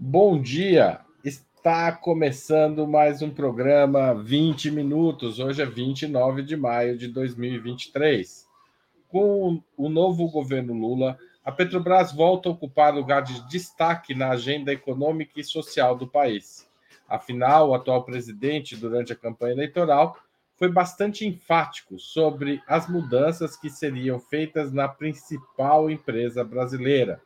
Bom 0.00 0.40
dia! 0.40 1.00
Está 1.24 1.90
começando 1.90 2.86
mais 2.86 3.20
um 3.20 3.30
programa 3.30 4.14
20 4.14 4.70
minutos. 4.70 5.40
Hoje 5.40 5.60
é 5.60 5.66
29 5.66 6.44
de 6.44 6.56
maio 6.56 6.96
de 6.96 7.08
2023. 7.08 8.46
Com 9.08 9.60
o 9.76 9.88
novo 9.88 10.30
governo 10.30 10.72
Lula, 10.72 11.18
a 11.44 11.50
Petrobras 11.50 12.12
volta 12.12 12.48
a 12.48 12.52
ocupar 12.52 12.94
lugar 12.94 13.22
de 13.22 13.44
destaque 13.48 14.14
na 14.14 14.30
agenda 14.30 14.72
econômica 14.72 15.40
e 15.40 15.42
social 15.42 15.96
do 15.96 16.06
país. 16.06 16.70
Afinal, 17.08 17.70
o 17.70 17.74
atual 17.74 18.04
presidente, 18.04 18.76
durante 18.76 19.12
a 19.12 19.16
campanha 19.16 19.54
eleitoral, 19.54 20.16
foi 20.54 20.70
bastante 20.70 21.26
enfático 21.26 21.98
sobre 21.98 22.62
as 22.68 22.88
mudanças 22.88 23.56
que 23.56 23.68
seriam 23.68 24.20
feitas 24.20 24.72
na 24.72 24.86
principal 24.86 25.90
empresa 25.90 26.44
brasileira 26.44 27.20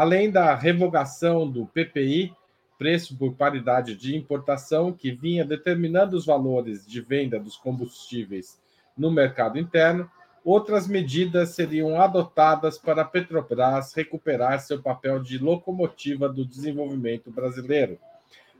além 0.00 0.30
da 0.30 0.54
revogação 0.54 1.46
do 1.46 1.66
PPI, 1.66 2.32
preço 2.78 3.14
por 3.18 3.34
paridade 3.34 3.94
de 3.94 4.16
importação, 4.16 4.94
que 4.94 5.12
vinha 5.12 5.44
determinando 5.44 6.16
os 6.16 6.24
valores 6.24 6.86
de 6.86 7.02
venda 7.02 7.38
dos 7.38 7.54
combustíveis 7.54 8.58
no 8.96 9.10
mercado 9.10 9.58
interno, 9.58 10.10
outras 10.42 10.88
medidas 10.88 11.50
seriam 11.50 12.00
adotadas 12.00 12.78
para 12.78 13.02
a 13.02 13.04
Petrobras 13.04 13.92
recuperar 13.92 14.58
seu 14.60 14.82
papel 14.82 15.20
de 15.20 15.36
locomotiva 15.36 16.30
do 16.30 16.46
desenvolvimento 16.46 17.30
brasileiro. 17.30 17.98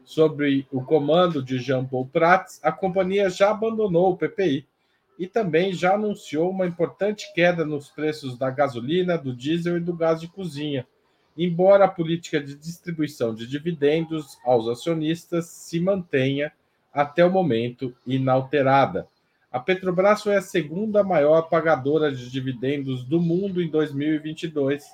Sob 0.04 0.66
o 0.70 0.84
comando 0.84 1.42
de 1.42 1.58
Jean 1.58 1.86
Paul 1.86 2.06
Prats, 2.06 2.60
a 2.62 2.70
companhia 2.70 3.30
já 3.30 3.50
abandonou 3.50 4.12
o 4.12 4.16
PPI 4.18 4.66
e 5.18 5.26
também 5.26 5.72
já 5.72 5.94
anunciou 5.94 6.50
uma 6.50 6.66
importante 6.66 7.32
queda 7.32 7.64
nos 7.64 7.88
preços 7.88 8.36
da 8.36 8.50
gasolina, 8.50 9.16
do 9.16 9.34
diesel 9.34 9.78
e 9.78 9.80
do 9.80 9.96
gás 9.96 10.20
de 10.20 10.28
cozinha 10.28 10.86
embora 11.36 11.84
a 11.84 11.88
política 11.88 12.40
de 12.40 12.54
distribuição 12.54 13.34
de 13.34 13.46
dividendos 13.46 14.38
aos 14.44 14.68
acionistas 14.68 15.46
se 15.46 15.80
mantenha 15.80 16.52
até 16.92 17.24
o 17.24 17.30
momento 17.30 17.94
inalterada. 18.06 19.06
A 19.50 19.58
Petrobras 19.58 20.22
foi 20.22 20.36
a 20.36 20.42
segunda 20.42 21.02
maior 21.02 21.42
pagadora 21.42 22.12
de 22.12 22.30
dividendos 22.30 23.04
do 23.04 23.20
mundo 23.20 23.60
em 23.60 23.68
2022, 23.68 24.84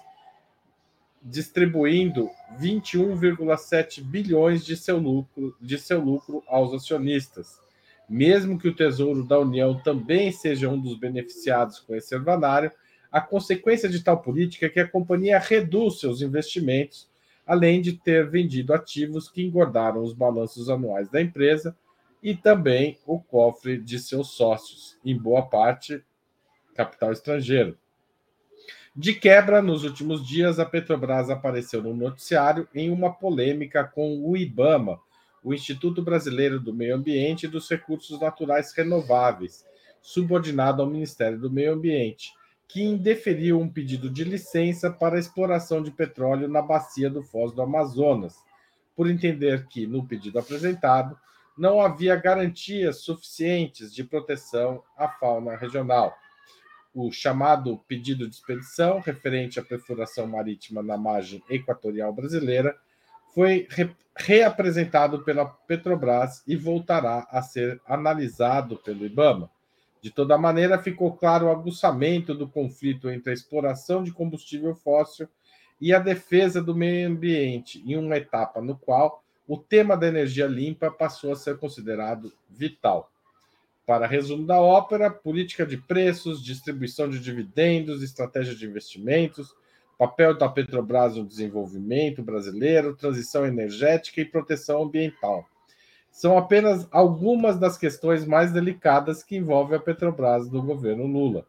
distribuindo 1.23 2.31
21,7 2.59 4.03
bilhões 4.03 4.64
de 4.64 4.77
seu 4.77 4.98
lucro 4.98 5.55
de 5.61 5.79
seu 5.79 6.01
lucro 6.01 6.42
aos 6.47 6.73
acionistas. 6.73 7.61
Mesmo 8.09 8.59
que 8.59 8.69
o 8.69 8.75
Tesouro 8.75 9.25
da 9.25 9.39
União 9.39 9.79
também 9.81 10.31
seja 10.31 10.69
um 10.69 10.81
dos 10.81 10.97
beneficiados 10.97 11.81
com 11.81 11.95
esse 11.95 12.14
ordinário, 12.14 12.70
a 13.17 13.20
consequência 13.22 13.89
de 13.89 14.05
tal 14.05 14.20
política 14.20 14.67
é 14.67 14.69
que 14.69 14.78
a 14.78 14.86
companhia 14.86 15.39
reduz 15.39 16.00
seus 16.00 16.20
investimentos, 16.20 17.09
além 17.47 17.81
de 17.81 17.95
ter 17.95 18.28
vendido 18.28 18.75
ativos 18.75 19.27
que 19.31 19.42
engordaram 19.42 20.03
os 20.03 20.12
balanços 20.12 20.69
anuais 20.69 21.08
da 21.08 21.19
empresa 21.19 21.75
e 22.23 22.36
também 22.36 22.98
o 23.06 23.19
cofre 23.19 23.78
de 23.78 23.98
seus 23.98 24.33
sócios, 24.33 24.98
em 25.03 25.17
boa 25.17 25.47
parte 25.47 26.05
capital 26.75 27.11
estrangeiro. 27.11 27.78
De 28.95 29.14
quebra, 29.14 29.62
nos 29.62 29.83
últimos 29.83 30.23
dias, 30.28 30.58
a 30.58 30.67
Petrobras 30.67 31.30
apareceu 31.30 31.83
no 31.83 31.97
noticiário 31.97 32.69
em 32.75 32.91
uma 32.91 33.11
polêmica 33.11 33.83
com 33.83 34.23
o 34.28 34.36
IBAMA, 34.36 35.01
o 35.42 35.55
Instituto 35.55 36.03
Brasileiro 36.03 36.61
do 36.61 36.75
Meio 36.75 36.95
Ambiente 36.95 37.47
e 37.47 37.48
dos 37.48 37.67
Recursos 37.70 38.20
Naturais 38.20 38.75
Renováveis, 38.75 39.64
subordinado 40.03 40.83
ao 40.83 40.91
Ministério 40.91 41.39
do 41.39 41.51
Meio 41.51 41.73
Ambiente 41.73 42.34
que 42.69 42.83
indeferiu 42.83 43.61
um 43.61 43.69
pedido 43.69 44.11
de 44.11 44.25
licença 44.25 44.91
para 44.91 45.19
exploração 45.19 45.83
de 45.83 45.91
petróleo 45.91 46.48
na 46.48 46.61
bacia 46.61 47.08
do 47.08 47.23
Foz 47.23 47.53
do 47.53 47.62
Amazonas, 47.62 48.36
por 48.95 49.08
entender 49.08 49.67
que, 49.69 49.86
no 49.86 50.06
pedido 50.06 50.39
apresentado, 50.39 51.19
não 51.56 51.81
havia 51.81 52.17
garantias 52.17 53.00
suficientes 53.00 53.95
de 53.95 54.05
proteção 54.05 54.83
à 54.96 55.08
fauna 55.08 55.57
regional. 55.57 56.17
O 56.95 57.11
chamado 57.11 57.79
pedido 57.86 58.29
de 58.29 58.35
expedição, 58.35 59.01
referente 59.01 59.61
à 59.61 59.62
perfuração 59.62 60.27
marítima 60.27 60.83
na 60.83 60.96
margem 60.96 61.42
equatorial 61.48 62.12
brasileira, 62.12 62.77
foi 63.35 63.67
re 63.70 63.91
reapresentado 64.18 65.23
pela 65.23 65.45
Petrobras 65.45 66.42
e 66.46 66.57
voltará 66.57 67.27
a 67.30 67.42
ser 67.42 67.79
analisado 67.86 68.79
pelo 68.79 69.05
IBAMA. 69.05 69.51
De 70.06 70.12
toda 70.12 70.39
maneira, 70.39 70.78
ficou 70.78 71.17
claro 71.17 71.46
o 71.46 71.50
aguçamento 71.50 72.33
do 72.33 72.46
conflito 72.46 73.11
entre 73.11 73.30
a 73.30 73.34
exploração 73.34 74.05
de 74.05 74.12
combustível 74.12 74.72
fóssil 74.72 75.28
e 75.80 75.92
a 75.92 75.98
defesa 75.98 76.62
do 76.62 76.77
meio 76.77 77.08
ambiente, 77.08 77.83
em 77.84 77.96
uma 77.96 78.17
etapa 78.17 78.61
no 78.61 78.78
qual 78.78 79.24
o 79.48 79.56
tema 79.58 79.96
da 79.96 80.06
energia 80.06 80.46
limpa 80.46 80.92
passou 80.92 81.33
a 81.33 81.34
ser 81.34 81.58
considerado 81.58 82.33
vital. 82.48 83.11
Para 83.84 84.06
resumo 84.06 84.46
da 84.46 84.61
ópera, 84.61 85.11
política 85.11 85.67
de 85.67 85.77
preços, 85.77 86.40
distribuição 86.40 87.11
de 87.11 87.18
dividendos, 87.18 88.00
estratégia 88.00 88.55
de 88.55 88.64
investimentos, 88.64 89.56
papel 89.98 90.38
da 90.38 90.48
Petrobras 90.48 91.17
no 91.17 91.27
desenvolvimento 91.27 92.23
brasileiro, 92.23 92.94
transição 92.94 93.44
energética 93.44 94.20
e 94.20 94.24
proteção 94.24 94.84
ambiental 94.84 95.44
são 96.17 96.39
apenas 96.39 96.89
algumas 96.91 97.59
das 97.59 97.77
questões 97.77 98.25
mais 98.25 98.51
delicadas 98.51 99.23
que 99.23 99.37
envolvem 99.37 99.77
a 99.77 99.81
Petrobras 99.81 100.49
do 100.49 100.63
governo 100.63 101.07
Lula. 101.07 101.45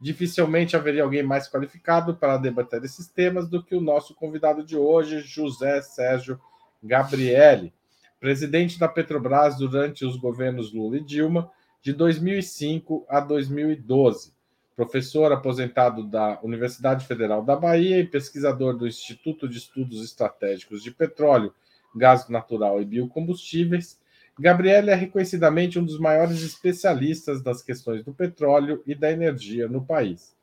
Dificilmente 0.00 0.76
haveria 0.76 1.02
alguém 1.02 1.24
mais 1.24 1.48
qualificado 1.48 2.14
para 2.14 2.36
debater 2.36 2.84
esses 2.84 3.08
temas 3.08 3.48
do 3.48 3.60
que 3.60 3.74
o 3.74 3.80
nosso 3.80 4.14
convidado 4.14 4.64
de 4.64 4.76
hoje, 4.76 5.22
José 5.22 5.82
Sérgio 5.82 6.40
Gabrielli, 6.80 7.74
presidente 8.20 8.78
da 8.78 8.86
Petrobras 8.86 9.58
durante 9.58 10.04
os 10.04 10.16
governos 10.16 10.72
Lula 10.72 10.98
e 10.98 11.04
Dilma, 11.04 11.50
de 11.82 11.92
2005 11.92 13.04
a 13.08 13.18
2012. 13.18 14.32
Professor 14.76 15.32
aposentado 15.32 16.04
da 16.04 16.38
Universidade 16.44 17.08
Federal 17.08 17.42
da 17.42 17.56
Bahia 17.56 17.98
e 17.98 18.06
pesquisador 18.06 18.76
do 18.76 18.86
Instituto 18.86 19.48
de 19.48 19.58
Estudos 19.58 20.00
Estratégicos 20.00 20.80
de 20.80 20.92
Petróleo, 20.92 21.52
Gás 21.92 22.28
Natural 22.28 22.80
e 22.80 22.84
Biocombustíveis, 22.84 24.00
Gabriel 24.38 24.88
é 24.88 24.94
reconhecidamente 24.94 25.78
um 25.78 25.84
dos 25.84 25.98
maiores 25.98 26.42
especialistas 26.42 27.42
das 27.42 27.62
questões 27.62 28.04
do 28.04 28.12
petróleo 28.12 28.82
e 28.86 28.94
da 28.94 29.10
energia 29.10 29.68
no 29.68 29.84
país. 29.84 30.34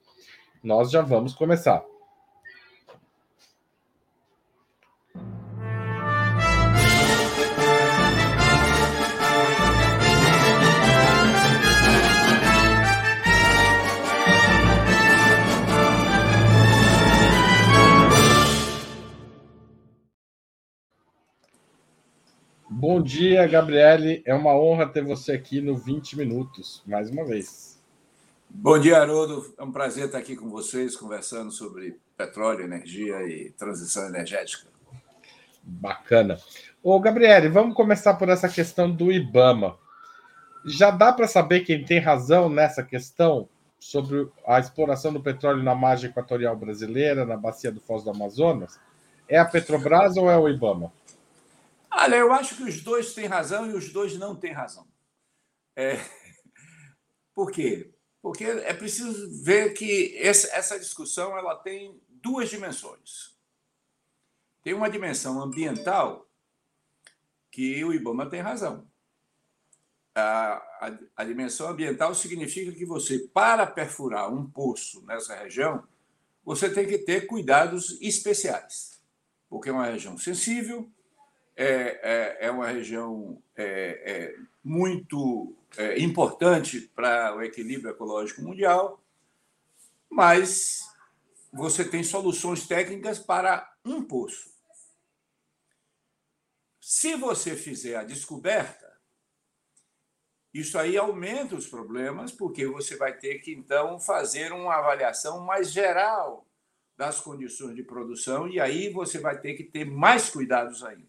Nós 0.64 0.92
já 0.92 1.02
vamos 1.02 1.34
começar. 1.34 1.84
Bom 22.82 23.02
dia, 23.02 23.46
Gabriele. 23.46 24.24
É 24.26 24.34
uma 24.34 24.56
honra 24.56 24.88
ter 24.88 25.04
você 25.04 25.34
aqui 25.34 25.60
no 25.60 25.76
20 25.76 26.16
Minutos, 26.18 26.82
mais 26.88 27.10
uma 27.10 27.26
vez. 27.26 27.78
Bom 28.50 28.80
dia, 28.80 29.02
Haroldo. 29.02 29.54
É 29.58 29.64
um 29.64 29.72
prazer 29.74 30.06
estar 30.06 30.18
aqui 30.18 30.34
com 30.34 30.50
vocês, 30.50 30.96
conversando 30.96 31.52
sobre 31.52 32.00
petróleo, 32.16 32.64
energia 32.64 33.22
e 33.24 33.50
transição 33.58 34.08
energética. 34.08 34.70
Bacana. 35.62 36.40
Ô, 36.82 36.98
Gabriele, 37.02 37.50
vamos 37.50 37.76
começar 37.76 38.14
por 38.14 38.30
essa 38.30 38.48
questão 38.48 38.90
do 38.90 39.12
IBAMA. 39.12 39.76
Já 40.66 40.90
dá 40.90 41.12
para 41.12 41.28
saber 41.28 41.66
quem 41.66 41.84
tem 41.84 42.00
razão 42.00 42.48
nessa 42.48 42.82
questão 42.82 43.50
sobre 43.78 44.26
a 44.48 44.58
exploração 44.58 45.12
do 45.12 45.22
petróleo 45.22 45.62
na 45.62 45.76
margem 45.76 46.10
equatorial 46.10 46.56
brasileira, 46.56 47.26
na 47.26 47.36
bacia 47.36 47.74
do 47.74 47.82
Foz 47.82 48.06
do 48.06 48.12
Amazonas? 48.12 48.80
É 49.28 49.38
a 49.38 49.44
Petrobras 49.44 50.16
ou 50.16 50.32
é 50.32 50.38
o 50.38 50.48
IBAMA? 50.48 50.90
Olha, 52.02 52.16
eu 52.16 52.32
acho 52.32 52.56
que 52.56 52.64
os 52.64 52.82
dois 52.82 53.14
têm 53.14 53.26
razão 53.26 53.70
e 53.70 53.74
os 53.74 53.92
dois 53.92 54.18
não 54.18 54.34
têm 54.34 54.54
razão. 54.54 54.88
É... 55.76 55.98
Por 57.36 57.52
quê? 57.52 57.94
Porque 58.22 58.46
é 58.46 58.74
preciso 58.74 59.44
ver 59.44 59.74
que 59.74 60.18
essa 60.18 60.80
discussão 60.80 61.38
ela 61.38 61.56
tem 61.56 62.02
duas 62.10 62.50
dimensões. 62.50 63.38
Tem 64.64 64.74
uma 64.74 64.90
dimensão 64.90 65.42
ambiental 65.42 66.30
que 67.52 67.84
o 67.84 67.94
IBAMA 67.94 68.30
tem 68.30 68.40
razão. 68.40 68.88
A, 70.16 70.54
a, 70.80 71.00
a, 71.18 71.24
dimensão 71.26 71.68
ambiental 71.68 72.16
significa 72.16 72.72
que 72.72 72.86
você, 72.86 73.20
para 73.20 73.68
perfurar 73.68 74.34
um 74.34 74.50
poço 74.50 75.06
nessa 75.06 75.36
região, 75.36 75.86
você 76.44 76.70
tem 76.70 76.88
que 76.88 76.98
ter 76.98 77.28
cuidados 77.28 77.98
especiais, 78.02 79.02
porque 79.50 79.70
é 79.70 79.72
uma 79.72 79.86
região 79.86 80.18
sensível, 80.18 80.92
é, 81.62 82.38
é, 82.42 82.48
é 82.48 82.52
uma 82.52 82.68
região 82.68 83.44
é, 83.54 83.66
é 84.06 84.36
muito 84.64 85.54
é, 85.78 86.00
importante 86.00 86.80
para 86.80 87.36
o 87.36 87.42
equilíbrio 87.42 87.92
ecológico 87.92 88.42
mundial, 88.42 89.04
mas 90.10 90.88
você 91.52 91.84
tem 91.84 92.02
soluções 92.02 92.66
técnicas 92.66 93.20
para 93.20 93.70
um 93.84 94.02
poço. 94.02 94.50
Se 96.80 97.16
você 97.18 97.58
fizer 97.58 97.98
a 97.98 98.06
descoberta, 98.06 98.98
isso 100.54 100.80
aí 100.80 100.98
aumenta 100.98 101.56
os 101.56 101.68
problemas, 101.68 102.32
porque 102.32 102.66
você 102.66 102.96
vai 102.96 103.18
ter 103.18 103.40
que, 103.40 103.54
então, 103.54 104.00
fazer 104.00 104.54
uma 104.54 104.76
avaliação 104.76 105.42
mais 105.42 105.74
geral 105.74 106.48
das 106.96 107.20
condições 107.20 107.76
de 107.76 107.84
produção, 107.84 108.48
e 108.48 108.62
aí 108.62 108.90
você 108.90 109.20
vai 109.20 109.40
ter 109.42 109.56
que 109.56 109.64
ter 109.66 109.84
mais 109.84 110.30
cuidados 110.30 110.86
ainda. 110.86 111.09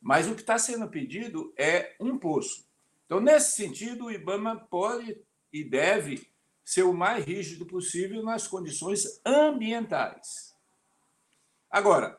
Mas 0.00 0.26
o 0.26 0.34
que 0.34 0.40
está 0.40 0.58
sendo 0.58 0.88
pedido 0.88 1.52
é 1.56 1.94
um 2.00 2.18
poço. 2.18 2.66
Então, 3.04 3.20
nesse 3.20 3.52
sentido, 3.52 4.06
o 4.06 4.10
IBAMA 4.10 4.56
pode 4.70 5.20
e 5.52 5.64
deve 5.64 6.30
ser 6.64 6.84
o 6.84 6.92
mais 6.92 7.24
rígido 7.24 7.66
possível 7.66 8.22
nas 8.22 8.46
condições 8.46 9.20
ambientais. 9.26 10.56
Agora, 11.68 12.18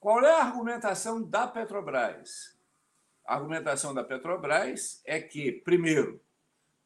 qual 0.00 0.24
é 0.24 0.30
a 0.30 0.44
argumentação 0.44 1.22
da 1.22 1.46
Petrobras? 1.46 2.56
A 3.24 3.34
argumentação 3.34 3.92
da 3.92 4.04
Petrobras 4.04 5.02
é 5.04 5.20
que, 5.20 5.52
primeiro, 5.52 6.20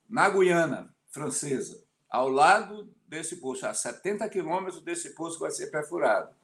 na 0.09 0.29
Guiana 0.29 0.95
Francesa, 1.09 1.85
ao 2.09 2.29
lado 2.29 2.93
desse 3.07 3.37
poço, 3.37 3.67
a 3.67 3.75
70 3.75 4.29
quilômetros 4.29 4.83
desse 4.83 5.15
poço 5.15 5.37
que 5.37 5.43
vai 5.43 5.51
ser 5.51 5.71
perfurado, 5.71 6.35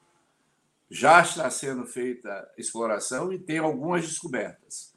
já 0.90 1.20
está 1.20 1.50
sendo 1.50 1.86
feita 1.86 2.50
exploração 2.56 3.32
e 3.32 3.38
tem 3.38 3.58
algumas 3.58 4.06
descobertas. 4.06 4.94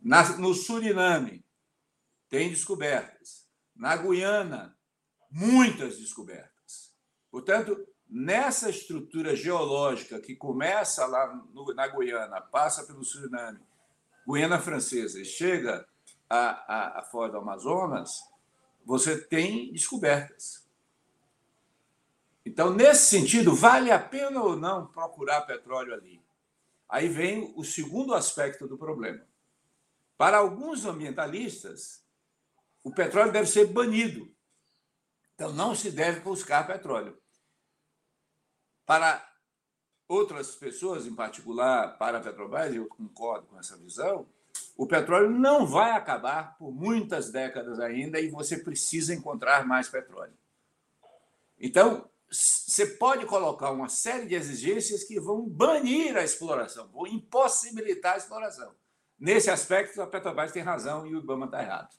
Na, 0.00 0.36
no 0.36 0.52
Suriname, 0.54 1.44
tem 2.28 2.50
descobertas. 2.50 3.46
Na 3.74 3.96
Guiana, 3.96 4.76
muitas 5.30 5.98
descobertas. 5.98 6.92
Portanto, 7.30 7.86
nessa 8.08 8.68
estrutura 8.68 9.34
geológica 9.34 10.20
que 10.20 10.36
começa 10.36 11.06
lá 11.06 11.34
no, 11.52 11.72
na 11.74 11.88
Guiana, 11.88 12.40
passa 12.40 12.84
pelo 12.84 13.04
Suriname, 13.04 13.60
Guiana 14.26 14.60
Francesa 14.60 15.20
e 15.20 15.24
chega 15.24 15.86
a, 16.28 16.38
a, 16.38 17.00
a 17.00 17.02
fora 17.04 17.32
do 17.32 17.38
Amazonas, 17.38 18.20
você 18.84 19.18
tem 19.18 19.72
descobertas. 19.72 20.61
Então, 22.44 22.74
nesse 22.74 23.06
sentido, 23.06 23.54
vale 23.54 23.90
a 23.90 23.98
pena 23.98 24.42
ou 24.42 24.56
não 24.56 24.86
procurar 24.86 25.42
petróleo 25.42 25.94
ali? 25.94 26.22
Aí 26.88 27.08
vem 27.08 27.52
o 27.56 27.64
segundo 27.64 28.14
aspecto 28.14 28.66
do 28.66 28.76
problema. 28.76 29.24
Para 30.16 30.38
alguns 30.38 30.84
ambientalistas, 30.84 32.04
o 32.82 32.92
petróleo 32.92 33.32
deve 33.32 33.46
ser 33.46 33.66
banido. 33.66 34.32
Então, 35.34 35.52
não 35.52 35.74
se 35.74 35.90
deve 35.90 36.20
buscar 36.20 36.66
petróleo. 36.66 37.16
Para 38.84 39.26
outras 40.08 40.54
pessoas, 40.54 41.06
em 41.06 41.14
particular 41.14 41.96
para 41.96 42.18
a 42.18 42.20
Petrobras, 42.20 42.74
eu 42.74 42.86
concordo 42.86 43.46
com 43.46 43.58
essa 43.58 43.76
visão, 43.76 44.28
o 44.76 44.86
petróleo 44.86 45.30
não 45.30 45.66
vai 45.66 45.92
acabar 45.92 46.56
por 46.58 46.72
muitas 46.72 47.30
décadas 47.30 47.80
ainda 47.80 48.20
e 48.20 48.28
você 48.28 48.58
precisa 48.58 49.14
encontrar 49.14 49.66
mais 49.66 49.88
petróleo. 49.88 50.36
Então, 51.58 52.10
você 52.32 52.86
pode 52.86 53.26
colocar 53.26 53.70
uma 53.70 53.88
série 53.88 54.26
de 54.26 54.34
exigências 54.34 55.04
que 55.04 55.20
vão 55.20 55.46
banir 55.46 56.16
a 56.16 56.24
exploração, 56.24 56.88
vão 56.88 57.06
impossibilitar 57.06 58.14
a 58.14 58.16
exploração. 58.16 58.72
Nesse 59.20 59.50
aspecto, 59.50 60.00
a 60.00 60.06
Petrobras 60.06 60.50
tem 60.50 60.62
razão 60.62 61.06
e 61.06 61.14
o 61.14 61.18
Ibama 61.18 61.46
está 61.46 61.62
errado. 61.62 61.90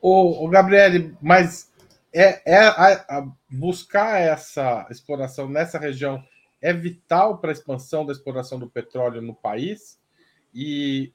O, 0.00 0.44
o 0.44 0.48
Gabriel, 0.48 1.16
mas 1.22 1.72
é, 2.12 2.42
é 2.44 2.58
a, 2.58 3.18
a 3.18 3.28
buscar 3.48 4.20
essa 4.20 4.86
exploração 4.90 5.48
nessa 5.48 5.78
região 5.78 6.22
é 6.60 6.72
vital 6.72 7.38
para 7.38 7.50
a 7.50 7.52
expansão 7.52 8.04
da 8.04 8.12
exploração 8.12 8.58
do 8.58 8.68
petróleo 8.68 9.22
no 9.22 9.34
país 9.34 9.98
e, 10.52 11.12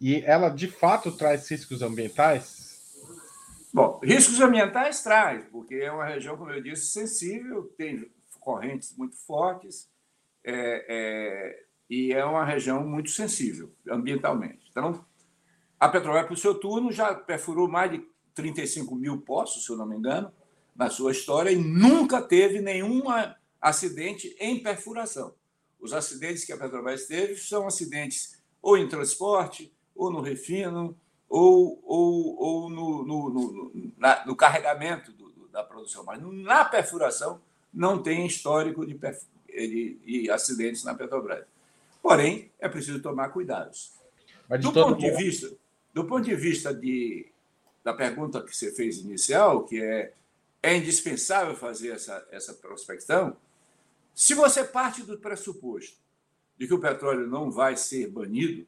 e 0.00 0.22
ela 0.24 0.48
de 0.48 0.68
fato 0.68 1.10
traz 1.10 1.50
riscos 1.50 1.82
ambientais? 1.82 2.67
Bom, 3.72 4.00
riscos 4.02 4.40
ambientais 4.40 5.02
traz, 5.02 5.44
porque 5.50 5.74
é 5.74 5.92
uma 5.92 6.06
região, 6.06 6.36
como 6.36 6.50
eu 6.50 6.62
disse, 6.62 6.86
sensível, 6.86 7.64
tem 7.76 8.10
correntes 8.40 8.96
muito 8.96 9.16
fortes 9.16 9.90
é, 10.42 10.86
é, 10.88 11.64
e 11.90 12.12
é 12.12 12.24
uma 12.24 12.44
região 12.44 12.82
muito 12.86 13.10
sensível 13.10 13.70
ambientalmente. 13.90 14.66
Então, 14.70 15.04
a 15.78 15.88
Petrobras, 15.88 16.24
para 16.24 16.34
o 16.34 16.36
seu 16.36 16.54
turno, 16.54 16.90
já 16.90 17.14
perfurou 17.14 17.68
mais 17.68 17.90
de 17.92 18.02
35 18.34 18.94
mil 18.94 19.20
poços, 19.20 19.64
se 19.64 19.70
eu 19.70 19.76
não 19.76 19.86
me 19.86 19.96
engano, 19.96 20.32
na 20.74 20.88
sua 20.88 21.12
história, 21.12 21.50
e 21.50 21.56
nunca 21.56 22.22
teve 22.22 22.60
nenhum 22.60 23.02
acidente 23.60 24.34
em 24.40 24.62
perfuração. 24.62 25.34
Os 25.78 25.92
acidentes 25.92 26.44
que 26.44 26.52
a 26.52 26.56
Petrobras 26.56 27.06
teve 27.06 27.36
são 27.36 27.66
acidentes 27.66 28.42
ou 28.62 28.76
em 28.78 28.88
transporte, 28.88 29.72
ou 29.94 30.10
no 30.10 30.20
refino, 30.20 30.96
ou, 31.28 31.80
ou, 31.84 32.36
ou 32.38 32.70
no, 32.70 33.04
no, 33.04 33.30
no, 33.30 33.92
na, 33.96 34.24
no 34.26 34.34
carregamento 34.34 35.12
do, 35.12 35.30
do, 35.30 35.48
da 35.48 35.62
produção. 35.62 36.04
Mas 36.04 36.20
na 36.20 36.64
perfuração 36.64 37.40
não 37.72 38.02
tem 38.02 38.26
histórico 38.26 38.86
de, 38.86 38.98
de, 39.46 39.94
de 40.04 40.30
acidentes 40.30 40.84
na 40.84 40.94
Petrobras. 40.94 41.44
Porém, 42.02 42.50
é 42.58 42.68
preciso 42.68 43.00
tomar 43.00 43.28
cuidados. 43.30 43.92
do 44.60 44.72
ponto 44.72 44.98
de 44.98 45.10
vista, 45.10 45.52
do 45.92 46.04
ponto 46.04 46.24
de 46.24 46.34
vista 46.34 46.72
de, 46.72 47.30
da 47.84 47.92
pergunta 47.92 48.42
que 48.42 48.56
você 48.56 48.72
fez 48.72 48.98
inicial, 48.98 49.64
que 49.64 49.82
é 49.82 50.12
é 50.62 50.76
indispensável 50.76 51.54
fazer 51.54 51.90
essa, 51.90 52.26
essa 52.30 52.52
prospecção, 52.54 53.36
se 54.14 54.34
você 54.34 54.64
parte 54.64 55.02
do 55.02 55.18
pressuposto 55.18 55.96
de 56.58 56.66
que 56.66 56.74
o 56.74 56.80
petróleo 56.80 57.26
não 57.26 57.50
vai 57.50 57.76
ser 57.76 58.08
banido 58.08 58.66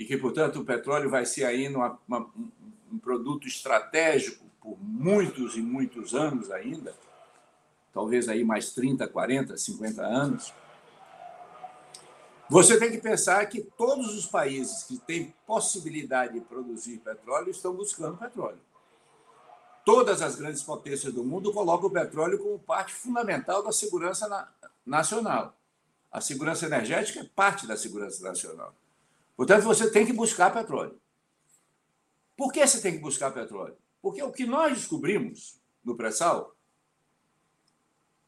e 0.00 0.04
que, 0.06 0.16
portanto, 0.16 0.60
o 0.60 0.64
petróleo 0.64 1.10
vai 1.10 1.26
ser 1.26 1.44
ainda 1.44 1.76
uma, 1.76 1.98
uma, 2.08 2.30
um 2.90 2.98
produto 2.98 3.46
estratégico 3.46 4.46
por 4.58 4.78
muitos 4.80 5.58
e 5.58 5.60
muitos 5.60 6.14
anos 6.14 6.50
ainda, 6.50 6.94
talvez 7.92 8.26
aí 8.26 8.42
mais 8.42 8.72
30, 8.72 9.06
40, 9.06 9.58
50 9.58 10.02
anos, 10.02 10.54
você 12.48 12.78
tem 12.78 12.90
que 12.90 12.96
pensar 12.96 13.44
que 13.44 13.60
todos 13.60 14.16
os 14.16 14.24
países 14.24 14.84
que 14.84 14.96
têm 14.96 15.34
possibilidade 15.46 16.32
de 16.32 16.40
produzir 16.40 16.96
petróleo 17.00 17.50
estão 17.50 17.74
buscando 17.74 18.16
petróleo. 18.16 18.60
Todas 19.84 20.22
as 20.22 20.34
grandes 20.34 20.62
potências 20.62 21.12
do 21.12 21.22
mundo 21.22 21.52
colocam 21.52 21.90
o 21.90 21.92
petróleo 21.92 22.38
como 22.38 22.58
parte 22.58 22.94
fundamental 22.94 23.62
da 23.62 23.70
segurança 23.70 24.26
na 24.26 24.48
nacional. 24.86 25.54
A 26.10 26.22
segurança 26.22 26.64
energética 26.64 27.20
é 27.20 27.24
parte 27.24 27.66
da 27.66 27.76
segurança 27.76 28.22
nacional. 28.26 28.74
Portanto, 29.40 29.62
você 29.62 29.90
tem 29.90 30.04
que 30.04 30.12
buscar 30.12 30.52
petróleo. 30.52 31.00
Por 32.36 32.52
que 32.52 32.60
você 32.66 32.78
tem 32.78 32.92
que 32.92 32.98
buscar 32.98 33.30
petróleo? 33.30 33.74
Porque 34.02 34.22
o 34.22 34.30
que 34.30 34.44
nós 34.44 34.74
descobrimos 34.74 35.58
no 35.82 35.96
pré-sal, 35.96 36.54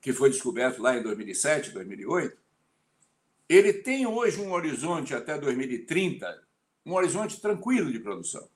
que 0.00 0.10
foi 0.10 0.30
descoberto 0.30 0.80
lá 0.80 0.96
em 0.96 1.02
2007, 1.02 1.68
2008, 1.72 2.34
ele 3.46 3.74
tem 3.74 4.06
hoje 4.06 4.40
um 4.40 4.52
horizonte 4.52 5.14
até 5.14 5.36
2030, 5.36 6.44
um 6.86 6.94
horizonte 6.94 7.38
tranquilo 7.42 7.92
de 7.92 8.00
produção. 8.00 8.48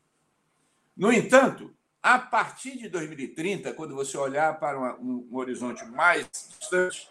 No 0.97 1.13
entanto, 1.13 1.77
a 2.03 2.19
partir 2.19 2.79
de 2.79 2.89
2030, 2.89 3.75
quando 3.75 3.95
você 3.95 4.17
olhar 4.17 4.59
para 4.59 4.99
um, 4.99 5.29
horizonte 5.33 5.85
mais 5.85 6.27
distante, 6.59 7.11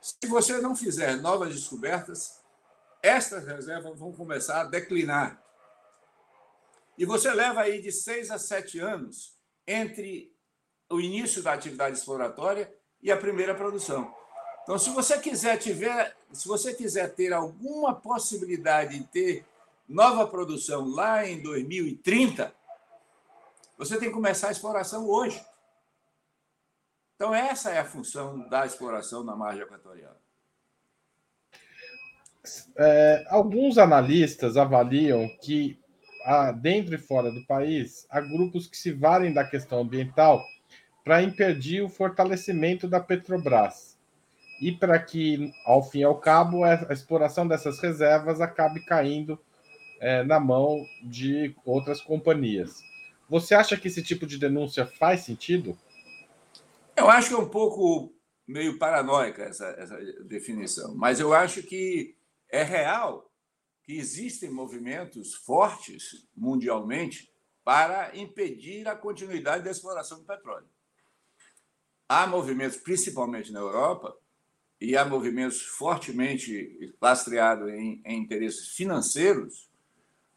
se 0.00 0.26
você 0.26 0.62
não 0.62 0.74
fizer 0.74 1.20
novas 1.20 1.54
descobertas, 1.54 2.42
estas 3.04 3.46
reservas 3.46 3.98
vão 3.98 4.14
começar 4.14 4.62
a 4.62 4.64
declinar. 4.64 5.38
E 6.96 7.04
você 7.04 7.30
leva 7.30 7.60
aí 7.60 7.82
de 7.82 7.92
seis 7.92 8.30
a 8.30 8.38
sete 8.38 8.78
anos 8.78 9.38
entre 9.66 10.34
o 10.88 10.98
início 10.98 11.42
da 11.42 11.52
atividade 11.52 11.98
exploratória 11.98 12.74
e 13.02 13.12
a 13.12 13.16
primeira 13.16 13.54
produção. 13.54 14.14
Então, 14.62 14.78
se 14.78 14.88
você 14.88 15.18
quiser 15.20 15.58
tiver, 15.58 16.16
se 16.32 16.48
você 16.48 16.72
quiser 16.72 17.14
ter 17.14 17.34
alguma 17.34 17.94
possibilidade 17.94 18.98
de 18.98 19.04
ter 19.04 19.46
nova 19.86 20.26
produção 20.26 20.88
lá 20.88 21.26
em 21.26 21.42
2030, 21.42 22.54
você 23.76 23.98
tem 23.98 24.08
que 24.08 24.14
começar 24.14 24.48
a 24.48 24.52
exploração 24.52 25.06
hoje. 25.06 25.44
Então, 27.16 27.34
essa 27.34 27.70
é 27.70 27.78
a 27.78 27.84
função 27.84 28.48
da 28.48 28.64
exploração 28.64 29.22
na 29.22 29.36
margem 29.36 29.62
equatorial. 29.62 30.23
É, 32.76 33.24
alguns 33.28 33.78
analistas 33.78 34.56
avaliam 34.56 35.28
que, 35.42 35.78
ah, 36.24 36.52
dentro 36.52 36.94
e 36.94 36.98
fora 36.98 37.30
do 37.30 37.44
país, 37.46 38.06
há 38.10 38.20
grupos 38.20 38.66
que 38.66 38.76
se 38.76 38.92
valem 38.92 39.32
da 39.32 39.44
questão 39.44 39.80
ambiental 39.80 40.44
para 41.04 41.22
impedir 41.22 41.82
o 41.82 41.88
fortalecimento 41.88 42.88
da 42.88 43.00
Petrobras 43.00 43.98
e 44.60 44.72
para 44.72 44.98
que, 44.98 45.52
ao 45.64 45.82
fim 45.82 46.00
e 46.00 46.04
ao 46.04 46.18
cabo, 46.18 46.64
a 46.64 46.86
exploração 46.90 47.46
dessas 47.46 47.78
reservas 47.80 48.40
acabe 48.40 48.84
caindo 48.84 49.38
é, 50.00 50.22
na 50.22 50.38
mão 50.38 50.86
de 51.02 51.54
outras 51.64 52.00
companhias. 52.00 52.82
Você 53.28 53.54
acha 53.54 53.76
que 53.76 53.88
esse 53.88 54.02
tipo 54.02 54.26
de 54.26 54.38
denúncia 54.38 54.86
faz 54.86 55.20
sentido? 55.20 55.76
Eu 56.96 57.08
acho 57.08 57.28
que 57.28 57.34
é 57.34 57.38
um 57.38 57.48
pouco 57.48 58.12
meio 58.46 58.78
paranoica 58.78 59.42
essa, 59.42 59.66
essa 59.78 59.98
definição, 60.24 60.94
mas 60.94 61.18
eu 61.18 61.32
acho 61.32 61.62
que 61.62 62.14
é 62.54 62.62
real 62.62 63.28
que 63.82 63.94
existem 63.94 64.48
movimentos 64.48 65.34
fortes 65.34 66.28
mundialmente 66.36 67.28
para 67.64 68.16
impedir 68.16 68.86
a 68.86 68.94
continuidade 68.94 69.64
da 69.64 69.72
exploração 69.72 70.20
do 70.20 70.24
petróleo. 70.24 70.68
Há 72.08 72.28
movimentos, 72.28 72.76
principalmente 72.76 73.50
na 73.50 73.58
Europa, 73.58 74.16
e 74.80 74.96
há 74.96 75.04
movimentos 75.04 75.62
fortemente 75.62 76.94
lastreados 77.00 77.72
em, 77.72 78.00
em 78.04 78.20
interesses 78.20 78.68
financeiros, 78.68 79.68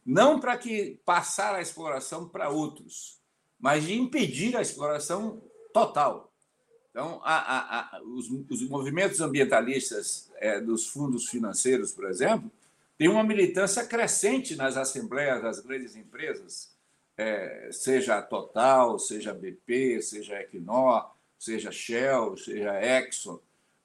não 0.03 0.39
para 0.39 0.57
que 0.57 0.99
passar 1.05 1.53
a 1.53 1.61
exploração 1.61 2.27
para 2.27 2.49
outros, 2.49 3.21
mas 3.59 3.83
de 3.83 3.93
impedir 3.93 4.57
a 4.57 4.61
exploração 4.61 5.43
total. 5.71 6.26
Então, 6.97 7.21
a, 7.23 7.35
a, 7.35 7.97
a, 7.97 8.01
os, 8.01 8.27
os, 8.49 8.67
movimentos 8.67 9.21
ambientalistas 9.21 10.31
é, 10.37 10.59
dos 10.59 10.87
fundos 10.87 11.27
financeiros, 11.29 11.93
por 11.93 12.09
exemplo, 12.09 12.51
têm 12.97 13.07
uma 13.07 13.23
militância 13.23 13.85
crescente 13.85 14.55
nas 14.55 14.75
assembleias 14.75 15.39
das 15.43 15.59
grandes 15.59 15.95
empresas, 15.95 16.75
é, 17.15 17.69
seja 17.71 18.17
a 18.17 18.21
Total, 18.23 18.97
seja 18.97 19.29
a 19.29 19.35
BP, 19.35 20.01
seja 20.01 20.37
a 20.37 20.41
Equinor, 20.41 21.11
seja 21.37 21.69
a 21.69 21.71
Shell, 21.71 22.35
seja 22.35 22.71
a 22.71 22.83
Exxon. 22.83 23.39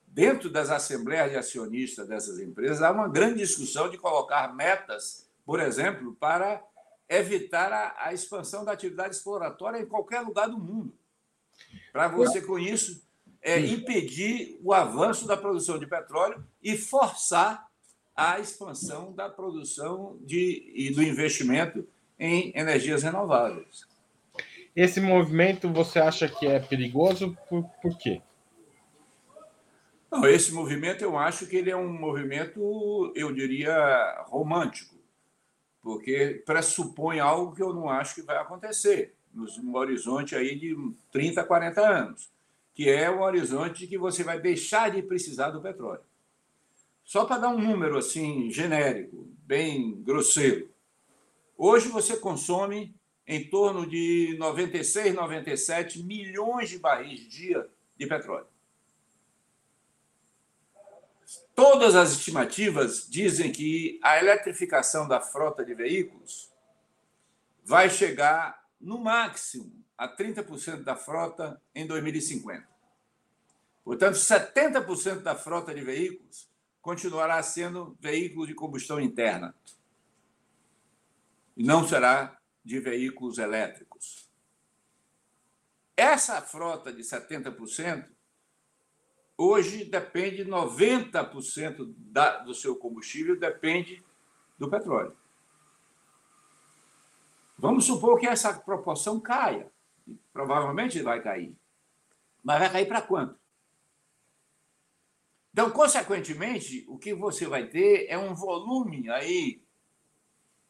Dentro 0.07 0.49
das 0.49 0.71
assembleias 0.71 1.29
de 1.29 1.37
acionistas 1.37 2.07
dessas 2.07 2.39
empresas, 2.39 2.81
há 2.81 2.91
uma 2.91 3.07
grande 3.07 3.37
discussão 3.37 3.91
de 3.91 3.97
colocar 3.99 4.55
metas, 4.55 5.29
por 5.45 5.59
exemplo, 5.59 6.15
para 6.15 6.65
evitar 7.07 7.71
a, 7.71 8.07
a 8.07 8.11
expansão 8.11 8.65
da 8.65 8.71
atividade 8.71 9.15
exploratória 9.15 9.77
em 9.77 9.85
qualquer 9.85 10.21
lugar 10.21 10.49
do 10.49 10.57
mundo. 10.57 10.97
Para 11.91 12.07
você, 12.07 12.41
com 12.41 12.57
isso, 12.57 13.03
é, 13.41 13.59
impedir 13.59 14.57
o 14.63 14.73
avanço 14.73 15.27
da 15.27 15.35
produção 15.35 15.77
de 15.77 15.85
petróleo 15.85 16.43
e 16.61 16.77
forçar 16.77 17.67
a 18.15 18.39
expansão 18.39 19.13
da 19.13 19.29
produção 19.29 20.17
de, 20.21 20.71
e 20.73 20.91
do 20.91 21.03
investimento 21.03 21.87
em 22.17 22.53
energias 22.55 23.03
renováveis. 23.03 23.85
Esse 24.75 25.01
movimento 25.01 25.71
você 25.71 25.99
acha 25.99 26.27
que 26.27 26.47
é 26.47 26.59
perigoso? 26.59 27.37
Por, 27.49 27.63
por 27.81 27.97
quê? 27.97 28.21
Não, 30.11 30.25
esse 30.27 30.51
movimento 30.51 31.03
eu 31.03 31.17
acho 31.17 31.47
que 31.47 31.55
ele 31.55 31.71
é 31.71 31.75
um 31.75 31.91
movimento, 31.91 33.11
eu 33.15 33.33
diria, 33.33 34.23
romântico, 34.27 34.95
porque 35.81 36.43
pressupõe 36.45 37.19
algo 37.19 37.55
que 37.55 37.61
eu 37.61 37.73
não 37.73 37.89
acho 37.89 38.15
que 38.15 38.21
vai 38.21 38.37
acontecer 38.37 39.15
no 39.33 39.77
horizonte 39.77 40.35
aí 40.35 40.55
de 40.55 40.75
30, 41.11 41.43
40 41.43 41.81
anos, 41.81 42.31
que 42.73 42.89
é 42.89 43.09
o 43.09 43.21
horizonte 43.21 43.87
que 43.87 43.97
você 43.97 44.23
vai 44.23 44.39
deixar 44.39 44.91
de 44.91 45.01
precisar 45.01 45.49
do 45.49 45.61
petróleo. 45.61 46.03
Só 47.03 47.25
para 47.25 47.39
dar 47.39 47.49
um 47.49 47.59
número 47.59 47.97
assim 47.97 48.49
genérico, 48.49 49.27
bem 49.45 50.01
grosseiro. 50.01 50.69
Hoje 51.57 51.89
você 51.89 52.17
consome 52.17 52.95
em 53.27 53.49
torno 53.49 53.85
de 53.85 54.35
96, 54.37 55.13
97 55.13 56.03
milhões 56.03 56.69
de 56.69 56.79
barris 56.79 57.27
dia 57.27 57.67
de 57.97 58.07
petróleo. 58.07 58.47
Todas 61.55 61.95
as 61.95 62.11
estimativas 62.13 63.07
dizem 63.07 63.51
que 63.51 63.99
a 64.01 64.17
eletrificação 64.17 65.07
da 65.07 65.21
frota 65.21 65.63
de 65.63 65.73
veículos 65.73 66.51
vai 67.63 67.89
chegar 67.89 68.62
no 68.83 68.99
máximo, 68.99 69.83
a 69.97 70.07
30% 70.07 70.83
da 70.83 70.95
frota 70.95 71.59
em 71.73 71.87
2050. 71.87 72.67
Portanto, 73.83 74.15
70% 74.15 75.21
da 75.21 75.35
frota 75.35 75.73
de 75.73 75.81
veículos 75.81 76.49
continuará 76.81 77.41
sendo 77.41 77.97
veículo 77.99 78.45
de 78.45 78.53
combustão 78.53 78.99
interna. 78.99 79.55
E 81.55 81.63
não 81.63 81.87
será 81.87 82.37
de 82.63 82.79
veículos 82.79 83.37
elétricos. 83.37 84.29
Essa 85.95 86.41
frota 86.41 86.91
de 86.91 87.03
70% 87.03 88.09
hoje 89.37 89.85
depende 89.85 90.43
90% 90.43 91.93
da, 91.97 92.39
do 92.39 92.53
seu 92.53 92.75
combustível 92.75 93.39
depende 93.39 94.03
do 94.57 94.69
petróleo. 94.69 95.15
Vamos 97.57 97.85
supor 97.85 98.19
que 98.19 98.27
essa 98.27 98.53
proporção 98.53 99.19
caia. 99.19 99.71
Provavelmente 100.31 101.01
vai 101.01 101.21
cair. 101.21 101.55
Mas 102.43 102.59
vai 102.59 102.71
cair 102.71 102.87
para 102.87 103.01
quanto? 103.01 103.39
Então, 105.51 105.69
consequentemente, 105.69 106.83
o 106.87 106.97
que 106.97 107.13
você 107.13 107.45
vai 107.45 107.67
ter 107.67 108.07
é 108.09 108.17
um 108.17 108.33
volume 108.33 109.09
aí 109.09 109.63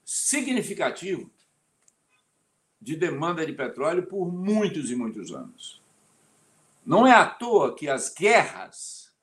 significativo 0.04 1.32
de 2.82 2.98
demanda 2.98 3.46
de 3.46 3.54
petróleo 3.54 4.06
por 4.06 4.30
muitos 4.30 4.92
e 4.92 4.96
muitos 4.96 5.32
anos. 5.32 5.82
Não 6.86 7.08
é 7.08 7.13
à 7.13 7.25
toa 7.25 7.74
que 7.74 7.88
as 7.88 8.13
guerras 8.13 9.16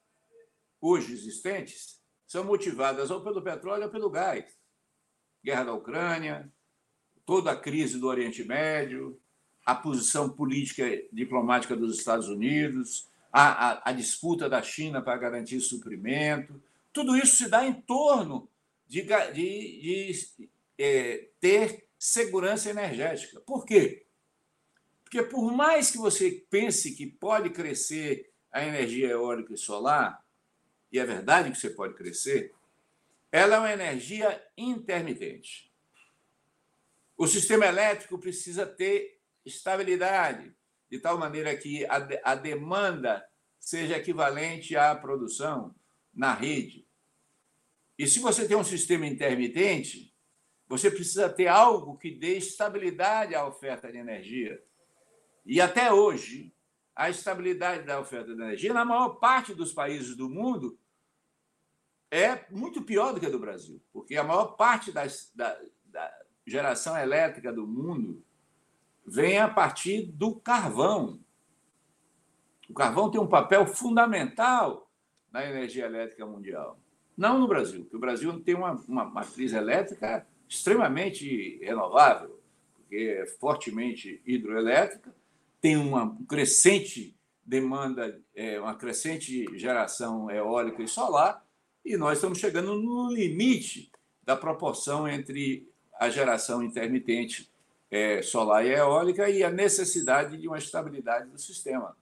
hoje 0.80 1.12
existentes 1.12 2.00
são 2.26 2.42
motivadas 2.42 3.10
ou 3.10 3.22
pelo 3.22 3.42
petróleo 3.42 3.84
ou 3.84 3.90
pelo 3.90 4.08
gás. 4.08 4.58
Guerra 5.44 5.64
da 5.64 5.74
Ucrânia, 5.74 6.50
toda 7.24 7.52
a 7.52 7.56
crise 7.56 7.98
do 7.98 8.06
Oriente 8.06 8.44
Médio, 8.44 9.18
a 9.64 9.74
posição 9.74 10.28
política 10.28 10.84
diplomática 11.12 11.76
dos 11.76 11.96
Estados 11.96 12.28
Unidos, 12.28 13.08
a, 13.32 13.68
a, 13.68 13.90
a 13.90 13.92
disputa 13.92 14.48
da 14.48 14.62
China 14.62 15.00
para 15.00 15.16
garantir 15.18 15.60
suprimento, 15.60 16.60
tudo 16.92 17.16
isso 17.16 17.36
se 17.36 17.48
dá 17.48 17.64
em 17.64 17.74
torno 17.74 18.48
de, 18.88 19.02
de, 19.02 19.32
de 19.32 20.48
é, 20.76 21.28
ter 21.38 21.86
segurança 21.98 22.70
energética. 22.70 23.40
Por 23.40 23.64
quê? 23.64 24.06
Porque 25.04 25.22
por 25.22 25.52
mais 25.52 25.90
que 25.90 25.98
você 25.98 26.44
pense 26.50 26.92
que 26.92 27.06
pode 27.06 27.50
crescer 27.50 28.30
a 28.50 28.64
energia 28.64 29.08
eólica 29.08 29.54
e 29.54 29.58
solar, 29.58 30.24
e 30.90 30.98
é 30.98 31.04
verdade 31.04 31.52
que 31.52 31.58
você 31.58 31.70
pode 31.70 31.94
crescer, 31.94 32.52
ela 33.30 33.56
é 33.56 33.58
uma 33.58 33.72
energia 33.72 34.44
intermitente. 34.56 35.69
O 37.20 37.26
sistema 37.26 37.66
elétrico 37.66 38.18
precisa 38.18 38.66
ter 38.66 39.20
estabilidade, 39.44 40.56
de 40.90 40.98
tal 40.98 41.18
maneira 41.18 41.54
que 41.54 41.84
a, 41.84 41.96
a 42.24 42.34
demanda 42.34 43.22
seja 43.58 43.98
equivalente 43.98 44.74
à 44.74 44.94
produção 44.94 45.74
na 46.14 46.32
rede. 46.32 46.88
E 47.98 48.06
se 48.06 48.20
você 48.20 48.48
tem 48.48 48.56
um 48.56 48.64
sistema 48.64 49.06
intermitente, 49.06 50.16
você 50.66 50.90
precisa 50.90 51.28
ter 51.28 51.46
algo 51.46 51.98
que 51.98 52.10
dê 52.10 52.38
estabilidade 52.38 53.34
à 53.34 53.46
oferta 53.46 53.92
de 53.92 53.98
energia. 53.98 54.58
E 55.44 55.60
até 55.60 55.92
hoje, 55.92 56.54
a 56.96 57.10
estabilidade 57.10 57.84
da 57.84 58.00
oferta 58.00 58.34
de 58.34 58.40
energia, 58.40 58.72
na 58.72 58.86
maior 58.86 59.16
parte 59.16 59.52
dos 59.52 59.74
países 59.74 60.16
do 60.16 60.30
mundo, 60.30 60.80
é 62.10 62.46
muito 62.50 62.82
pior 62.82 63.12
do 63.12 63.20
que 63.20 63.26
a 63.26 63.30
do 63.30 63.38
Brasil, 63.38 63.78
porque 63.92 64.16
a 64.16 64.24
maior 64.24 64.56
parte 64.56 64.90
das, 64.90 65.30
da, 65.34 65.54
da, 65.54 65.60
geração 66.46 66.96
elétrica 66.98 67.52
do 67.52 67.66
mundo 67.66 68.22
vem 69.06 69.38
a 69.38 69.48
partir 69.48 70.02
do 70.02 70.34
carvão. 70.36 71.20
O 72.68 72.74
carvão 72.74 73.10
tem 73.10 73.20
um 73.20 73.26
papel 73.26 73.66
fundamental 73.66 74.90
na 75.32 75.44
energia 75.44 75.86
elétrica 75.86 76.24
mundial. 76.26 76.78
Não 77.16 77.38
no 77.38 77.48
Brasil, 77.48 77.82
porque 77.82 77.96
o 77.96 78.00
Brasil 78.00 78.40
tem 78.40 78.54
uma, 78.54 78.72
uma 78.88 79.04
matriz 79.04 79.52
elétrica 79.52 80.26
extremamente 80.48 81.58
renovável, 81.62 82.40
porque 82.74 82.96
é 83.20 83.26
fortemente 83.26 84.20
hidroelétrica, 84.24 85.14
tem 85.60 85.76
uma 85.76 86.16
crescente 86.28 87.16
demanda, 87.44 88.20
é, 88.34 88.60
uma 88.60 88.74
crescente 88.74 89.46
geração 89.58 90.30
eólica 90.30 90.82
e 90.82 90.88
solar, 90.88 91.44
e 91.84 91.96
nós 91.96 92.18
estamos 92.18 92.38
chegando 92.38 92.74
no 92.76 93.12
limite 93.12 93.90
da 94.22 94.36
proporção 94.36 95.08
entre 95.08 95.69
a 96.00 96.08
geração 96.08 96.62
intermitente 96.62 97.52
é, 97.90 98.22
solar 98.22 98.64
e 98.64 98.70
eólica 98.70 99.28
e 99.28 99.44
a 99.44 99.50
necessidade 99.50 100.38
de 100.38 100.48
uma 100.48 100.56
estabilidade 100.56 101.28
do 101.28 101.38
sistema. 101.38 101.94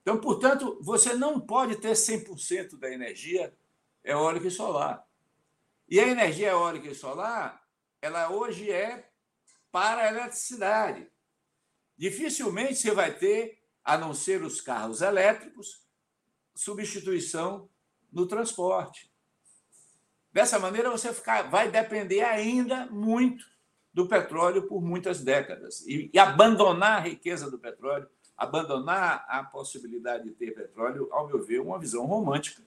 Então, 0.00 0.18
portanto, 0.18 0.78
você 0.80 1.12
não 1.12 1.38
pode 1.38 1.76
ter 1.76 1.92
100% 1.92 2.78
da 2.78 2.90
energia 2.90 3.54
eólica 4.02 4.46
e 4.46 4.50
solar. 4.50 5.06
E 5.86 6.00
a 6.00 6.08
energia 6.08 6.48
eólica 6.48 6.88
e 6.88 6.94
solar, 6.94 7.62
ela 8.00 8.30
hoje 8.30 8.70
é 8.70 9.10
para 9.70 10.04
a 10.04 10.08
eletricidade. 10.08 11.06
Dificilmente 11.98 12.76
você 12.76 12.92
vai 12.92 13.14
ter, 13.14 13.58
a 13.84 13.98
não 13.98 14.14
ser 14.14 14.42
os 14.42 14.62
carros 14.62 15.02
elétricos, 15.02 15.86
substituição 16.54 17.68
no 18.10 18.26
transporte. 18.26 19.07
Dessa 20.38 20.56
maneira, 20.56 20.88
você 20.88 21.12
ficar, 21.12 21.50
vai 21.50 21.68
depender 21.68 22.22
ainda 22.22 22.86
muito 22.92 23.44
do 23.92 24.06
petróleo 24.06 24.62
por 24.68 24.80
muitas 24.80 25.20
décadas. 25.20 25.84
E, 25.84 26.08
e, 26.14 26.16
abandonar 26.16 26.98
a 26.98 27.00
riqueza 27.00 27.50
do 27.50 27.58
petróleo, 27.58 28.06
abandonar 28.36 29.26
a 29.28 29.42
possibilidade 29.42 30.22
de 30.22 30.30
ter 30.30 30.54
petróleo, 30.54 31.08
ao 31.10 31.26
meu 31.26 31.44
ver, 31.44 31.58
uma 31.58 31.76
visão 31.76 32.06
romântica, 32.06 32.62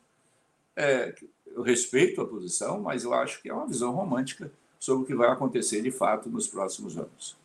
é, 0.75 1.15
eu 1.47 1.61
respeito 1.61 2.19
a 2.19 2.27
posição, 2.27 2.81
mas 2.81 3.05
eu 3.05 3.13
acho 3.13 3.41
que 3.41 3.47
é 3.47 3.53
uma 3.53 3.67
visão 3.67 3.93
romântica 3.93 4.51
sobre 4.77 5.03
o 5.05 5.07
que 5.07 5.15
vai 5.15 5.29
acontecer 5.29 5.81
de 5.81 5.91
fato 5.91 6.27
nos 6.27 6.49
próximos 6.49 6.97
anos. 6.97 7.37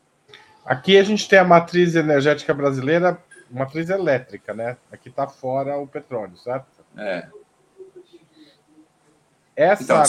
Aqui 0.64 0.99
a 0.99 1.04
gente 1.04 1.28
tem 1.28 1.38
a 1.38 1.45
matriz 1.45 1.95
energética 1.95 2.52
brasileira, 2.52 3.23
matriz 3.49 3.90
elétrica, 3.90 4.52
né? 4.52 4.76
Aqui 4.90 5.09
está 5.09 5.28
fora 5.28 5.78
o 5.78 5.87
petróleo, 5.87 6.37
certo? 6.37 6.66
É. 6.97 7.28
Essa. 9.56 9.82
Então, 9.82 10.02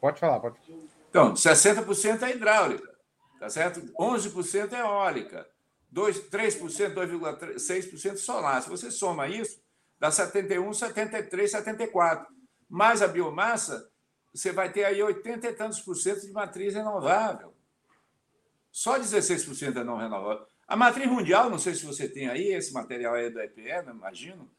pode 0.00 0.20
falar, 0.20 0.38
pode. 0.38 0.56
Então, 1.08 1.32
60% 1.34 2.22
é 2.22 2.30
hidráulica, 2.32 2.94
tá 3.40 3.48
certo? 3.48 3.80
11% 3.98 4.72
é 4.72 4.80
eólica, 4.80 5.48
2, 5.90 6.28
3%, 6.28 6.92
2,6% 6.92 8.16
solar. 8.16 8.62
Se 8.62 8.68
você 8.68 8.90
soma 8.90 9.26
isso, 9.26 9.60
dá 9.98 10.10
71, 10.10 10.72
73, 10.74 11.50
74. 11.50 12.26
Mais 12.68 13.00
a 13.00 13.08
biomassa, 13.08 13.88
você 14.34 14.52
vai 14.52 14.72
ter 14.72 14.84
aí 14.84 15.02
80 15.02 15.48
e 15.48 15.52
tantos 15.52 15.80
por 15.80 15.94
cento 15.94 16.22
de 16.22 16.32
matriz 16.32 16.74
renovável. 16.74 17.54
Só 18.72 18.98
16% 18.98 19.76
é 19.76 19.84
não 19.84 19.96
renovável. 19.96 20.44
A 20.66 20.76
matriz 20.76 21.06
mundial, 21.06 21.48
não 21.48 21.58
sei 21.58 21.74
se 21.74 21.86
você 21.86 22.08
tem 22.08 22.28
aí, 22.28 22.48
esse 22.48 22.72
material 22.72 23.14
é 23.14 23.30
do 23.30 23.40
EPE, 23.40 23.62
né, 23.62 23.92
imagino. 23.92 24.50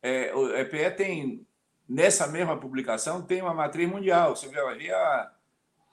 É, 0.00 0.32
o 0.32 0.54
EPE 0.56 0.90
tem, 0.96 1.46
nessa 1.88 2.26
mesma 2.26 2.56
publicação, 2.56 3.22
tem 3.22 3.42
uma 3.42 3.54
matriz 3.54 3.88
mundial. 3.88 4.34
Você 4.36 4.48
vai 4.48 4.76
ver 4.76 4.94
a, 4.94 5.32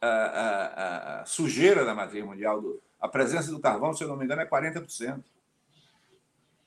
a, 0.01 0.07
a, 0.07 1.21
a, 1.21 1.25
sujeira 1.25 1.85
da 1.85 1.93
matriz 1.93 2.23
mundial. 2.23 2.61
Do, 2.61 2.81
a 2.99 3.07
presença 3.07 3.51
do 3.51 3.59
carvão, 3.59 3.93
se 3.93 4.03
eu 4.03 4.07
não 4.07 4.17
me 4.17 4.25
engano, 4.25 4.41
é 4.41 4.45
40%. 4.45 5.23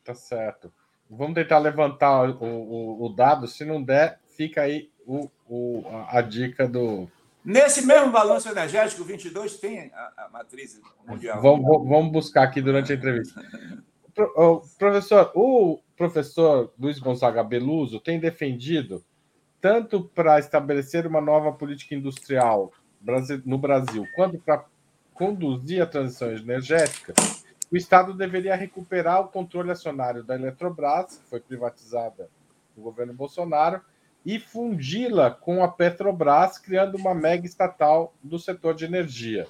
Tá 0.05 0.15
certo. 0.15 0.73
Vamos 1.09 1.35
tentar 1.35 1.59
levantar 1.59 2.29
o, 2.29 2.45
o, 2.45 3.07
o 3.07 3.09
dado. 3.09 3.47
Se 3.47 3.65
não 3.65 3.83
der, 3.83 4.21
fica 4.29 4.63
aí 4.63 4.91
o, 5.07 5.31
o, 5.49 5.85
a 6.09 6.21
dica 6.21 6.69
do, 6.69 7.09
Nesse 7.47 7.87
mesmo 7.87 8.11
balanço 8.11 8.49
energético, 8.49 9.05
22 9.05 9.59
tem 9.61 9.93
a, 9.95 10.25
a 10.25 10.29
matriz 10.33 10.81
mundial. 11.07 11.41
Vamos, 11.41 11.89
vamos, 11.89 12.11
buscar 12.11 12.43
aqui 12.43 12.61
durante 12.61 12.91
a 12.91 12.97
entrevista. 12.97 13.41
Pro, 14.13 14.65
professor, 14.77 15.31
o 15.33 15.81
professor 15.97 16.73
Luiz 16.77 16.99
Gonzaga 16.99 17.45
Beluso 17.45 18.01
tem 18.01 18.19
defendido, 18.19 19.05
tanto 19.61 20.05
para 20.15 20.39
estabelecer 20.39 21.07
uma 21.07 21.21
nova 21.21 21.53
política 21.53 21.95
industrial 21.95 22.73
no 23.45 23.59
Brasil, 23.59 24.07
quanto 24.15 24.39
para 24.39 24.65
conduzir 25.15 25.83
a 25.83 25.87
transição 25.87 26.31
energética, 26.31 27.15
o 27.71 27.77
Estado 27.77 28.15
deveria 28.15 28.55
recuperar 28.55 29.21
o 29.21 29.29
controle 29.29 29.71
acionário 29.71 30.23
da 30.23 30.35
Eletrobras, 30.35 31.19
que 31.19 31.31
foi 31.31 31.41
privatizada 31.41 32.29
no 32.77 32.83
governo 32.83 33.13
Bolsonaro, 33.13 33.81
e 34.25 34.39
fundi-la 34.41 35.31
com 35.31 35.63
a 35.63 35.69
Petrobras, 35.69 36.59
criando 36.59 36.97
uma 36.97 37.15
mega 37.15 37.47
estatal 37.47 38.13
do 38.23 38.39
setor 38.39 38.75
de 38.75 38.85
energia. 38.85 39.47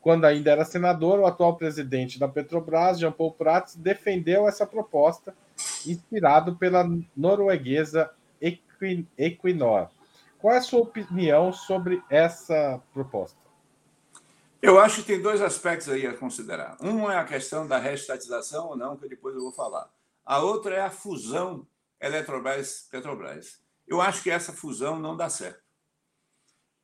Quando 0.00 0.24
ainda 0.24 0.50
era 0.50 0.64
senador, 0.64 1.18
o 1.18 1.26
atual 1.26 1.56
presidente 1.56 2.18
da 2.18 2.28
Petrobras, 2.28 2.98
Jean 2.98 3.12
Paul 3.12 3.32
Prats, 3.32 3.76
defendeu 3.76 4.48
essa 4.48 4.66
proposta, 4.66 5.34
inspirado 5.86 6.56
pela 6.56 6.86
norueguesa 7.16 8.10
Equinor. 9.16 9.88
Qual 10.38 10.54
é 10.54 10.58
a 10.58 10.62
sua 10.62 10.80
opinião 10.80 11.52
sobre 11.52 12.02
essa 12.10 12.80
proposta? 12.92 13.38
Eu 14.60 14.78
acho 14.78 15.02
que 15.02 15.08
tem 15.08 15.20
dois 15.20 15.42
aspectos 15.42 15.88
aí 15.88 16.06
a 16.06 16.16
considerar. 16.16 16.76
Um 16.80 17.10
é 17.10 17.18
a 17.18 17.24
questão 17.24 17.66
da 17.66 17.78
restatização 17.78 18.68
ou 18.68 18.76
não, 18.76 18.96
que 18.96 19.08
depois 19.08 19.34
eu 19.34 19.42
vou 19.42 19.52
falar. 19.52 19.90
A 20.24 20.38
outra 20.40 20.74
é 20.74 20.80
a 20.80 20.90
fusão 20.90 21.66
Eletrobras-Petrobras. 22.00 23.60
Eu 23.86 24.00
acho 24.00 24.22
que 24.22 24.30
essa 24.30 24.52
fusão 24.52 24.98
não 24.98 25.16
dá 25.16 25.28
certo. 25.28 25.62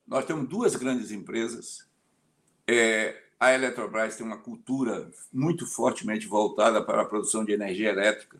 Nós 0.06 0.24
temos 0.24 0.48
duas 0.48 0.76
grandes 0.76 1.10
empresas. 1.10 1.88
É, 2.66 3.22
a 3.38 3.52
Eletrobras 3.54 4.16
tem 4.16 4.26
uma 4.26 4.38
cultura 4.38 5.10
muito 5.32 5.66
fortemente 5.66 6.26
voltada 6.26 6.84
para 6.84 7.02
a 7.02 7.06
produção 7.06 7.44
de 7.44 7.52
energia 7.52 7.88
elétrica 7.88 8.38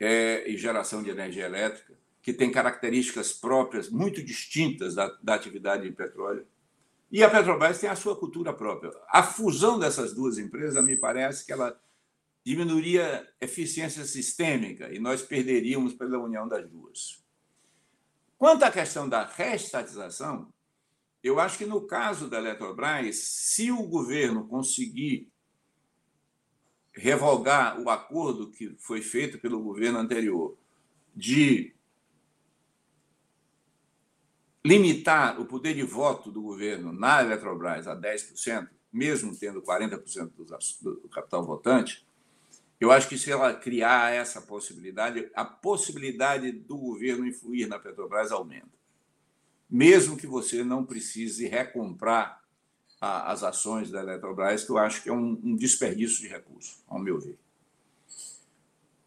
é, 0.00 0.50
e 0.50 0.56
geração 0.56 1.00
de 1.00 1.10
energia 1.10 1.44
elétrica, 1.44 1.94
que 2.22 2.32
tem 2.32 2.52
características 2.52 3.32
próprias 3.32 3.90
muito 3.90 4.22
distintas 4.22 4.94
da, 4.94 5.08
da 5.20 5.34
atividade 5.34 5.82
de 5.82 5.94
petróleo. 5.94 6.46
E 7.10 7.22
a 7.22 7.28
Petrobras 7.28 7.80
tem 7.80 7.90
a 7.90 7.96
sua 7.96 8.16
cultura 8.16 8.54
própria. 8.54 8.92
A 9.08 9.22
fusão 9.22 9.78
dessas 9.78 10.14
duas 10.14 10.38
empresas, 10.38 10.82
me 10.82 10.96
parece 10.96 11.44
que 11.44 11.52
ela 11.52 11.78
diminuiria 12.44 13.28
eficiência 13.40 14.04
sistêmica 14.04 14.92
e 14.92 14.98
nós 14.98 15.20
perderíamos 15.20 15.94
pela 15.94 16.18
união 16.18 16.48
das 16.48 16.68
duas. 16.70 17.22
Quanto 18.38 18.64
à 18.64 18.70
questão 18.70 19.08
da 19.08 19.24
restatização, 19.24 20.52
eu 21.22 21.38
acho 21.38 21.58
que 21.58 21.66
no 21.66 21.86
caso 21.86 22.28
da 22.28 22.38
Eletrobras, 22.38 23.16
se 23.16 23.70
o 23.70 23.82
governo 23.82 24.46
conseguir 24.48 25.30
revogar 26.92 27.80
o 27.80 27.88
acordo 27.90 28.50
que 28.50 28.74
foi 28.78 29.00
feito 29.00 29.38
pelo 29.38 29.62
governo 29.62 29.98
anterior 29.98 30.56
de 31.14 31.74
limitar 34.64 35.40
o 35.40 35.44
poder 35.44 35.74
de 35.74 35.82
voto 35.82 36.30
do 36.30 36.40
governo 36.40 36.92
na 36.92 37.22
Eletrobras 37.22 37.86
a 37.86 37.96
10%, 37.96 38.68
mesmo 38.92 39.36
tendo 39.36 39.62
40% 39.62 40.30
do 40.80 41.08
capital 41.08 41.44
votante, 41.44 42.06
eu 42.82 42.90
acho 42.90 43.08
que 43.08 43.16
se 43.16 43.30
ela 43.30 43.54
criar 43.54 44.12
essa 44.12 44.40
possibilidade, 44.40 45.30
a 45.34 45.44
possibilidade 45.44 46.50
do 46.50 46.76
governo 46.76 47.26
influir 47.26 47.68
na 47.68 47.78
Petrobras 47.78 48.32
aumenta. 48.32 48.72
Mesmo 49.70 50.16
que 50.16 50.26
você 50.26 50.64
não 50.64 50.84
precise 50.84 51.46
recomprar 51.46 52.42
as 53.00 53.42
ações 53.42 53.90
da 53.90 54.00
Eletrobras, 54.00 54.64
que 54.64 54.70
eu 54.70 54.78
acho 54.78 55.02
que 55.02 55.08
é 55.08 55.12
um, 55.12 55.56
desperdício 55.56 56.20
de 56.20 56.28
recursos, 56.28 56.82
ao 56.86 56.98
meu 56.98 57.20
ver. 57.20 57.38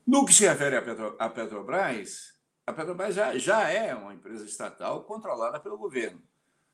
No 0.05 0.25
que 0.25 0.33
se 0.33 0.47
refere 0.47 0.75
à, 0.75 0.81
Petro, 0.81 1.11
Petrobras, 1.33 2.34
a 2.65 2.73
Petrobras 2.73 3.13
já, 3.13 3.37
já 3.37 3.69
é 3.69 3.93
uma 3.93 4.13
empresa 4.13 4.43
estatal 4.45 5.03
controlada 5.03 5.59
pelo 5.59 5.77
governo. 5.77 6.21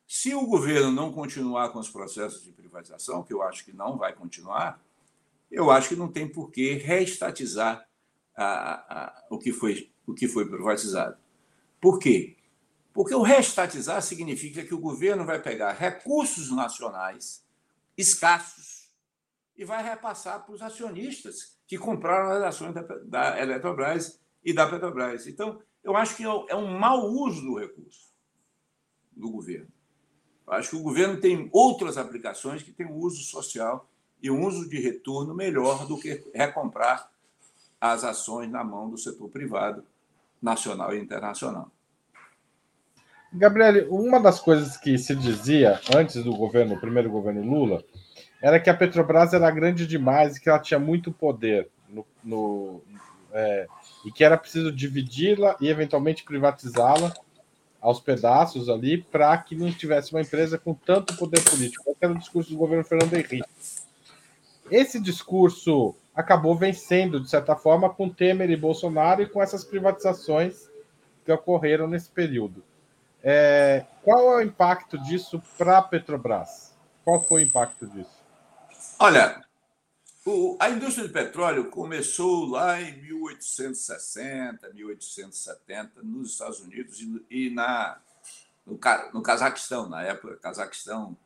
Se 0.08 0.34
o 0.34 0.45
governo 0.45 0.91
não 0.91 1.12
continuar 1.12 1.69
com 1.69 1.80
os 1.80 1.89
processos 1.89 2.43
de 2.43 2.51
privatização, 2.51 3.23
que 3.23 3.34
eu 3.34 3.41
acho 3.41 3.65
que 3.65 3.73
não 3.73 3.97
vai 3.97 4.13
continuar, 4.13 4.82
eu 5.49 5.69
acho 5.69 5.89
que 5.89 5.95
não 5.95 6.12
tem 6.12 6.27
por 6.27 6.49
que 6.49 6.73
reestatizar 6.75 7.86
a, 8.36 9.06
a, 9.06 9.23
o, 9.30 9.38
que 9.38 9.51
foi, 9.51 9.91
o 10.08 10.13
que 10.13 10.27
foi 10.27 10.45
privatizado. 10.45 11.17
Por 11.80 11.99
quê? 11.99 12.38
Porque 12.93 13.13
o 13.13 13.21
reestatizar 13.21 14.01
significa 14.01 14.63
que 14.63 14.73
o 14.73 14.80
governo 14.80 15.25
vai 15.25 15.41
pegar 15.41 15.73
recursos 15.73 16.51
nacionais 16.51 17.45
escassos 17.97 18.91
e 19.56 19.65
vai 19.65 19.84
repassar 19.84 20.43
para 20.43 20.56
os 20.56 20.62
acionistas 20.62 21.58
que 21.67 21.77
compraram 21.77 22.32
as 22.32 22.43
ações 22.43 22.73
da, 22.73 22.82
da 22.82 23.41
Eletrobras 23.41 24.19
e 24.43 24.54
da 24.54 24.67
Petrobras. 24.67 25.27
Então, 25.27 25.62
eu 25.84 25.96
acho 25.96 26.15
que 26.15 26.24
é 26.24 26.56
um 26.56 26.78
mau 26.78 27.08
uso 27.08 27.41
do 27.41 27.58
recurso 27.58 28.12
do 29.12 29.30
governo. 29.30 29.67
Eu 30.48 30.54
acho 30.54 30.70
que 30.70 30.76
o 30.76 30.84
governo 30.84 31.20
tem 31.20 31.50
outras 31.52 31.98
aplicações 31.98 32.63
que 32.63 32.72
têm 32.72 32.86
um 32.86 32.96
uso 32.96 33.24
social 33.24 33.88
e 34.22 34.30
um 34.30 34.46
uso 34.46 34.70
de 34.70 34.80
retorno 34.80 35.34
melhor 35.34 35.88
do 35.88 36.00
que 36.00 36.24
recomprar 36.34 37.10
as 37.80 38.04
ações 38.04 38.50
na 38.50 38.63
mão 38.63 38.89
do 38.89 38.98
setor 38.98 39.30
privado, 39.30 39.84
nacional 40.41 40.94
e 40.94 41.00
internacional. 41.00 41.72
Gabriel, 43.34 43.91
uma 43.91 44.20
das 44.20 44.39
coisas 44.39 44.76
que 44.76 44.98
se 44.98 45.15
dizia 45.15 45.80
antes 45.96 46.22
do 46.24 46.36
governo, 46.36 46.76
o 46.76 46.80
primeiro 46.80 47.10
governo 47.10 47.41
Lula, 47.41 47.84
era 48.41 48.60
que 48.60 48.70
a 48.70 48.76
Petrobras 48.76 49.34
era 49.34 49.50
grande 49.50 49.88
demais 49.88 50.36
e 50.36 50.41
que 50.41 50.50
ela 50.50 50.60
tinha 50.60 50.80
muito 50.80 51.12
poder 51.12 51.70
no, 51.88 52.06
no 52.24 52.82
é, 53.34 53.67
e 54.06 54.12
que 54.12 54.24
era 54.24 54.38
preciso 54.38 54.72
dividi-la 54.72 55.56
e 55.60 55.70
eventualmente 55.70 56.24
privatizá-la 56.24 57.13
aos 57.80 58.00
pedaços 58.00 58.70
ali 58.70 59.02
para 59.02 59.36
que 59.38 59.56
não 59.56 59.72
tivesse 59.72 60.12
uma 60.12 60.22
empresa 60.22 60.58
com 60.58 60.74
tanto 60.74 61.17
poder 61.17 61.44
político. 61.44 61.84
Esse 61.89 61.98
era 62.02 62.13
o 62.13 62.17
discurso 62.17 62.52
do 62.52 62.58
governo 62.58 62.84
Fernando 62.84 63.13
Henrique. 63.13 63.44
Esse 64.70 65.00
discurso 65.00 65.96
acabou 66.15 66.56
vencendo, 66.56 67.20
de 67.20 67.30
certa 67.30 67.56
forma, 67.56 67.89
com 67.89 68.10
Temer 68.10 68.50
e 68.50 68.56
Bolsonaro 68.56 69.22
e 69.22 69.28
com 69.28 69.41
essas 69.41 69.63
privatizações 69.63 70.70
que 71.26 71.32
ocorreram 71.32 71.88
nesse 71.88 72.10
período. 72.10 72.63
É, 73.24 73.86
qual 74.04 74.34
é 74.34 74.38
o 74.38 74.41
impacto 74.41 74.98
disso 74.98 75.41
para 75.58 75.78
a 75.78 75.82
Petrobras? 75.82 76.76
Qual 77.04 77.22
foi 77.22 77.44
o 77.44 77.46
impacto 77.46 77.88
disso? 77.88 78.22
Olha, 79.00 79.41
o, 80.26 80.58
a 80.60 80.70
indústria 80.70 81.08
de 81.08 81.14
petróleo 81.14 81.70
começou 81.70 82.46
lá 82.46 82.80
em 82.80 83.02
1860, 83.02 84.72
1870, 84.74 86.04
nos 86.04 86.32
Estados 86.32 86.60
Unidos 86.60 87.00
e, 87.00 87.26
e 87.30 87.50
na, 87.50 88.00
no, 88.66 88.80
no 89.14 89.22
Cazaquistão, 89.22 89.90
na 89.90 90.04
época, 90.04 90.38
Cazaquistão, 90.38 91.18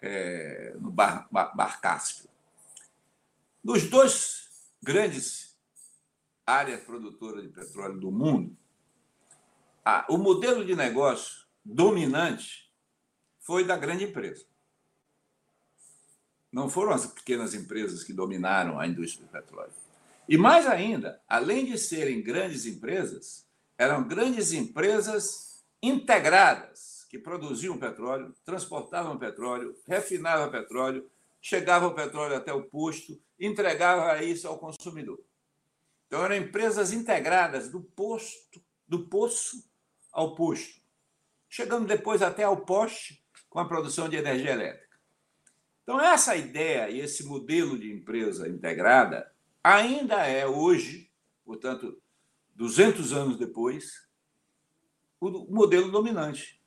é, 0.00 0.74
no 0.78 0.90
Bar, 0.90 1.26
Bar, 1.30 1.56
Bar 1.56 1.80
Cáspio. 1.80 2.28
Nos 3.64 3.88
dois 3.88 4.48
grandes 4.82 5.56
áreas 6.46 6.82
produtoras 6.82 7.42
de 7.42 7.48
petróleo 7.48 7.98
do 7.98 8.12
mundo, 8.12 8.56
a, 9.84 10.04
o 10.10 10.18
modelo 10.18 10.64
de 10.64 10.76
negócio 10.76 11.46
dominante 11.64 12.70
foi 13.40 13.64
da 13.64 13.76
grande 13.76 14.04
empresa. 14.04 14.44
Não 16.56 16.70
foram 16.70 16.92
as 16.92 17.04
pequenas 17.04 17.52
empresas 17.52 18.02
que 18.02 18.14
dominaram 18.14 18.80
a 18.80 18.86
indústria 18.86 19.26
do 19.26 19.30
petróleo. 19.30 19.74
E 20.26 20.38
mais 20.38 20.66
ainda, 20.66 21.20
além 21.28 21.66
de 21.66 21.76
serem 21.76 22.22
grandes 22.22 22.64
empresas, 22.64 23.46
eram 23.76 24.08
grandes 24.08 24.54
empresas 24.54 25.62
integradas 25.82 27.06
que 27.10 27.18
produziam 27.18 27.76
petróleo, 27.76 28.34
transportavam 28.42 29.18
petróleo, 29.18 29.76
refinavam 29.86 30.50
petróleo, 30.50 31.06
chegava 31.42 31.88
o 31.88 31.94
petróleo 31.94 32.36
até 32.36 32.54
o 32.54 32.64
posto, 32.64 33.20
entregava 33.38 34.24
isso 34.24 34.48
ao 34.48 34.58
consumidor. 34.58 35.20
Então 36.06 36.24
eram 36.24 36.36
empresas 36.36 36.90
integradas 36.90 37.68
do 37.68 37.82
posto, 37.82 38.64
do 38.88 39.06
poço 39.10 39.62
ao 40.10 40.34
posto, 40.34 40.80
chegando 41.50 41.86
depois 41.86 42.22
até 42.22 42.44
ao 42.44 42.64
poste 42.64 43.22
com 43.50 43.58
a 43.58 43.68
produção 43.68 44.08
de 44.08 44.16
energia 44.16 44.52
elétrica. 44.52 44.85
Então 45.86 46.00
essa 46.00 46.34
ideia 46.34 46.90
e 46.90 46.98
esse 46.98 47.24
modelo 47.24 47.78
de 47.78 47.92
empresa 47.92 48.48
integrada 48.48 49.32
ainda 49.62 50.26
é 50.26 50.44
hoje, 50.44 51.08
portanto, 51.44 51.96
200 52.56 53.12
anos 53.12 53.38
depois, 53.38 54.04
o 55.20 55.46
modelo 55.48 55.88
dominante. 55.88 56.60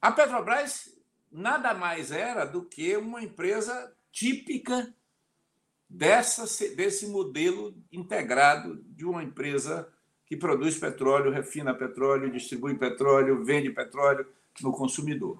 A 0.00 0.10
Petrobras 0.10 0.98
nada 1.30 1.74
mais 1.74 2.10
era 2.10 2.46
do 2.46 2.64
que 2.64 2.96
uma 2.96 3.22
empresa 3.22 3.94
típica 4.10 4.94
dessa, 5.86 6.44
desse 6.74 7.08
modelo 7.08 7.76
integrado 7.92 8.82
de 8.84 9.04
uma 9.04 9.22
empresa 9.22 9.86
que 10.24 10.34
produz 10.34 10.78
petróleo, 10.78 11.30
refina 11.30 11.74
petróleo, 11.74 12.32
distribui 12.32 12.74
petróleo, 12.78 13.44
vende 13.44 13.68
petróleo 13.68 14.26
no 14.62 14.72
consumidor. 14.72 15.38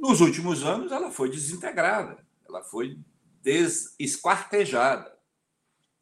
Nos 0.00 0.22
últimos 0.22 0.64
anos, 0.64 0.90
ela 0.90 1.10
foi 1.10 1.28
desintegrada, 1.28 2.26
ela 2.48 2.62
foi 2.62 2.98
desesquartejada. 3.42 5.14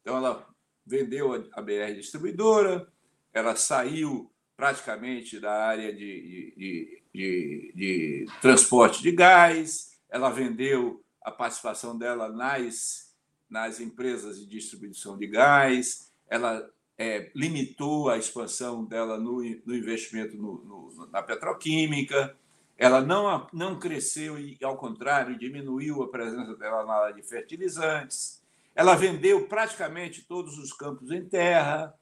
Então, 0.01 0.15
ela 0.15 0.47
vendeu 0.85 1.33
a 1.53 1.61
BR 1.61 1.93
Distribuidora, 1.95 2.87
ela 3.33 3.57
saiu 3.57 4.31
praticamente 4.55 5.39
da 5.39 5.51
área 5.51 5.93
de, 5.93 6.53
de, 6.57 7.03
de, 7.13 7.73
de, 7.75 8.25
transporte 8.41 9.01
de 9.01 9.11
gás, 9.11 9.97
ela 10.09 10.29
vendeu 10.29 11.03
a 11.21 11.29
participação 11.29 11.97
dela 11.97 12.29
nas, 12.29 13.13
nas 13.49 13.79
empresas 13.79 14.39
de 14.39 14.45
distribuição 14.45 15.17
de 15.17 15.27
gás, 15.27 16.11
ela 16.29 16.69
é, 16.97 17.31
limitou 17.35 18.09
a 18.09 18.17
expansão 18.17 18.83
dela 18.83 19.17
no, 19.17 19.41
no 19.65 19.75
investimento 19.75 20.35
no, 20.35 20.63
no, 20.63 21.07
na 21.11 21.21
petroquímica, 21.21 22.35
ela 22.79 23.01
não, 23.01 23.45
não 23.51 23.77
cresceu 23.77 24.39
e, 24.39 24.57
ao 24.63 24.77
contrário, 24.77 25.37
diminuiu 25.37 26.01
a 26.01 26.09
presença 26.09 26.55
dela 26.55 26.85
na 26.85 26.93
área 26.93 27.13
de 27.13 27.21
fertilizantes. 27.21 28.41
Ela 28.73 28.95
vendeu 28.95 29.45
praticamente 29.49 30.23
todos 30.23 30.57
os 30.57 30.71
campos 30.71 31.11
em 31.11 31.27
terra. 31.27 31.93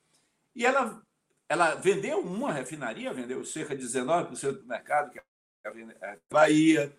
E 0.56 0.64
ela, 0.64 1.02
ela 1.50 1.74
vendeu 1.74 2.20
uma 2.20 2.54
refinaria, 2.54 3.12
vendeu 3.12 3.44
cerca 3.44 3.76
de 3.76 3.84
19% 3.84 4.52
do 4.52 4.68
mercado, 4.68 5.10
que 5.10 5.18
é 5.18 5.24
a 5.66 6.18
Bahia. 6.30 6.96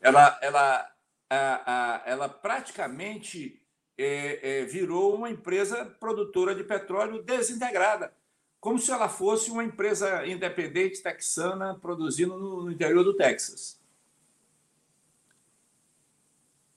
Ela, 0.00 0.36
ela, 0.42 0.92
a, 1.30 1.62
a, 1.66 2.02
ela 2.06 2.28
praticamente 2.28 3.62
é, 3.96 4.40
é, 4.42 4.64
virou 4.64 5.14
uma 5.14 5.30
empresa 5.30 5.84
produtora 6.00 6.52
de 6.52 6.64
petróleo 6.64 7.22
desintegrada 7.22 8.12
como 8.60 8.78
se 8.78 8.90
ela 8.90 9.08
fosse 9.08 9.50
uma 9.50 9.64
empresa 9.64 10.26
independente 10.26 11.02
texana 11.02 11.74
produzindo 11.80 12.36
no 12.36 12.70
interior 12.70 13.02
do 13.02 13.16
Texas. 13.16 13.80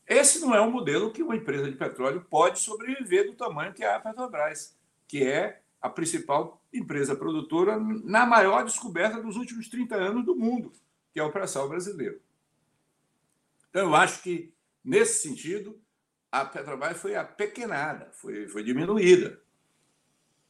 Esse 0.08 0.40
não 0.40 0.56
é 0.56 0.62
um 0.62 0.72
modelo 0.72 1.12
que 1.12 1.22
uma 1.22 1.36
empresa 1.36 1.70
de 1.70 1.78
petróleo 1.78 2.26
pode 2.30 2.60
sobreviver 2.60 3.26
do 3.26 3.36
tamanho 3.36 3.74
que 3.74 3.84
é 3.84 3.94
a 3.94 4.00
Petrobras, 4.00 4.78
que 5.08 5.24
é 5.24 5.62
a 5.82 5.90
principal 5.90 6.62
empresa 6.72 7.16
produtora 7.16 7.78
na 7.78 8.26
maior 8.26 8.64
descoberta 8.64 9.22
dos 9.22 9.36
últimos 9.36 9.68
30 9.68 9.96
anos 9.96 10.26
do 10.26 10.36
mundo, 10.36 10.72
que 11.14 11.20
é 11.20 11.24
o 11.24 11.32
pré-sal 11.32 11.68
brasileiro. 11.68 12.22
Então, 13.70 13.88
eu 13.88 13.96
acho 13.96 14.22
que, 14.22 14.54
nesse 14.84 15.22
sentido, 15.28 15.80
a 16.32 16.46
Petrobras 16.46 16.98
foi 16.98 17.16
apequenada, 17.16 18.10
foi, 18.14 18.48
foi 18.48 18.64
diminuída. 18.64 19.42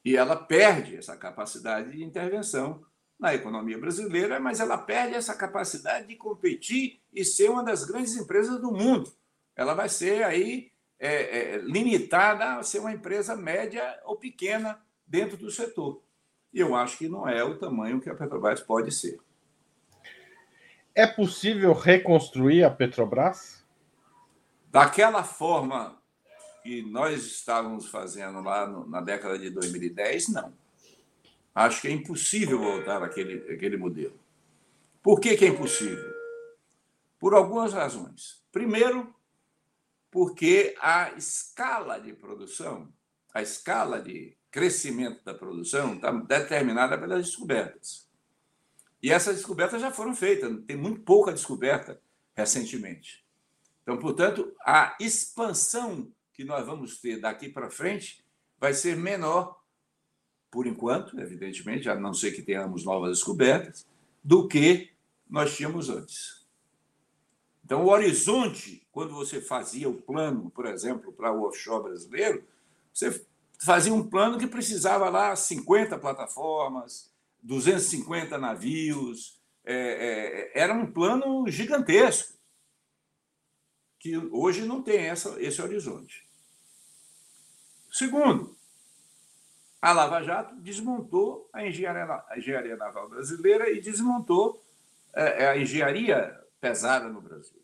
E 0.03 0.17
ela 0.17 0.35
perde 0.35 0.97
essa 0.97 1.15
capacidade 1.15 1.91
de 1.91 2.03
intervenção 2.03 2.83
na 3.19 3.33
economia 3.33 3.77
brasileira, 3.77 4.39
mas 4.39 4.59
ela 4.59 4.77
perde 4.77 5.15
essa 5.15 5.33
capacidade 5.33 6.07
de 6.07 6.15
competir 6.15 7.01
e 7.13 7.23
ser 7.23 7.49
uma 7.49 7.63
das 7.63 7.85
grandes 7.85 8.17
empresas 8.17 8.59
do 8.59 8.71
mundo. 8.71 9.11
Ela 9.55 9.73
vai 9.73 9.87
ser 9.87 10.23
aí 10.23 10.71
é, 10.99 11.55
é, 11.55 11.57
limitada 11.59 12.55
a 12.55 12.63
ser 12.63 12.79
uma 12.79 12.91
empresa 12.91 13.35
média 13.35 13.99
ou 14.03 14.17
pequena 14.17 14.81
dentro 15.07 15.37
do 15.37 15.49
setor. 15.49 16.01
E 16.53 16.59
eu 16.59 16.75
acho 16.75 16.97
que 16.97 17.07
não 17.07 17.27
é 17.27 17.43
o 17.43 17.57
tamanho 17.57 18.01
que 18.01 18.09
a 18.09 18.15
Petrobras 18.15 18.61
pode 18.61 18.91
ser. 18.91 19.19
É 20.93 21.07
possível 21.07 21.73
reconstruir 21.73 22.63
a 22.63 22.69
Petrobras? 22.69 23.65
Daquela 24.69 25.23
forma 25.23 26.02
que 26.63 26.81
nós 26.81 27.25
estávamos 27.25 27.87
fazendo 27.87 28.41
lá 28.41 28.65
no, 28.65 28.87
na 28.87 29.01
década 29.01 29.37
de 29.37 29.49
2010, 29.49 30.29
não. 30.29 30.53
Acho 31.53 31.81
que 31.81 31.87
é 31.87 31.91
impossível 31.91 32.57
voltar 32.57 33.03
àquele, 33.03 33.53
àquele 33.53 33.77
modelo. 33.77 34.17
Por 35.01 35.19
que, 35.19 35.35
que 35.35 35.45
é 35.45 35.49
impossível? 35.49 36.13
Por 37.19 37.33
algumas 37.33 37.73
razões. 37.73 38.41
Primeiro, 38.51 39.13
porque 40.09 40.75
a 40.79 41.11
escala 41.13 41.99
de 41.99 42.13
produção, 42.13 42.91
a 43.33 43.41
escala 43.41 44.01
de 44.01 44.35
crescimento 44.49 45.23
da 45.25 45.33
produção 45.33 45.95
está 45.95 46.11
determinada 46.11 46.97
pelas 46.97 47.25
descobertas. 47.25 48.07
E 49.01 49.11
essas 49.11 49.35
descobertas 49.35 49.81
já 49.81 49.91
foram 49.91 50.15
feitas, 50.15 50.63
tem 50.65 50.77
muito 50.77 51.01
pouca 51.01 51.33
descoberta 51.33 51.99
recentemente. 52.35 53.25
Então, 53.81 53.97
portanto, 53.97 54.55
a 54.65 54.95
expansão 54.99 56.09
que 56.33 56.43
nós 56.43 56.65
vamos 56.65 56.99
ter 56.99 57.19
daqui 57.19 57.47
para 57.47 57.69
frente 57.69 58.25
vai 58.59 58.73
ser 58.73 58.97
menor, 58.97 59.61
por 60.51 60.67
enquanto, 60.67 61.19
evidentemente, 61.19 61.89
a 61.89 61.95
não 61.95 62.13
ser 62.13 62.31
que 62.31 62.41
tenhamos 62.41 62.83
novas 62.83 63.17
descobertas, 63.17 63.87
do 64.23 64.47
que 64.47 64.91
nós 65.29 65.55
tínhamos 65.55 65.89
antes. 65.89 66.45
Então, 67.63 67.83
o 67.83 67.89
horizonte, 67.89 68.85
quando 68.91 69.13
você 69.13 69.41
fazia 69.41 69.89
o 69.89 70.01
plano, 70.01 70.49
por 70.49 70.65
exemplo, 70.65 71.11
para 71.11 71.31
o 71.31 71.43
offshore 71.43 71.83
brasileiro, 71.83 72.43
você 72.93 73.25
fazia 73.59 73.93
um 73.93 74.07
plano 74.07 74.37
que 74.37 74.47
precisava 74.47 75.09
lá 75.09 75.35
50 75.35 75.97
plataformas, 75.97 77.11
250 77.41 78.37
navios, 78.37 79.41
é, 79.65 80.51
é, 80.55 80.61
era 80.61 80.73
um 80.73 80.91
plano 80.91 81.47
gigantesco 81.47 82.33
que 84.03 84.17
hoje 84.17 84.65
não 84.65 84.83
tem 84.83 84.97
essa, 85.05 85.41
esse 85.41 85.61
horizonte. 85.61 86.22
Segundo, 87.93 88.57
a 89.79 89.93
Lava 89.93 90.23
Jato 90.23 90.55
desmontou 90.55 91.47
a 91.53 91.63
engenharia, 91.63 92.23
a 92.27 92.39
engenharia 92.39 92.75
naval 92.75 93.07
brasileira 93.07 93.69
e 93.69 93.79
desmontou 93.79 94.65
é, 95.13 95.43
é, 95.43 95.49
a 95.49 95.55
engenharia 95.55 96.43
pesada 96.59 97.07
no 97.07 97.21
Brasil. 97.21 97.61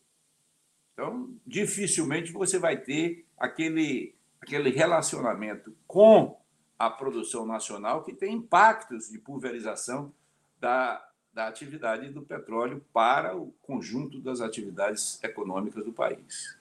Então, 0.93 1.33
dificilmente 1.47 2.31
você 2.31 2.59
vai 2.59 2.77
ter 2.77 3.25
aquele, 3.39 4.13
aquele 4.39 4.69
relacionamento 4.69 5.75
com 5.87 6.39
a 6.77 6.91
produção 6.91 7.43
nacional 7.43 8.03
que 8.03 8.13
tem 8.13 8.35
impactos 8.35 9.09
de 9.09 9.17
pulverização 9.17 10.13
da, 10.59 11.03
da 11.33 11.47
atividade 11.47 12.07
do 12.11 12.21
petróleo 12.21 12.85
para 12.93 13.35
o 13.35 13.51
conjunto 13.63 14.21
das 14.21 14.41
atividades 14.41 15.19
econômicas 15.23 15.83
do 15.83 15.91
país. 15.91 16.58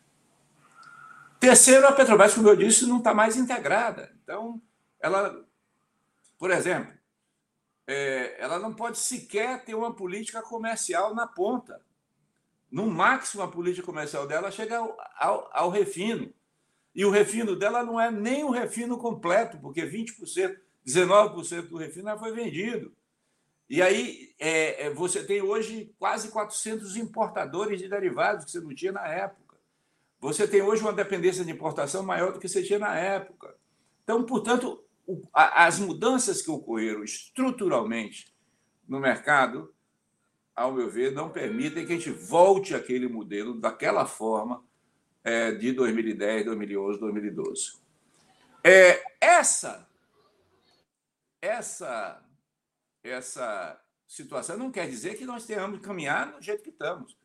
Terceiro, 1.40 1.87
a 1.87 1.92
Petrobras, 1.92 2.35
como 2.35 2.48
eu 2.48 2.57
disse, 2.57 2.87
não 2.87 2.98
está 2.98 3.14
mais 3.14 3.37
integrada. 3.37 4.12
Então, 4.22 4.61
ela, 5.01 5.44
por 6.38 6.51
exemplo, 6.51 6.92
é, 7.87 8.37
ela 8.42 8.59
não 8.59 8.74
pode 8.74 8.98
sequer 8.98 9.64
ter 9.64 9.74
uma 9.74 9.94
política 9.94 10.42
comercial 10.42 11.14
na 11.14 11.27
ponta. 11.27 11.81
No 12.70 12.87
máximo, 12.87 13.42
a 13.42 13.48
política 13.48 13.87
comercial 13.87 14.27
dela 14.27 14.51
chega 14.51 14.79
ao, 14.79 14.96
ao, 15.16 15.51
ao 15.53 15.70
refino. 15.70 16.33
E 16.94 17.05
o 17.05 17.11
refino 17.11 17.55
dela 17.55 17.85
não 17.85 18.01
é 18.01 18.11
nem 18.11 18.44
o 18.44 18.51
refino 18.51 18.98
completo, 18.98 19.59
porque 19.59 19.83
20%, 19.87 20.59
19% 20.87 21.68
do 21.68 21.77
refino 21.77 22.07
já 22.07 22.18
foi 22.18 22.33
vendido. 22.33 22.92
E 23.70 23.83
aí 23.83 24.35
é, 24.38 24.87
é, 24.87 24.90
você 24.90 25.22
tem 25.22 25.42
hoje 25.42 25.94
quase 25.98 26.29
400 26.31 26.96
importadores 26.96 27.79
de 27.81 27.88
derivados 27.88 28.44
que 28.44 28.51
você 28.51 28.61
não 28.61 28.74
tinha 28.74 28.92
na 28.92 29.07
época. 29.07 29.47
Você 30.20 30.48
tem 30.48 30.62
hoje 30.62 30.83
uma 30.83 30.92
dependência 30.92 31.44
de 31.44 31.50
importação 31.50 32.02
maior 32.02 32.33
do 32.33 32.40
que 32.40 32.48
você 32.48 32.62
tinha 32.62 32.78
na 32.78 32.98
época. 32.98 33.54
Então, 34.02 34.24
portanto, 34.24 34.85
as 35.33 35.78
mudanças 35.78 36.42
que 36.42 36.50
ocorreram 36.50 37.04
estruturalmente 37.04 38.35
no 38.88 38.98
mercado, 38.98 39.72
ao 40.54 40.72
meu 40.72 40.90
ver, 40.90 41.12
não 41.12 41.31
permitem 41.31 41.87
que 41.87 41.92
a 41.92 41.96
gente 41.96 42.11
volte 42.11 42.74
àquele 42.74 43.09
modelo 43.09 43.61
daquela 43.61 44.07
forma 44.07 44.64
é, 45.22 45.52
de 45.52 45.72
2010, 45.72 46.46
2011, 46.46 47.00
2012. 47.00 47.78
É, 48.64 49.02
essa, 49.20 49.88
essa, 51.40 52.22
essa 53.04 53.81
situação 54.07 54.57
não 54.57 54.70
quer 54.70 54.88
dizer 54.88 55.16
que 55.16 55.26
nós 55.26 55.44
tenhamos 55.44 55.78
que 55.78 55.85
caminhar 55.85 56.33
do 56.33 56.42
jeito 56.42 56.62
que 56.62 56.70
estamos. 56.70 57.17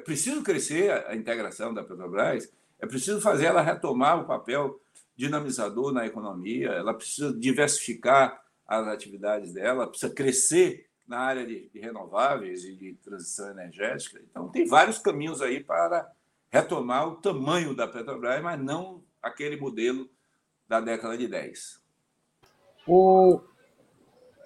É 0.00 0.02
preciso 0.02 0.42
crescer 0.42 0.90
a 1.06 1.14
integração 1.14 1.74
da 1.74 1.84
Petrobras, 1.84 2.50
é 2.78 2.86
preciso 2.86 3.20
fazer 3.20 3.44
ela 3.44 3.60
retomar 3.60 4.18
o 4.18 4.24
papel 4.24 4.80
dinamizador 5.14 5.92
na 5.92 6.06
economia, 6.06 6.68
ela 6.70 6.94
precisa 6.94 7.30
diversificar 7.34 8.42
as 8.66 8.86
atividades 8.88 9.52
dela, 9.52 9.86
precisa 9.86 10.10
crescer 10.10 10.88
na 11.06 11.18
área 11.18 11.46
de, 11.46 11.70
renováveis 11.74 12.64
e 12.64 12.74
de 12.74 12.94
transição 12.94 13.50
energética. 13.50 14.18
Então, 14.30 14.48
tem 14.48 14.66
vários 14.66 14.96
caminhos 14.96 15.42
aí 15.42 15.62
para 15.62 16.10
retomar 16.48 17.06
o 17.06 17.16
tamanho 17.16 17.74
da 17.76 17.86
Petrobras, 17.86 18.42
mas 18.42 18.58
não 18.58 19.04
aquele 19.20 19.58
modelo 19.58 20.08
da 20.66 20.80
década 20.80 21.18
de 21.18 21.28
10. 21.28 21.78
O, 22.86 23.42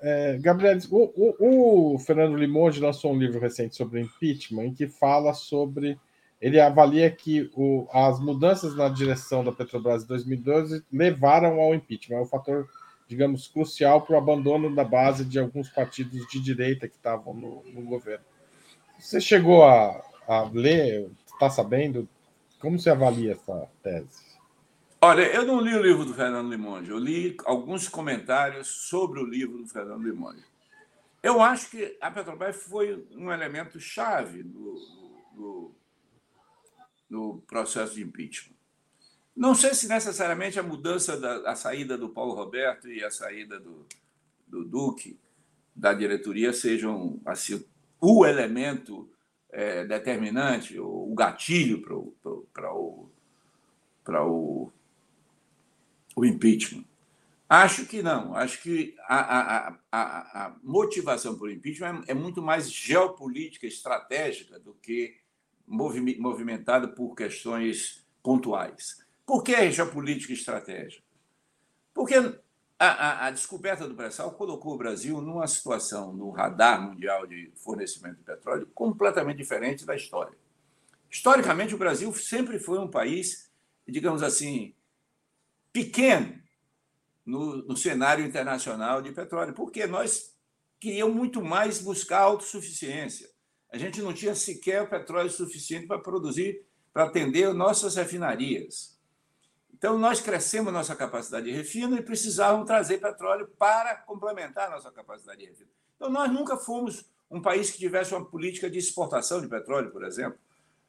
é, 0.06 0.36
Gabriel, 0.36 0.76
o, 0.90 1.12
o, 1.16 1.94
o, 1.94 1.98
Fernando 1.98 2.36
Limonde 2.36 2.78
lançou 2.78 3.10
um 3.10 3.18
livro 3.18 3.40
recente 3.40 3.74
sobre 3.74 4.02
impeachment 4.02 4.64
em 4.66 4.74
que 4.74 4.86
fala 4.86 5.32
sobre. 5.32 5.98
Ele 6.38 6.60
avalia 6.60 7.10
que 7.10 7.50
o, 7.56 7.88
as 7.90 8.20
mudanças 8.20 8.76
na 8.76 8.90
direção 8.90 9.42
da 9.42 9.50
Petrobras 9.50 10.04
em 10.04 10.06
2012 10.06 10.84
levaram 10.92 11.58
ao 11.58 11.74
impeachment. 11.74 12.18
É 12.18 12.20
um 12.20 12.26
fator, 12.26 12.68
digamos, 13.08 13.48
crucial 13.48 14.02
para 14.02 14.14
o 14.14 14.18
abandono 14.18 14.74
da 14.74 14.84
base 14.84 15.24
de 15.24 15.38
alguns 15.38 15.70
partidos 15.70 16.26
de 16.28 16.38
direita 16.38 16.86
que 16.86 16.96
estavam 16.96 17.32
no, 17.32 17.62
no 17.72 17.80
governo. 17.80 18.26
Você 18.98 19.22
chegou 19.22 19.64
a, 19.64 20.04
a 20.28 20.42
ler, 20.52 21.10
está 21.32 21.48
sabendo? 21.48 22.06
Como 22.60 22.78
você 22.78 22.90
avalia 22.90 23.32
essa 23.32 23.66
tese? 23.82 24.23
Olha, 25.06 25.20
eu 25.34 25.44
não 25.44 25.60
li 25.60 25.74
o 25.74 25.82
livro 25.82 26.02
do 26.06 26.14
Fernando 26.14 26.48
Limonde, 26.48 26.88
eu 26.88 26.96
li 26.96 27.36
alguns 27.44 27.86
comentários 27.86 28.66
sobre 28.68 29.20
o 29.20 29.26
livro 29.26 29.58
do 29.58 29.68
Fernando 29.68 30.02
Limonde. 30.02 30.42
Eu 31.22 31.42
acho 31.42 31.68
que 31.70 31.94
a 32.00 32.10
Petrobras 32.10 32.56
foi 32.56 33.06
um 33.10 33.30
elemento 33.30 33.78
chave 33.78 34.42
no, 34.42 34.74
no, 35.34 35.74
no 37.10 37.42
processo 37.46 37.96
de 37.96 38.02
impeachment. 38.02 38.56
Não 39.36 39.54
sei 39.54 39.74
se 39.74 39.86
necessariamente 39.88 40.58
a 40.58 40.62
mudança 40.62 41.20
da 41.20 41.50
a 41.50 41.54
saída 41.54 41.98
do 41.98 42.08
Paulo 42.08 42.32
Roberto 42.32 42.88
e 42.88 43.04
a 43.04 43.10
saída 43.10 43.60
do, 43.60 43.84
do 44.46 44.64
Duque 44.64 45.20
da 45.76 45.92
diretoria 45.92 46.50
sejam 46.54 47.20
assim, 47.26 47.62
o 48.00 48.24
elemento 48.24 49.06
é, 49.52 49.84
determinante, 49.84 50.80
o, 50.80 51.14
gatilho 51.14 51.82
para 51.82 51.94
o, 51.94 52.46
para 52.54 52.72
o 52.72 53.10
o 54.06 54.72
impeachment? 56.22 56.84
Acho 57.48 57.86
que 57.86 58.02
não. 58.02 58.34
Acho 58.34 58.62
que 58.62 58.94
a, 59.06 59.68
a, 59.68 59.78
a, 59.92 60.46
a 60.46 60.56
motivação 60.62 61.38
o 61.38 61.50
impeachment 61.50 62.04
é, 62.06 62.12
é, 62.12 62.14
muito 62.14 62.42
mais 62.42 62.70
geopolítica, 62.70 63.66
estratégica, 63.66 64.58
do 64.58 64.74
que 64.74 65.16
movimentada 65.66 66.88
por 66.88 67.14
questões 67.14 68.06
pontuais. 68.22 69.02
Por 69.24 69.42
que 69.42 69.54
é 69.54 69.70
geopolítica 69.70 70.32
e 70.32 70.36
estratégica? 70.36 71.02
Porque 71.94 72.14
a, 72.78 73.30
descoberta 73.30 73.88
do 73.88 73.94
pré-sal 73.94 74.32
colocou 74.32 74.74
o 74.74 74.78
Brasil 74.78 75.20
numa 75.20 75.46
situação 75.46 76.12
no 76.12 76.30
radar 76.30 76.82
mundial 76.82 77.26
de 77.26 77.52
fornecimento 77.54 78.16
de 78.16 78.24
petróleo 78.24 78.68
completamente 78.74 79.38
diferente 79.38 79.86
da 79.86 79.94
história. 79.94 80.36
Historicamente, 81.10 81.74
o 81.74 81.78
Brasil 81.78 82.12
sempre 82.14 82.58
foi 82.58 82.78
um 82.78 82.88
país, 82.88 83.50
digamos 83.86 84.22
assim, 84.22 84.74
pequeno 85.74 86.40
no, 87.26 87.56
no 87.56 87.76
cenário 87.76 88.24
internacional 88.24 89.02
de 89.02 89.10
petróleo, 89.10 89.52
porque 89.52 89.86
nós 89.86 90.32
queríamos 90.78 91.16
muito 91.16 91.42
mais 91.42 91.80
buscar 91.80 92.20
autossuficiência. 92.20 93.28
A 93.72 93.76
gente 93.76 94.00
não 94.00 94.14
tinha 94.14 94.36
sequer 94.36 94.88
petróleo 94.88 95.28
suficiente 95.28 95.88
para 95.88 95.98
produzir, 95.98 96.64
para 96.92 97.04
atender 97.04 97.52
nossas 97.52 97.96
refinarias. 97.96 98.96
Então, 99.72 99.98
nós 99.98 100.20
crescemos 100.20 100.72
nossa 100.72 100.94
capacidade 100.94 101.46
de 101.46 101.52
refino 101.52 101.96
e 101.98 102.02
precisávamos 102.02 102.66
trazer 102.66 102.98
petróleo 102.98 103.48
para 103.58 103.96
complementar 103.96 104.70
nossa 104.70 104.92
capacidade 104.92 105.40
de 105.40 105.46
refino. 105.46 105.70
Então, 105.96 106.08
nós 106.08 106.30
nunca 106.30 106.56
fomos 106.56 107.04
um 107.28 107.42
país 107.42 107.70
que 107.70 107.78
tivesse 107.78 108.14
uma 108.14 108.24
política 108.24 108.70
de 108.70 108.78
exportação 108.78 109.40
de 109.40 109.48
petróleo, 109.48 109.90
por 109.90 110.04
exemplo, 110.04 110.38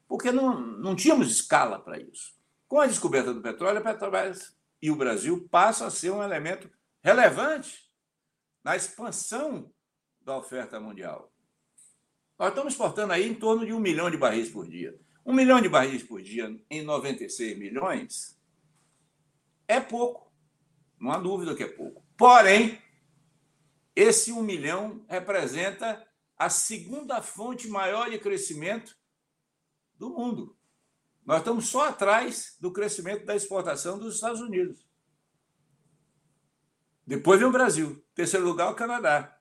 porque 0.08 0.32
não, 0.32 0.60
não 0.60 0.96
tínhamos 0.96 1.32
escala 1.32 1.80
para 1.80 2.00
isso. 2.00 2.36
Com 2.68 2.80
a 2.80 2.86
descoberta 2.86 3.34
do 3.34 3.42
petróleo, 3.42 3.80
a 3.80 3.82
Petrobras 3.82 4.55
e 4.82 4.92
o 4.92 4.96
Brasil 4.96 5.48
passa 5.50 5.88
a 5.88 5.92
ser 5.92 6.12
um 6.12 6.24
elemento 6.24 6.70
relevante 7.04 7.90
na 8.64 8.76
expansão 8.76 9.72
da 10.22 10.38
oferta 10.38 10.80
mundial. 10.80 11.32
Nós 12.38 12.50
estamos 12.50 12.74
exportando 12.74 13.14
aí 13.14 13.28
em 13.28 13.34
torno 13.34 13.66
de 13.66 13.72
um 13.72 13.80
milhão 13.80 14.10
de 14.10 14.18
barris 14.18 14.50
por 14.50 14.68
dia. 14.68 15.00
Um 15.26 15.34
milhão 15.34 15.62
de 15.62 15.70
barris 15.70 16.04
por 16.04 16.22
dia 16.22 16.56
em 16.70 16.84
96 16.84 17.58
milhões 17.58 18.40
é 19.68 19.80
pouco. 19.80 20.32
Não 21.00 21.12
há 21.12 21.18
dúvida 21.18 21.56
que 21.56 21.64
é 21.64 21.68
pouco. 21.68 22.06
Porém, 22.18 22.82
esse 23.96 24.32
um 24.32 24.42
milhão 24.42 25.06
representa 25.08 26.06
a 26.38 26.50
segunda 26.50 27.22
fonte 27.22 27.68
maior 27.68 28.10
de 28.10 28.20
crescimento 28.20 28.98
do 29.96 30.10
mundo. 30.10 30.58
Nós 31.26 31.40
estamos 31.40 31.70
só 31.70 31.90
atrás 31.90 32.56
do 32.60 32.72
crescimento 32.72 33.26
da 33.26 33.36
exportação 33.36 33.98
dos 33.98 34.16
Estados 34.16 34.40
Unidos. 34.40 34.86
Depois 37.06 37.40
vem 37.40 37.50
o 37.50 37.52
Brasil. 37.52 38.06
Terceiro 38.14 38.46
lugar, 38.46 38.72
o 38.72 38.76
Canadá. 38.76 39.36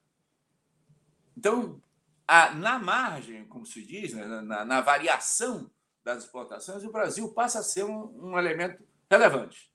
Então, 1.37 1.83
a, 2.27 2.55
na 2.55 2.79
margem, 2.79 3.47
como 3.47 3.67
se 3.67 3.85
diz, 3.85 4.15
né, 4.15 4.25
na, 4.25 4.65
na, 4.65 4.81
variação 4.81 5.71
das 6.03 6.25
exportações, 6.25 6.85
o 6.85 6.93
Brasil 6.93 7.33
passa 7.35 7.59
a 7.59 7.63
ser 7.63 7.85
um, 7.85 8.31
um 8.31 8.39
elemento 8.39 8.83
relevante. 9.11 9.71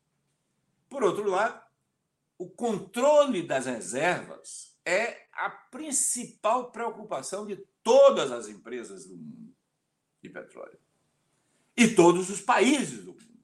Por 0.89 1.03
outro 1.03 1.29
lado, 1.29 1.61
o 2.39 2.49
controle 2.49 3.45
das 3.45 3.67
reservas 3.67 4.75
é 4.83 5.27
a 5.31 5.49
principal 5.49 6.71
preocupação 6.71 7.45
de 7.45 7.57
todas 7.83 8.31
as 8.31 8.47
empresas 8.47 9.05
do 9.05 9.15
mundo 9.15 9.55
de 10.21 10.29
petróleo 10.29 10.79
e 11.79 11.95
todos 11.95 12.29
os 12.29 12.41
países 12.41 13.05
do 13.05 13.13
mundo. 13.13 13.39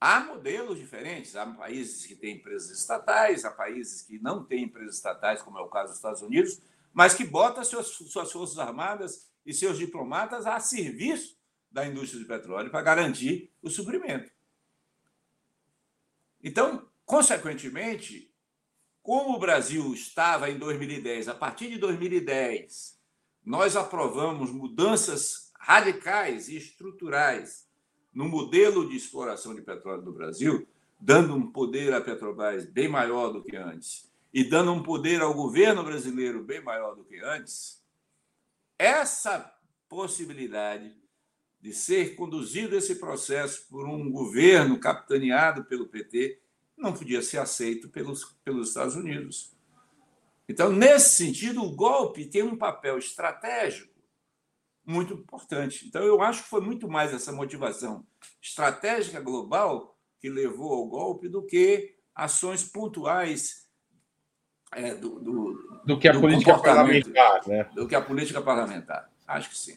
Há 0.00 0.20
modelos 0.20 0.78
diferentes, 0.78 1.34
há 1.34 1.44
países 1.44 2.06
que 2.06 2.14
têm 2.14 2.36
empresas 2.36 2.70
estatais, 2.78 3.44
há 3.44 3.50
países 3.50 4.02
que 4.02 4.20
não 4.20 4.44
têm 4.44 4.62
empresas 4.62 4.96
estatais, 4.96 5.42
como 5.42 5.58
é 5.58 5.62
o 5.62 5.68
caso 5.68 5.88
dos 5.88 5.96
Estados 5.96 6.22
Unidos, 6.22 6.62
mas 6.92 7.12
que 7.12 7.24
botam 7.24 7.64
suas, 7.64 7.88
suas 7.88 8.30
forças 8.30 8.56
armadas 8.56 9.28
e 9.44 9.52
seus 9.52 9.78
diplomatas 9.78 10.46
a 10.46 10.60
serviço 10.60 11.36
da 11.68 11.84
indústria 11.84 12.20
de 12.20 12.28
petróleo 12.28 12.70
para 12.70 12.82
garantir 12.82 13.52
o 13.60 13.68
suprimento. 13.68 14.30
Então, 16.40 16.88
consequentemente, 17.04 18.32
como 19.02 19.34
o 19.34 19.40
Brasil 19.40 19.92
estava 19.92 20.48
em 20.48 20.56
2010, 20.56 21.26
a 21.26 21.34
partir 21.34 21.68
de 21.68 21.78
2010, 21.78 22.96
nós 23.44 23.74
aprovamos 23.74 24.52
mudanças 24.52 25.41
radicais 25.62 26.48
e 26.48 26.56
estruturais 26.56 27.68
no 28.12 28.28
modelo 28.28 28.88
de 28.88 28.96
exploração 28.96 29.54
de 29.54 29.62
petróleo 29.62 30.02
do 30.02 30.12
Brasil, 30.12 30.66
dando 30.98 31.36
um 31.36 31.52
poder 31.52 31.94
à 31.94 32.00
Petrobras 32.00 32.66
bem 32.66 32.88
maior 32.88 33.32
do 33.32 33.44
que 33.44 33.54
antes 33.54 34.10
e 34.34 34.42
dando 34.42 34.72
um 34.72 34.82
poder 34.82 35.20
ao 35.20 35.32
governo 35.32 35.84
brasileiro 35.84 36.42
bem 36.42 36.60
maior 36.60 36.96
do 36.96 37.04
que 37.04 37.16
antes, 37.20 37.80
essa 38.76 39.54
possibilidade 39.88 40.96
de 41.60 41.72
ser 41.72 42.16
conduzido 42.16 42.76
esse 42.76 42.96
processo 42.96 43.68
por 43.68 43.86
um 43.86 44.10
governo 44.10 44.80
capitaneado 44.80 45.64
pelo 45.64 45.86
PT 45.86 46.40
não 46.76 46.92
podia 46.92 47.22
ser 47.22 47.38
aceito 47.38 47.88
pelos, 47.88 48.24
pelos 48.44 48.68
Estados 48.68 48.96
Unidos. 48.96 49.52
Então, 50.48 50.72
nesse 50.72 51.24
sentido, 51.24 51.62
o 51.62 51.70
golpe 51.70 52.26
tem 52.26 52.42
um 52.42 52.56
papel 52.56 52.98
estratégico 52.98 53.91
muito 54.84 55.14
importante. 55.14 55.86
Então, 55.86 56.02
eu 56.02 56.20
acho 56.22 56.42
que 56.42 56.48
foi 56.48 56.60
muito 56.60 56.88
mais 56.88 57.12
essa 57.12 57.32
motivação 57.32 58.04
estratégica 58.40 59.20
global 59.20 59.96
que 60.18 60.28
levou 60.28 60.72
ao 60.72 60.86
golpe 60.86 61.28
do 61.28 61.44
que 61.44 61.94
ações 62.14 62.64
pontuais 62.64 63.66
é, 64.74 64.94
do, 64.94 65.20
do, 65.20 65.82
do, 65.84 65.98
que 65.98 66.08
a 66.08 66.12
do 66.12 66.20
política 66.20 66.58
parlamentar. 66.58 67.46
Né? 67.46 67.66
Do 67.74 67.86
que 67.86 67.94
a 67.94 68.00
política 68.00 68.40
parlamentar. 68.40 69.10
Acho 69.26 69.50
que 69.50 69.58
sim. 69.58 69.76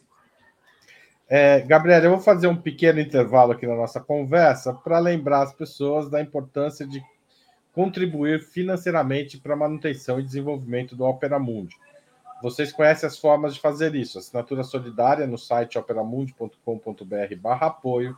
É, 1.28 1.60
Gabriel, 1.60 2.04
eu 2.04 2.10
vou 2.10 2.20
fazer 2.20 2.46
um 2.46 2.56
pequeno 2.56 3.00
intervalo 3.00 3.52
aqui 3.52 3.66
na 3.66 3.74
nossa 3.74 4.00
conversa 4.00 4.72
para 4.72 4.98
lembrar 4.98 5.42
as 5.42 5.52
pessoas 5.52 6.08
da 6.08 6.20
importância 6.20 6.86
de 6.86 7.02
contribuir 7.72 8.42
financeiramente 8.42 9.38
para 9.38 9.54
a 9.54 9.56
manutenção 9.56 10.18
e 10.18 10.22
desenvolvimento 10.22 10.94
do 10.94 11.04
Opera 11.04 11.38
Mundi. 11.38 11.76
Vocês 12.42 12.72
conhecem 12.72 13.06
as 13.06 13.18
formas 13.18 13.54
de 13.54 13.60
fazer 13.60 13.94
isso. 13.94 14.18
Assinatura 14.18 14.62
solidária 14.62 15.26
no 15.26 15.38
site 15.38 15.78
operamundi.com.br 15.78 16.54
apoio, 17.60 18.16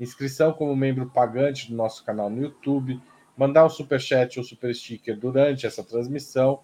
inscrição 0.00 0.52
como 0.52 0.74
membro 0.74 1.10
pagante 1.10 1.70
do 1.70 1.76
nosso 1.76 2.04
canal 2.04 2.30
no 2.30 2.42
YouTube, 2.42 3.00
mandar 3.36 3.66
um 3.66 3.70
superchat 3.70 4.38
ou 4.38 4.44
super 4.44 4.74
sticker 4.74 5.18
durante 5.18 5.66
essa 5.66 5.84
transmissão, 5.84 6.60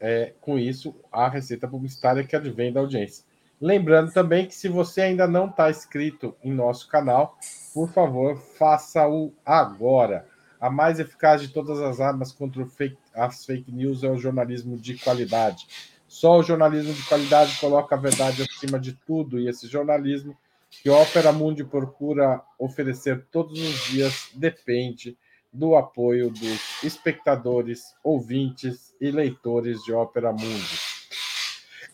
é, 0.00 0.32
com 0.40 0.58
isso, 0.58 0.92
a 1.12 1.28
receita 1.28 1.68
publicitária 1.68 2.24
que 2.24 2.34
advém 2.34 2.72
da 2.72 2.80
audiência. 2.80 3.24
Lembrando 3.60 4.10
também 4.12 4.46
que 4.46 4.54
se 4.54 4.68
você 4.68 5.02
ainda 5.02 5.26
não 5.26 5.46
está 5.46 5.68
inscrito 5.68 6.34
em 6.42 6.50
nosso 6.50 6.88
canal, 6.88 7.38
por 7.74 7.92
favor, 7.92 8.36
faça-o 8.36 9.34
agora. 9.44 10.26
A 10.58 10.70
mais 10.70 10.98
eficaz 10.98 11.42
de 11.42 11.48
todas 11.48 11.78
as 11.80 12.00
armas 12.00 12.32
contra 12.32 12.64
fake, 12.64 12.96
as 13.14 13.44
fake 13.44 13.70
news 13.70 14.02
é 14.02 14.08
o 14.08 14.16
jornalismo 14.16 14.78
de 14.78 14.96
qualidade. 14.98 15.66
Só 16.08 16.38
o 16.38 16.42
jornalismo 16.42 16.94
de 16.94 17.02
qualidade 17.02 17.58
coloca 17.60 17.94
a 17.94 17.98
verdade 17.98 18.42
acima 18.42 18.80
de 18.80 18.94
tudo, 18.94 19.38
e 19.38 19.48
esse 19.48 19.68
jornalismo 19.68 20.36
que 20.70 20.88
a 20.88 20.96
Opera 20.96 21.30
Mundi 21.30 21.62
procura 21.62 22.40
oferecer 22.58 23.26
todos 23.30 23.60
os 23.60 23.84
dias 23.84 24.30
depende 24.34 25.16
do 25.52 25.76
apoio 25.76 26.30
dos 26.30 26.82
espectadores, 26.82 27.94
ouvintes 28.02 28.94
e 29.00 29.10
leitores 29.10 29.82
de 29.82 29.92
Opera 29.92 30.32
Mundi. 30.32 30.78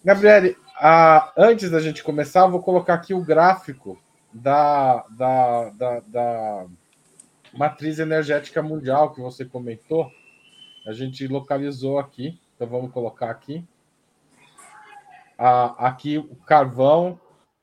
Gabriele, 0.04 0.56
antes 1.36 1.70
da 1.70 1.80
gente 1.80 2.02
começar, 2.02 2.46
vou 2.46 2.62
colocar 2.62 2.94
aqui 2.94 3.14
o 3.14 3.24
gráfico 3.24 3.98
da, 4.32 5.04
da, 5.10 5.70
da, 5.70 6.00
da 6.00 6.66
matriz 7.52 7.98
energética 7.98 8.62
mundial 8.62 9.12
que 9.12 9.20
você 9.20 9.44
comentou. 9.44 10.10
A 10.86 10.92
gente 10.92 11.26
localizou 11.26 11.98
aqui, 11.98 12.38
então 12.54 12.68
vamos 12.68 12.92
colocar 12.92 13.30
aqui. 13.30 13.64
Ah, 15.38 15.88
aqui 15.88 16.18
o 16.18 16.36
carvão, 16.46 17.20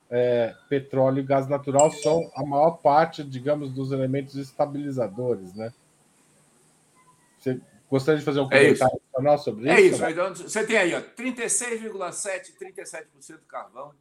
é, 0.09 0.53
petróleo 0.69 1.19
e 1.19 1.23
gás 1.23 1.47
natural 1.47 1.91
são 1.91 2.29
a 2.35 2.45
maior 2.45 2.77
parte, 2.77 3.23
digamos, 3.23 3.71
dos 3.71 3.91
elementos 3.91 4.35
estabilizadores, 4.35 5.53
né? 5.55 5.73
Você 7.39 7.59
gostaria 7.93 8.17
de 8.17 8.25
fazer 8.25 8.39
um 8.39 8.51
é 8.51 8.73
comentário 8.73 9.01
é 9.15 9.37
sobre 9.37 9.63
isso? 9.65 9.71
É 9.71 9.81
isso, 9.81 10.05
então, 10.05 10.33
você 10.33 10.65
tem 10.65 10.77
aí 10.77 10.91
36,7%, 10.91 12.57
37% 12.59 13.39
carvão, 13.47 13.93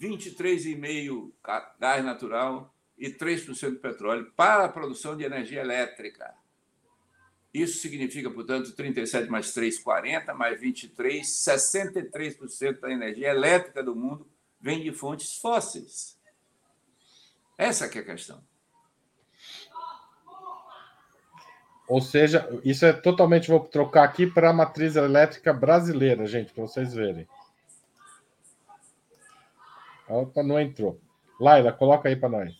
23,5% 0.00 1.32
gás 1.78 2.02
natural 2.02 2.74
e 2.96 3.10
3% 3.10 3.80
petróleo 3.80 4.32
para 4.34 4.64
a 4.64 4.68
produção 4.68 5.14
de 5.14 5.24
energia 5.24 5.60
elétrica. 5.60 6.34
Isso 7.52 7.80
significa, 7.80 8.30
portanto, 8.30 8.74
37 8.74 9.30
mais 9.30 9.52
3, 9.52 9.78
40, 9.78 10.32
mais 10.32 10.58
23, 10.58 11.26
63% 11.26 12.80
da 12.80 12.90
energia 12.90 13.28
elétrica 13.28 13.82
do 13.82 13.94
mundo 13.94 14.26
vem 14.58 14.82
de 14.82 14.90
fontes 14.90 15.36
fósseis. 15.36 16.18
Essa 17.58 17.88
que 17.88 17.98
é 17.98 18.00
a 18.00 18.04
questão. 18.04 18.42
Ou 21.88 22.02
seja, 22.02 22.46
isso 22.62 22.84
é 22.84 22.92
totalmente. 22.92 23.48
Vou 23.48 23.60
trocar 23.60 24.04
aqui 24.04 24.26
para 24.26 24.50
a 24.50 24.52
matriz 24.52 24.94
elétrica 24.94 25.54
brasileira, 25.54 26.26
gente, 26.26 26.52
para 26.52 26.62
vocês 26.62 26.92
verem. 26.92 27.26
Opa, 30.06 30.42
não 30.42 30.60
entrou. 30.60 31.00
Laila, 31.40 31.72
coloca 31.72 32.08
aí 32.08 32.16
para 32.16 32.28
nós. 32.28 32.54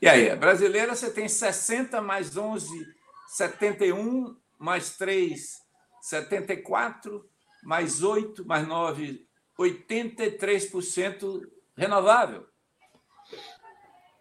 E 0.00 0.08
aí, 0.08 0.30
a 0.30 0.36
brasileira 0.36 0.94
você 0.94 1.10
tem 1.10 1.28
60 1.28 2.00
mais 2.00 2.36
11, 2.36 2.86
71, 3.28 4.36
mais 4.58 4.96
3, 4.96 5.62
74, 6.00 7.28
mais 7.62 8.02
8, 8.02 8.46
mais 8.46 8.66
9, 8.66 9.26
83% 9.58 11.46
renovável. 11.76 12.46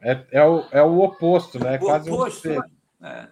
É, 0.01 0.25
é, 0.31 0.45
o, 0.45 0.65
é 0.71 0.83
o 0.83 0.99
oposto, 0.99 1.59
né? 1.59 1.75
É 1.75 1.77
o 1.77 1.79
quase 1.79 2.11
oposto, 2.11 2.49
um 2.49 2.82
né? 3.03 3.29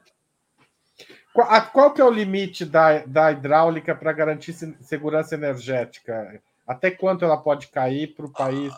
Qual, 1.33 1.71
qual 1.71 1.93
que 1.93 2.01
é 2.01 2.03
o 2.03 2.11
limite 2.11 2.65
da, 2.65 3.05
da 3.05 3.31
hidráulica 3.31 3.95
para 3.95 4.11
garantir 4.11 4.53
segurança 4.81 5.33
energética? 5.33 6.41
Até 6.67 6.91
quanto 6.91 7.23
ela 7.23 7.37
pode 7.37 7.67
cair 7.67 8.13
para 8.13 8.25
o 8.25 8.31
país 8.31 8.73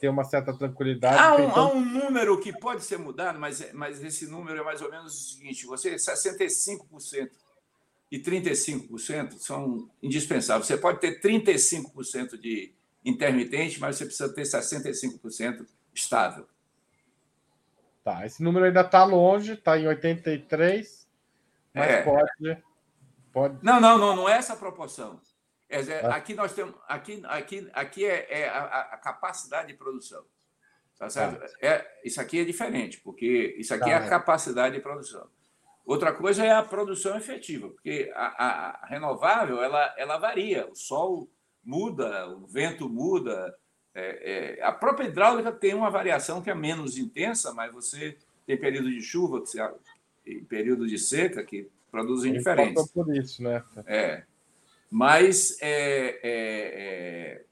ter 0.00 0.08
uma 0.08 0.24
certa 0.24 0.56
tranquilidade? 0.56 1.18
Há 1.18 1.36
um, 1.36 1.48
então... 1.48 1.62
há 1.62 1.72
um, 1.72 1.84
número 1.84 2.40
que 2.40 2.58
pode 2.58 2.82
ser 2.84 2.98
mudado, 2.98 3.38
mas, 3.38 3.70
mas 3.74 4.02
esse 4.02 4.26
número 4.26 4.58
é 4.58 4.64
mais 4.64 4.80
ou 4.80 4.90
menos 4.90 5.14
o 5.14 5.36
seguinte: 5.36 5.66
você 5.66 5.94
65% 5.94 7.30
e 8.10 8.18
35% 8.18 9.38
são 9.38 9.88
indispensáveis. 10.02 10.66
Você 10.66 10.78
pode 10.78 11.00
ter 11.00 11.20
35% 11.20 12.38
de 12.40 12.74
intermitente, 13.04 13.78
mas 13.78 13.96
você 13.96 14.06
precisa 14.06 14.32
ter 14.32 14.42
65% 14.42 15.66
estável. 15.94 16.46
Tá, 18.02 18.24
esse 18.24 18.42
número 18.42 18.64
ainda 18.64 18.80
está 18.80 19.04
longe, 19.04 19.52
está 19.52 19.78
em 19.78 19.86
83, 19.86 21.08
mas 21.74 21.90
é. 21.90 22.02
pode, 22.02 22.62
pode. 23.32 23.58
Não, 23.62 23.80
não, 23.80 23.98
não, 23.98 24.16
não 24.16 24.28
é 24.28 24.36
essa 24.36 24.54
a 24.54 24.56
proporção. 24.56 25.20
É, 25.68 25.80
é, 25.80 26.06
aqui 26.06 26.34
nós 26.34 26.52
temos. 26.52 26.74
Aqui, 26.88 27.22
aqui, 27.24 27.70
aqui 27.72 28.04
é, 28.04 28.42
é 28.42 28.48
a, 28.48 28.64
a, 28.64 28.96
capacidade 28.96 29.68
de 29.68 29.74
produção. 29.74 30.24
Tá 30.98 31.08
certo? 31.08 31.38
Tá. 31.38 31.46
É, 31.62 32.00
isso 32.04 32.20
aqui 32.20 32.40
é 32.40 32.44
diferente, 32.44 33.00
porque 33.00 33.54
isso 33.56 33.72
aqui 33.72 33.84
tá, 33.84 33.90
é 33.90 33.94
a 33.94 34.08
capacidade 34.08 34.74
de 34.74 34.82
produção. 34.82 35.28
Outra 35.86 36.12
coisa 36.12 36.44
é 36.44 36.52
a 36.52 36.62
produção 36.62 37.16
efetiva, 37.16 37.68
porque 37.68 38.10
a, 38.14 38.80
a, 38.82 38.86
renovável 38.86 39.62
ela, 39.62 39.94
ela 39.96 40.18
varia. 40.18 40.68
O 40.68 40.74
sol 40.74 41.30
muda, 41.62 42.28
o 42.28 42.46
vento 42.46 42.88
muda. 42.88 43.56
É, 44.00 44.56
é, 44.58 44.64
a 44.64 44.72
própria 44.72 45.06
hidráulica 45.06 45.52
tem 45.52 45.74
uma 45.74 45.90
variação 45.90 46.40
que 46.40 46.48
é 46.48 46.54
menos 46.54 46.96
intensa, 46.96 47.52
mas 47.52 47.72
você 47.72 48.16
tem 48.46 48.56
período 48.56 48.90
de 48.90 49.02
chuva 49.02 49.44
e 50.24 50.40
período 50.40 50.86
de 50.86 50.98
seca 50.98 51.44
que 51.44 51.68
produzem 51.90 52.32
diferentes. 52.32 52.90
Por 52.90 53.14
isso, 53.14 53.42
né? 53.42 53.62
É. 53.86 54.22
Mas 54.90 55.58
é, 55.60 56.18
é, 56.22 57.40
é, 57.42 57.44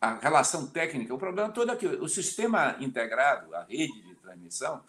a 0.00 0.14
relação 0.14 0.66
técnica, 0.66 1.14
o 1.14 1.18
problema 1.18 1.52
todo 1.52 1.70
é 1.70 1.76
que 1.76 1.86
o 1.86 2.08
sistema 2.08 2.76
integrado, 2.80 3.54
a 3.54 3.64
rede 3.64 4.00
de 4.00 4.14
transmissão, 4.14 4.82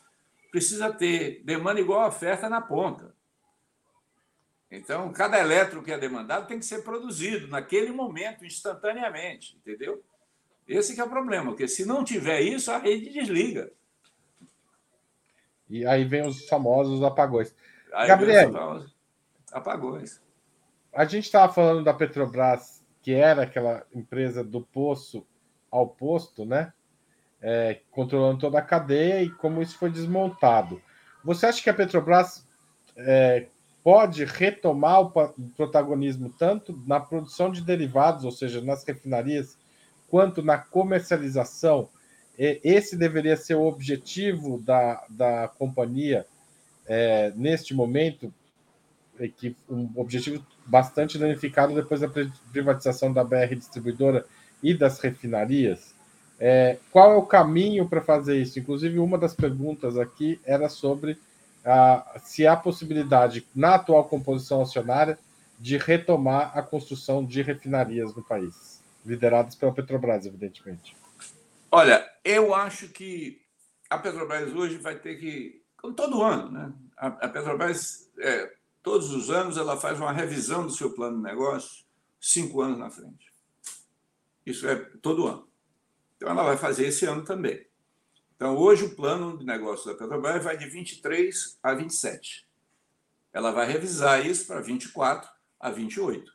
precisa 0.50 0.92
ter 0.92 1.42
demanda 1.44 1.82
igual 1.82 2.02
a 2.02 2.08
oferta 2.08 2.48
na 2.50 2.62
ponta. 2.62 3.14
Então, 4.72 5.12
cada 5.12 5.38
elétron 5.38 5.84
que 5.84 5.92
é 5.92 5.98
demandado 5.98 6.48
tem 6.48 6.58
que 6.58 6.66
ser 6.66 6.84
produzido 6.84 7.48
naquele 7.48 7.92
momento, 7.92 8.46
instantaneamente, 8.46 9.58
entendeu? 9.58 10.02
Esse 10.74 11.00
é 11.00 11.04
o 11.04 11.10
problema, 11.10 11.52
porque 11.52 11.68
se 11.68 11.86
não 11.86 12.04
tiver 12.04 12.42
isso, 12.42 12.72
a 12.72 12.78
rede 12.78 13.10
desliga. 13.10 13.72
E 15.70 15.86
aí 15.86 16.04
vem 16.04 16.26
os 16.26 16.48
famosos 16.48 17.04
apagões. 17.04 17.56
Aí 17.94 18.08
Gabriel, 18.08 18.52
apagões 19.52 20.22
a 20.94 21.06
gente 21.06 21.26
estava 21.26 21.52
falando 21.52 21.84
da 21.84 21.94
Petrobras, 21.94 22.84
que 23.02 23.14
era 23.14 23.44
aquela 23.44 23.86
empresa 23.96 24.44
do 24.44 24.62
poço 24.62 25.26
ao 25.72 25.88
posto, 25.88 26.46
né? 26.46 26.74
É, 27.42 27.82
controlando 27.90 28.40
toda 28.40 28.60
a 28.60 28.64
cadeia 28.64 29.24
e 29.24 29.30
como 29.30 29.62
isso 29.62 29.78
foi 29.78 29.90
desmontado. 29.90 30.82
Você 31.24 31.48
acha 31.48 31.64
que 31.64 31.70
a 31.70 31.74
Petrobras 31.74 32.48
é, 32.96 33.48
pode 33.84 34.26
retomar 34.26 35.02
o 35.02 35.12
protagonismo 35.56 36.32
tanto 36.38 36.80
na 36.86 37.00
produção 37.00 37.52
de 37.52 37.62
derivados, 37.62 38.26
ou 38.26 38.32
seja, 38.32 38.62
nas 38.62 38.84
refinarias, 38.84 39.58
quanto 40.12 40.44
na 40.44 40.58
comercialização? 40.58 41.88
Esse 42.38 42.98
deveria 42.98 43.38
ser 43.38 43.56
o 43.56 43.64
objetivo 43.64 44.60
da, 44.62 45.04
da 45.10 45.48
companhia 45.48 46.26
é, 46.86 47.32
neste 47.36 47.74
momento, 47.74 48.34
que 49.38 49.56
um 49.70 49.90
objetivo 49.96 50.46
bastante 50.66 51.18
danificado 51.18 51.74
depois 51.74 52.02
da 52.02 52.10
privatização 52.52 53.14
da 53.14 53.24
BR 53.24 53.56
Distribuidora 53.56 54.26
e 54.62 54.74
das 54.74 55.00
refinarias. 55.00 55.94
É, 56.40 56.78
qual 56.92 57.14
é 57.14 57.16
o 57.16 57.26
caminho 57.26 57.88
para 57.88 58.02
fazer 58.02 58.42
isso? 58.42 58.60
Inclusive, 58.60 59.00
uma 59.00 59.18
das 59.18 59.36
perguntas 59.36 59.98
aqui 59.98 60.40
era 60.44 60.68
sobre 60.68 61.18
se 62.24 62.48
há 62.48 62.58
possibilidade, 62.58 63.46
na 63.56 63.76
atual 63.76 64.06
composição 64.06 64.62
acionária, 64.62 65.18
de 65.60 65.78
retomar 65.78 66.58
a 66.58 66.64
construção 66.64 67.24
de 67.24 67.44
refinarias 67.44 68.16
no 68.16 68.24
país, 68.24 68.81
lideradas 69.06 69.56
pela 69.56 69.74
Petrobras, 69.74 70.26
evidentemente. 70.26 70.96
Olha, 71.72 72.10
eu 72.24 72.54
acho 72.54 72.90
que 72.90 73.42
a 73.90 73.98
Petrobras 73.98 74.54
hoje 74.54 74.78
vai 74.78 74.98
ter 74.98 75.16
que, 75.16 75.64
como 75.78 75.94
todo 75.94 76.24
ano, 76.24 76.52
né? 76.52 76.74
A, 76.98 77.28
Petrobras, 77.28 78.12
é, 78.20 78.54
todos 78.84 79.12
os 79.12 79.30
anos, 79.30 79.58
ela 79.58 79.78
faz 79.78 80.00
uma 80.00 80.12
revisão 80.12 80.66
do 80.66 80.72
seu 80.72 80.94
plano 80.94 81.18
de 81.18 81.24
negócio 81.24 81.84
cinco 82.20 82.62
anos 82.62 82.78
na 82.78 82.90
frente. 82.90 83.32
Isso 84.46 84.68
é 84.68 84.76
todo 85.02 85.28
ano. 85.28 85.48
Então, 86.16 86.30
ela 86.30 86.44
vai 86.44 86.58
fazer 86.58 86.88
esse 86.88 87.06
ano 87.06 87.24
também. 87.24 87.66
Então, 88.36 88.56
hoje, 88.58 88.86
o 88.86 88.96
plano 88.96 89.38
de 89.38 89.46
negócio 89.46 89.92
da 89.92 89.98
Petrobras 89.98 90.44
vai 90.44 90.58
de 90.58 90.68
23 90.68 91.60
a 91.64 91.74
27. 91.74 92.48
Ela 93.34 93.52
vai 93.52 93.66
revisar 93.66 94.26
isso 94.26 94.46
para 94.46 94.62
24 94.62 95.30
a 95.60 95.70
28. 95.70 96.32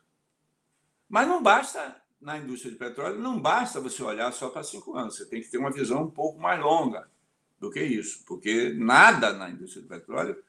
Mas 1.09 1.29
não 1.29 1.43
basta, 1.43 2.01
na 2.27 2.39
indústria 2.39 2.73
de 2.73 2.77
petróleo, 2.77 3.21
não 3.21 3.41
basta 3.41 3.81
você 3.81 4.03
olhar 4.03 4.33
só 4.33 4.51
para 4.51 4.65
cinco 4.65 4.97
anos. 4.97 5.17
Você 5.17 5.27
tem 5.27 5.41
que 5.41 5.49
ter 5.49 5.59
uma 5.59 5.71
visão 5.71 6.03
um 6.03 6.11
pouco 6.11 6.41
mais 6.41 6.61
longa 6.61 7.09
do 7.57 7.71
que 7.71 7.81
isso, 7.81 8.25
porque 8.27 8.75
nada 8.75 9.33
na 9.33 9.49
indústria 9.49 9.81
de 9.81 9.89
petróleo 9.89 10.43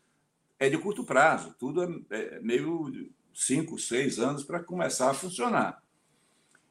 é 0.58 0.72
de 0.72 0.78
curto 0.80 1.04
prazo. 1.04 1.56
Tudo 1.60 2.04
é, 2.10 2.38
é 2.38 2.40
meio 2.40 2.92
cinco, 3.32 3.78
seis 3.78 4.18
anos 4.18 4.44
para 4.44 4.64
começar 4.64 5.12
a 5.12 5.14
funcionar. 5.14 5.84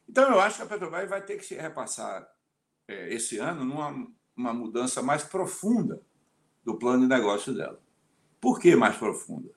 Então, 0.09 0.29
eu 0.29 0.41
acho 0.41 0.57
que 0.57 0.63
a 0.63 0.65
Petrobras 0.65 1.09
vai 1.09 1.23
ter 1.23 1.37
que 1.37 1.45
se 1.45 1.55
repassar 1.55 2.29
é, 2.85 3.13
esse 3.13 3.37
ano 3.37 3.63
numa 3.63 4.07
uma 4.35 4.53
mudança 4.53 5.01
mais 5.01 5.23
profunda 5.23 6.01
do 6.65 6.77
plano 6.77 7.03
de 7.03 7.07
negócio 7.07 7.53
dela. 7.53 7.81
Por 8.39 8.59
que 8.59 8.75
mais 8.75 8.95
profunda? 8.97 9.51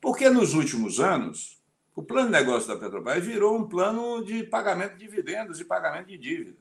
Porque 0.00 0.28
nos 0.30 0.54
últimos 0.54 0.98
anos, 0.98 1.59
o 2.00 2.02
plano 2.02 2.28
de 2.28 2.32
negócio 2.32 2.66
da 2.66 2.78
Petrobras 2.78 3.22
virou 3.22 3.54
um 3.54 3.68
plano 3.68 4.24
de 4.24 4.42
pagamento 4.42 4.92
de 4.92 5.04
dividendos 5.04 5.60
e 5.60 5.66
pagamento 5.66 6.06
de 6.06 6.16
dívida. 6.16 6.56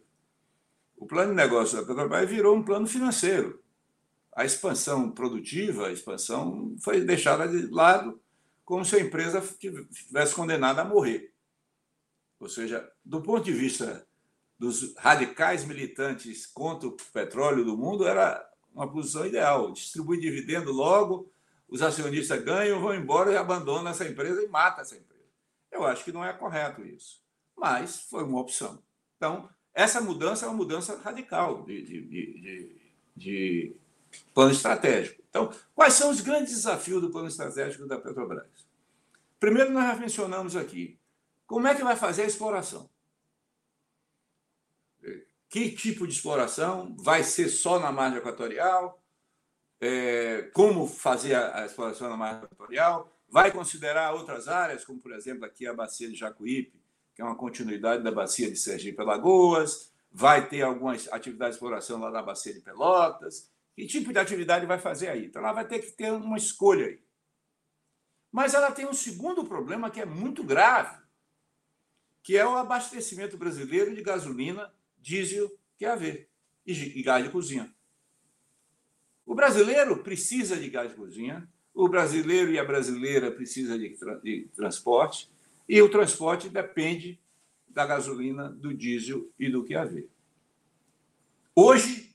O 0.97 1.05
plano 1.05 1.29
de 1.29 1.37
negócio 1.37 1.77
da 1.77 1.87
Petrobras 1.87 2.29
virou 2.29 2.57
um 2.57 2.61
plano 2.61 2.85
financeiro. 2.85 3.63
A 4.35 4.43
expansão 4.43 5.09
produtiva, 5.09 5.87
a 5.87 5.93
expansão 5.93 6.75
foi 6.81 6.99
deixada 6.99 7.47
de 7.47 7.67
lado 7.67 8.19
como 8.65 8.83
se 8.83 8.97
a 8.97 8.99
empresa 8.99 9.41
tivesse 9.89 10.35
condenada 10.35 10.81
a 10.81 10.85
morrer. 10.85 11.33
Ou 12.37 12.49
seja, 12.49 12.91
do 13.05 13.21
ponto 13.21 13.45
de 13.45 13.53
vista 13.53 14.05
dos 14.59 14.93
radicais 14.97 15.63
militantes 15.63 16.45
contra 16.45 16.89
o 16.89 16.97
petróleo 17.13 17.63
do 17.63 17.77
mundo 17.77 18.05
era 18.05 18.45
uma 18.73 18.91
posição 18.91 19.25
ideal. 19.25 19.71
Distribui 19.71 20.19
dividendo 20.19 20.73
logo, 20.73 21.31
os 21.65 21.81
acionistas 21.81 22.43
ganham, 22.43 22.81
vão 22.81 22.93
embora 22.93 23.31
e 23.31 23.37
abandonam 23.37 23.89
essa 23.89 24.05
empresa 24.05 24.43
e 24.43 24.49
matam 24.49 24.81
essa 24.81 24.95
empresa. 24.95 25.08
Eu 25.71 25.85
acho 25.85 26.03
que 26.03 26.11
não 26.11 26.23
é 26.23 26.33
correto 26.33 26.83
isso, 26.83 27.21
mas 27.55 28.01
foi 28.01 28.23
uma 28.23 28.39
opção. 28.39 28.81
Então, 29.17 29.49
essa 29.73 30.01
mudança 30.01 30.45
é 30.45 30.49
uma 30.49 30.57
mudança 30.57 30.99
radical 30.99 31.63
de, 31.63 31.81
de, 31.83 32.01
de, 32.01 32.81
de 33.15 33.75
plano 34.33 34.51
estratégico. 34.51 35.21
Então, 35.29 35.51
quais 35.75 35.93
são 35.93 36.09
os 36.09 36.21
grandes 36.21 36.53
desafios 36.53 37.01
do 37.01 37.11
plano 37.11 37.27
estratégico 37.27 37.85
da 37.85 37.99
Petrobras? 37.99 38.67
Primeiro, 39.39 39.71
nós 39.71 39.85
já 39.85 39.95
mencionamos 39.95 40.55
aqui, 40.55 40.99
como 41.45 41.67
é 41.67 41.75
que 41.75 41.83
vai 41.83 41.95
fazer 41.95 42.23
a 42.23 42.27
exploração? 42.27 42.89
que 45.49 45.71
tipo 45.71 46.05
de 46.05 46.13
exploração, 46.13 46.95
vai 46.97 47.23
ser 47.23 47.49
só 47.49 47.79
na 47.79 47.91
margem 47.91 48.19
equatorial, 48.19 49.01
é, 49.81 50.43
como 50.53 50.85
fazer 50.87 51.33
a, 51.33 51.61
a, 51.61 51.65
exploração 51.65 52.07
na 52.07 52.15
margem 52.15 52.43
equatorial, 52.43 53.11
vai 53.29 53.51
considerar 53.51 54.13
outras 54.13 54.47
áreas, 54.47 54.83
como 54.83 54.99
por 54.99 55.11
exemplo 55.13 55.45
aqui 55.45 55.67
a 55.67 55.73
bacia 55.73 56.09
de 56.09 56.15
Jacuípe, 56.15 56.81
que 57.13 57.21
é 57.21 57.25
uma 57.25 57.35
continuidade 57.35 58.03
da 58.03 58.11
bacia 58.11 58.49
de 58.49 58.57
Sergipe 58.57 59.03
Lagoas, 59.03 59.91
vai 60.11 60.47
ter 60.47 60.61
algumas 60.61 61.07
atividades 61.11 61.55
de 61.55 61.57
exploração 61.57 61.99
lá 61.99 62.09
na 62.09 62.21
bacia 62.21 62.53
de 62.53 62.61
Pelotas, 62.61 63.49
que 63.75 63.85
tipo 63.85 64.11
de 64.11 64.19
atividade 64.19 64.65
vai 64.65 64.79
fazer 64.79 65.09
aí? 65.09 65.25
Então 65.25 65.41
ela 65.41 65.53
vai 65.53 65.67
ter 65.67 65.79
que 65.79 65.91
ter 65.91 66.11
uma 66.11 66.37
escolha 66.37 66.87
aí. 66.87 67.01
Mas 68.31 68.53
ela 68.53 68.71
tem 68.71 68.85
um 68.85 68.93
segundo 68.93 69.45
problema 69.45 69.89
que 69.89 70.01
é 70.01 70.05
muito 70.05 70.43
grave, 70.43 70.99
que 72.21 72.37
é 72.37 72.45
o 72.45 72.57
abastecimento 72.57 73.37
brasileiro 73.37 73.95
de 73.95 74.01
gasolina 74.01 74.71
diesel, 74.97 75.49
QAV 75.79 76.27
e 76.65 77.01
gás 77.01 77.23
de 77.23 77.31
cozinha. 77.31 77.73
O 79.25 79.33
brasileiro 79.33 80.03
precisa 80.03 80.57
de 80.57 80.69
gás 80.69 80.89
de 80.89 80.97
cozinha, 80.97 81.47
o 81.83 81.87
brasileiro 81.87 82.51
e 82.51 82.59
a 82.59 82.63
brasileira 82.63 83.31
precisa 83.31 83.77
de, 83.77 83.95
de 84.23 84.47
transporte, 84.55 85.29
e 85.67 85.81
o 85.81 85.89
transporte 85.89 86.49
depende 86.49 87.19
da 87.67 87.85
gasolina, 87.85 88.49
do 88.49 88.73
diesel 88.73 89.31
e 89.39 89.49
do 89.49 89.63
QAV. 89.63 90.07
Hoje, 91.55 92.09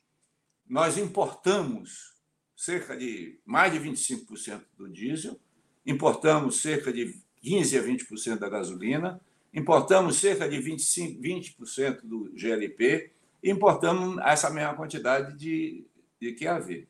nós 0.68 0.98
importamos 0.98 2.14
cerca 2.56 2.96
de 2.96 3.38
mais 3.44 3.72
de 3.72 3.78
25% 3.78 4.62
do 4.76 4.88
diesel, 4.88 5.38
importamos 5.86 6.60
cerca 6.60 6.92
de 6.92 7.18
15 7.40 7.78
a 7.78 7.82
20% 7.82 8.38
da 8.38 8.48
gasolina, 8.48 9.20
importamos 9.52 10.16
cerca 10.16 10.48
de 10.48 10.58
25, 10.58 11.20
20% 11.20 12.00
do 12.02 12.32
GLP 12.34 13.14
importamos 13.44 14.18
essa 14.24 14.48
mesma 14.48 14.74
quantidade 14.74 15.36
de, 15.36 15.84
de 16.18 16.32
QAV. 16.32 16.88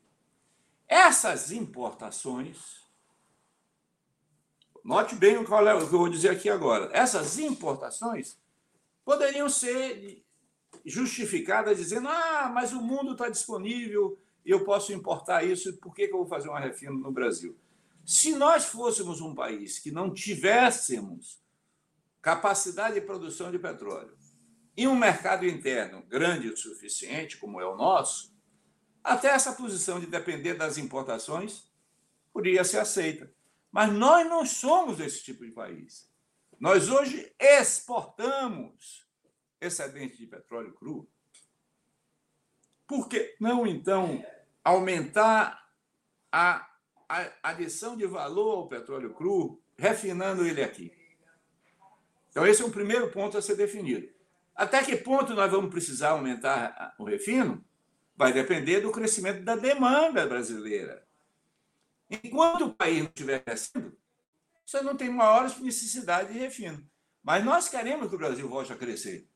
Essas 0.87 1.51
importações, 1.51 2.81
note 4.83 5.15
bem 5.15 5.37
o 5.37 5.45
que 5.45 5.51
eu 5.51 5.87
vou 5.87 6.09
dizer 6.09 6.29
aqui 6.29 6.49
agora, 6.49 6.89
essas 6.93 7.39
importações 7.39 8.37
poderiam 9.03 9.49
ser 9.49 10.23
justificadas 10.85 11.77
dizendo: 11.77 12.07
ah, 12.07 12.51
mas 12.53 12.71
o 12.73 12.81
mundo 12.81 13.13
está 13.13 13.29
disponível 13.29 14.19
e 14.45 14.51
eu 14.51 14.63
posso 14.63 14.93
importar 14.93 15.43
isso, 15.43 15.75
por 15.77 15.93
que, 15.93 16.07
que 16.07 16.13
eu 16.13 16.19
vou 16.19 16.27
fazer 16.27 16.49
uma 16.49 16.59
refino 16.59 16.99
no 16.99 17.11
Brasil? 17.11 17.57
Se 18.05 18.35
nós 18.35 18.65
fôssemos 18.65 19.19
um 19.19 19.33
país 19.33 19.79
que 19.79 19.89
não 19.89 20.13
tivéssemos 20.13 21.43
capacidade 22.21 22.95
de 22.95 23.01
produção 23.01 23.51
de 23.51 23.57
petróleo 23.57 24.15
e 24.77 24.87
um 24.87 24.95
mercado 24.95 25.45
interno 25.45 26.03
grande 26.03 26.49
o 26.49 26.57
suficiente, 26.57 27.37
como 27.37 27.59
é 27.59 27.65
o 27.65 27.75
nosso, 27.75 28.34
até 29.05 29.27
essa 29.27 29.53
posição 29.53 29.99
de 29.99 30.07
depender 30.07 30.55
das 30.55 30.79
importações 30.79 31.63
poderia 32.33 32.63
ser 32.63 32.79
aceita. 32.79 33.31
Mas 33.71 33.93
nós 33.93 34.27
não 34.27 34.45
somos 34.45 34.99
esse 34.99 35.23
tipo 35.23 35.45
de 35.45 35.51
país. 35.51 36.09
Nós 36.59 36.89
hoje 36.89 37.31
exportamos 37.39 39.05
excedente 39.61 40.17
de 40.17 40.25
petróleo 40.25 40.73
cru. 40.73 41.07
Por 42.87 43.07
que 43.07 43.35
não, 43.39 43.67
então, 43.67 44.25
aumentar 44.63 45.69
a, 46.31 46.67
a 47.07 47.31
adição 47.43 47.95
de 47.95 48.07
valor 48.07 48.57
ao 48.57 48.67
petróleo 48.67 49.13
cru, 49.13 49.61
refinando 49.77 50.45
ele 50.45 50.63
aqui? 50.63 50.91
Então, 52.29 52.45
esse 52.45 52.61
é 52.61 52.65
o 52.65 52.71
primeiro 52.71 53.11
ponto 53.11 53.37
a 53.37 53.41
ser 53.41 53.55
definido. 53.55 54.09
Até 54.55 54.83
que 54.83 54.97
ponto 54.97 55.33
nós 55.33 55.51
vamos 55.51 55.69
precisar 55.69 56.09
aumentar 56.09 56.95
o 56.97 57.03
refino? 57.03 57.63
Vai 58.15 58.31
depender 58.31 58.81
do 58.81 58.91
crescimento 58.91 59.43
da 59.43 59.55
demanda 59.55 60.25
brasileira. 60.25 61.05
Enquanto 62.09 62.65
o 62.65 62.73
país 62.73 62.99
não 62.99 63.07
estiver 63.07 63.43
crescendo, 63.43 63.97
você 64.65 64.81
não 64.81 64.95
tem 64.95 65.09
maior 65.09 65.49
necessidade 65.59 66.33
de 66.33 66.39
refino. 66.39 66.87
Mas 67.23 67.43
nós 67.43 67.67
queremos 67.67 68.07
que 68.07 68.15
o 68.15 68.17
Brasil 68.17 68.47
volte 68.47 68.71
a 68.71 68.75
crescer. 68.75 69.27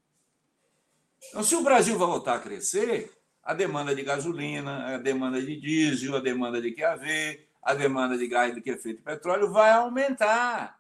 Então, 1.30 1.44
se 1.44 1.56
o 1.56 1.64
Brasil 1.64 1.98
voltar 1.98 2.36
a 2.36 2.40
crescer, 2.40 3.12
a 3.44 3.54
demanda 3.54 3.96
de 3.96 4.04
gasolina, 4.04 4.96
a 4.96 4.98
demanda 4.98 5.42
de 5.42 5.60
diesel, 5.60 6.16
a 6.16 6.20
demanda 6.20 6.62
de 6.62 6.72
QAV, 6.72 7.48
a 7.62 7.74
demanda 7.74 8.18
de 8.18 8.28
gás 8.28 8.56
de 8.56 8.62
que 8.62 8.72
é 8.72 8.78
feito 8.78 9.04
petróleo 9.04 9.52
vai 9.52 9.72
aumentar 9.72 10.80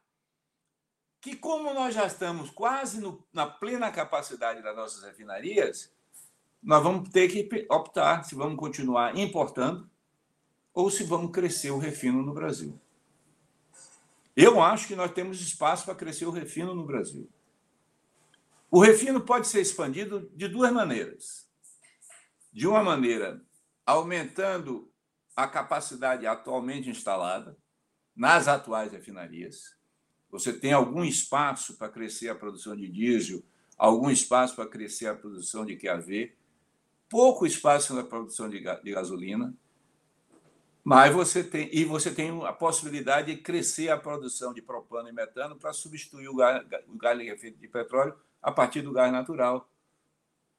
que, 1.22 1.36
como 1.36 1.74
nós 1.74 1.93
já 1.93 2.06
estamos 2.06 2.50
quase 2.50 3.02
no, 3.02 3.26
na 3.34 3.45
plena 3.45 3.91
capacidade 3.91 4.62
das 4.62 4.76
nossas 4.76 5.04
refinarias, 5.04 5.91
nós 6.62 6.84
vamos 6.84 7.10
ter 7.10 7.28
que 7.30 7.66
optar 7.70 8.24
se 8.24 8.36
vamos 8.36 8.57
continuar 8.57 9.18
importando 9.18 9.89
ou 10.74 10.89
se 10.89 11.03
vamos 11.03 11.32
crescer 11.32 11.72
o 11.72 11.78
refino 11.78 12.22
no 12.22 12.34
Brasil. 12.34 12.80
Eu 14.36 14.62
acho 14.62 14.88
que 14.88 14.95
nós 14.95 15.12
temos 15.12 15.41
espaço 15.41 15.86
para 15.86 15.95
crescer 15.95 16.26
o 16.26 16.32
refino 16.32 16.74
no 16.74 16.86
Brasil. 16.86 17.30
O 18.72 18.80
refino 18.80 19.22
pode 19.22 19.47
ser 19.47 19.62
expandido 19.62 20.30
de 20.36 20.47
duas 20.47 20.72
maneiras. 20.72 21.49
De 22.51 22.68
uma 22.68 22.84
maneira, 22.84 23.41
aumentando 23.86 24.91
a 25.36 25.47
capacidade 25.47 26.28
atualmente 26.28 26.89
instalada 26.89 27.57
nas 28.16 28.47
atuais 28.47 28.91
refinarias, 28.91 29.78
você 30.30 30.53
tem 30.53 30.72
algum 30.72 31.03
espaço 31.03 31.78
para 31.78 31.89
crescer 31.89 32.30
a 32.30 32.36
produção 32.36 32.76
de 32.76 32.88
diesel, 32.88 33.43
algum 33.78 34.10
espaço 34.10 34.55
para 34.55 34.70
crescer 34.70 35.07
a 35.07 35.16
produção 35.16 35.66
de 35.66 35.76
QAV, 35.76 36.32
pouco 37.10 37.45
espaço 37.45 37.93
na 37.93 38.03
produção 38.03 38.47
de, 38.49 38.60
de 38.60 38.91
gasolina, 38.91 39.53
mas 40.84 41.14
você 41.14 41.43
tem 41.43 41.70
e 41.74 41.84
você 41.84 42.14
tem 42.14 42.30
a 42.45 42.53
possibilidade 42.53 43.36
de 43.36 43.41
crescer 43.41 43.89
a 43.89 43.97
produção 43.97 44.53
de 44.53 44.62
propano 44.62 45.10
e 45.10 45.12
metano 45.12 45.55
para 45.57 45.74
substituir 45.74 46.30
o 46.30 46.36
gás, 46.36 46.66
o 46.88 46.97
gás 46.97 47.18
de 47.41 47.68
petróleo 47.68 48.16
a 48.41 48.51
partir 48.51 48.82
do 48.82 48.93
gás 48.93 49.12
natural 49.12 49.70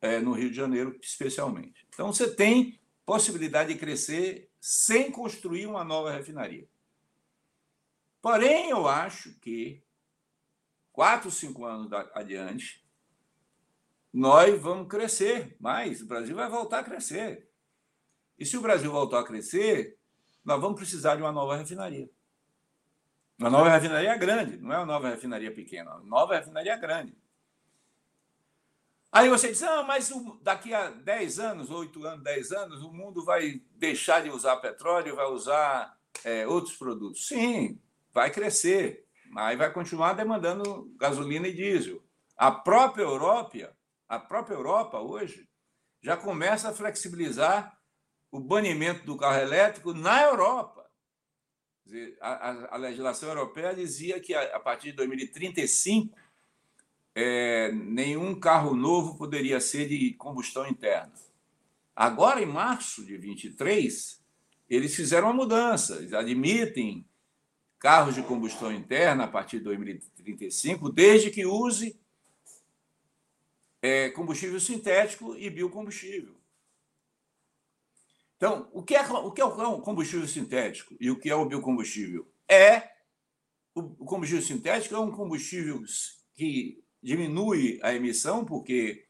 é, 0.00 0.18
no 0.18 0.32
Rio 0.32 0.50
de 0.50 0.56
Janeiro, 0.56 0.98
especialmente. 1.00 1.86
Então 1.88 2.12
você 2.12 2.34
tem 2.34 2.78
possibilidade 3.06 3.72
de 3.72 3.80
crescer 3.80 4.50
sem 4.60 5.10
construir 5.10 5.66
uma 5.66 5.82
nova 5.82 6.12
refinaria. 6.12 6.68
Porém, 8.20 8.70
eu 8.70 8.86
acho 8.86 9.34
que 9.40 9.82
quatro, 10.92 11.30
cinco 11.30 11.64
anos 11.64 11.90
adiante, 12.14 12.84
nós 14.12 14.60
vamos 14.60 14.88
crescer 14.88 15.56
mais. 15.60 16.02
O 16.02 16.06
Brasil 16.06 16.34
vai 16.34 16.48
voltar 16.48 16.80
a 16.80 16.84
crescer. 16.84 17.48
E 18.38 18.44
se 18.44 18.56
o 18.56 18.62
Brasil 18.62 18.90
voltar 18.90 19.20
a 19.20 19.24
crescer, 19.24 19.96
nós 20.44 20.60
vamos 20.60 20.78
precisar 20.78 21.16
de 21.16 21.22
uma 21.22 21.32
nova 21.32 21.56
refinaria. 21.56 22.08
Uma 23.38 23.50
nova 23.50 23.70
refinaria 23.70 24.16
grande, 24.16 24.58
não 24.58 24.72
é 24.72 24.76
uma 24.76 24.86
nova 24.86 25.08
refinaria 25.08 25.52
pequena, 25.54 25.94
uma 25.94 26.04
nova 26.04 26.34
refinaria 26.34 26.76
grande. 26.76 27.16
Aí 29.12 29.28
você 29.28 29.48
diz, 29.48 29.62
ah, 29.62 29.82
mas 29.82 30.12
daqui 30.42 30.72
a 30.72 30.90
10 30.90 31.40
anos, 31.40 31.70
8 31.70 32.04
anos, 32.04 32.22
10 32.22 32.52
anos, 32.52 32.82
o 32.82 32.92
mundo 32.92 33.24
vai 33.24 33.60
deixar 33.74 34.22
de 34.22 34.30
usar 34.30 34.56
petróleo, 34.58 35.16
vai 35.16 35.26
usar 35.26 35.96
é, 36.22 36.46
outros 36.46 36.76
produtos. 36.76 37.26
Sim, 37.26 37.80
vai 38.12 38.30
crescer, 38.30 39.04
mas 39.30 39.58
vai 39.58 39.72
continuar 39.72 40.12
demandando 40.12 40.92
gasolina 40.96 41.48
e 41.48 41.54
diesel. 41.54 42.02
A 42.36 42.52
própria 42.52 43.02
Europa, 43.02 43.74
a 44.10 44.18
própria 44.18 44.56
Europa 44.56 44.98
hoje, 44.98 45.48
já 46.02 46.16
começa 46.16 46.68
a 46.68 46.74
flexibilizar 46.74 47.78
o 48.32 48.40
banimento 48.40 49.06
do 49.06 49.16
carro 49.16 49.40
elétrico 49.40 49.94
na 49.94 50.20
Europa. 50.22 50.84
A, 52.20 52.76
legislação 52.76 53.28
europeia 53.28 53.72
dizia 53.72 54.18
que 54.18 54.34
a, 54.34 54.56
a 54.56 54.60
partir 54.60 54.90
de 54.90 54.96
2035 54.96 56.16
é, 57.14 57.70
nenhum 57.70 58.38
carro 58.38 58.74
novo 58.74 59.16
poderia 59.16 59.60
ser 59.60 59.86
de 59.86 60.12
combustão 60.14 60.66
interna. 60.66 61.12
Agora, 61.94 62.42
em 62.42 62.46
março 62.46 63.04
de 63.04 63.16
23, 63.16 64.20
eles 64.68 64.94
fizeram 64.94 65.28
uma 65.28 65.34
mudança, 65.34 65.96
eles 65.96 66.12
admitem 66.12 67.06
carros 67.78 68.16
de 68.16 68.22
combustão 68.22 68.72
interna 68.72 69.24
a 69.24 69.28
partir 69.28 69.58
de 69.58 69.64
2035, 69.64 70.90
desde 70.90 71.30
que 71.30 71.46
use 71.46 71.99
é, 73.82 74.10
combustível 74.10 74.60
sintético 74.60 75.36
e 75.36 75.48
biocombustível. 75.48 76.36
Então, 78.36 78.68
o 78.72 78.82
que, 78.82 78.96
é, 78.96 79.02
o 79.02 79.30
que 79.30 79.40
é 79.40 79.44
o 79.44 79.80
combustível 79.80 80.26
sintético 80.26 80.96
e 80.98 81.10
o 81.10 81.18
que 81.18 81.28
é 81.28 81.34
o 81.34 81.44
biocombustível? 81.44 82.26
É 82.48 82.90
o 83.74 84.04
combustível 84.04 84.42
sintético 84.42 84.94
é 84.94 84.98
um 84.98 85.10
combustível 85.10 85.82
que 86.34 86.82
diminui 87.02 87.78
a 87.82 87.94
emissão, 87.94 88.44
porque 88.44 89.04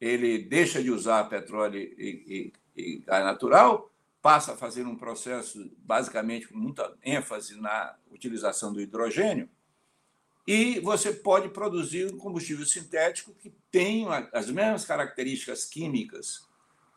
ele 0.00 0.38
deixa 0.38 0.82
de 0.82 0.90
usar 0.90 1.28
petróleo 1.28 1.78
e, 1.78 2.52
e, 2.76 2.82
e 2.82 2.98
gás 3.00 3.24
natural, 3.24 3.90
passa 4.22 4.52
a 4.52 4.56
fazer 4.56 4.86
um 4.86 4.96
processo 4.96 5.70
basicamente 5.78 6.48
com 6.48 6.58
muita 6.58 6.96
ênfase 7.02 7.58
na 7.60 7.96
utilização 8.10 8.72
do 8.72 8.80
hidrogênio, 8.80 9.48
e 10.46 10.80
você 10.80 11.12
pode 11.12 11.48
produzir 11.48 12.12
um 12.12 12.18
combustível 12.18 12.64
sintético 12.66 13.32
que 13.34 13.52
tem 13.70 14.06
as 14.32 14.50
mesmas 14.50 14.84
características 14.84 15.64
químicas 15.64 16.48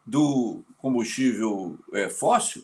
do 0.06 0.64
combustível 0.78 1.78
é, 1.94 2.10
fóssil 2.10 2.64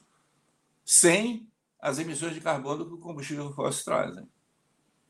sem 0.83 1.47
as 1.79 1.99
emissões 1.99 2.33
de 2.33 2.41
carbono 2.41 2.85
que 2.85 2.93
o 2.93 2.97
combustível 2.97 3.53
fóssil 3.53 3.85
traz. 3.85 4.15
Né? 4.15 4.25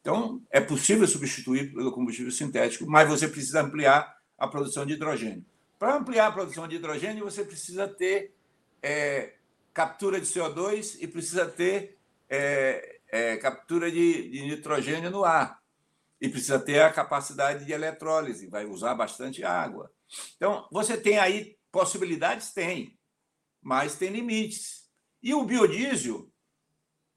Então, 0.01 0.41
é 0.51 0.59
possível 0.59 1.07
substituir 1.07 1.73
pelo 1.73 1.91
combustível 1.91 2.31
sintético, 2.31 2.85
mas 2.85 3.09
você 3.09 3.27
precisa 3.27 3.61
ampliar 3.61 4.17
a 4.37 4.47
produção 4.47 4.85
de 4.85 4.93
hidrogênio. 4.93 5.45
Para 5.77 5.95
ampliar 5.95 6.27
a 6.27 6.31
produção 6.31 6.67
de 6.67 6.75
hidrogênio, 6.75 7.23
você 7.23 7.43
precisa 7.43 7.87
ter 7.87 8.33
é, 8.81 9.33
captura 9.73 10.19
de 10.19 10.25
CO2 10.25 10.97
e 10.99 11.07
precisa 11.07 11.45
ter 11.45 11.97
é, 12.29 12.99
é, 13.09 13.37
captura 13.37 13.91
de, 13.91 14.29
de 14.29 14.41
nitrogênio 14.43 15.09
no 15.09 15.23
ar. 15.23 15.58
E 16.21 16.27
precisa 16.27 16.59
ter 16.59 16.81
a 16.81 16.91
capacidade 16.91 17.65
de 17.65 17.71
eletrólise, 17.71 18.47
vai 18.47 18.65
usar 18.65 18.93
bastante 18.95 19.43
água. 19.43 19.91
Então, 20.35 20.67
você 20.71 20.97
tem 20.97 21.17
aí 21.17 21.59
Possibilidades 21.71 22.51
tem, 22.51 22.97
mas 23.61 23.95
tem 23.95 24.09
limites. 24.09 24.89
E 25.21 25.33
o 25.33 25.43
biodiesel 25.43 26.31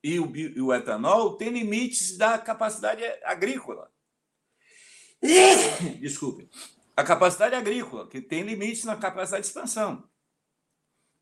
e 0.03 0.20
o, 0.20 0.36
e 0.36 0.61
o 0.61 0.74
etanol 0.74 1.36
têm 1.36 1.50
limites 1.50 2.18
da 2.18 2.38
capacidade 2.38 3.03
agrícola. 3.24 3.90
Desculpe. 6.00 6.50
A 6.94 7.03
capacidade 7.03 7.55
agrícola, 7.55 8.09
que 8.09 8.20
tem 8.20 8.42
limites 8.42 8.84
na 8.84 8.96
capacidade 8.96 9.44
de 9.44 9.48
expansão. 9.48 10.07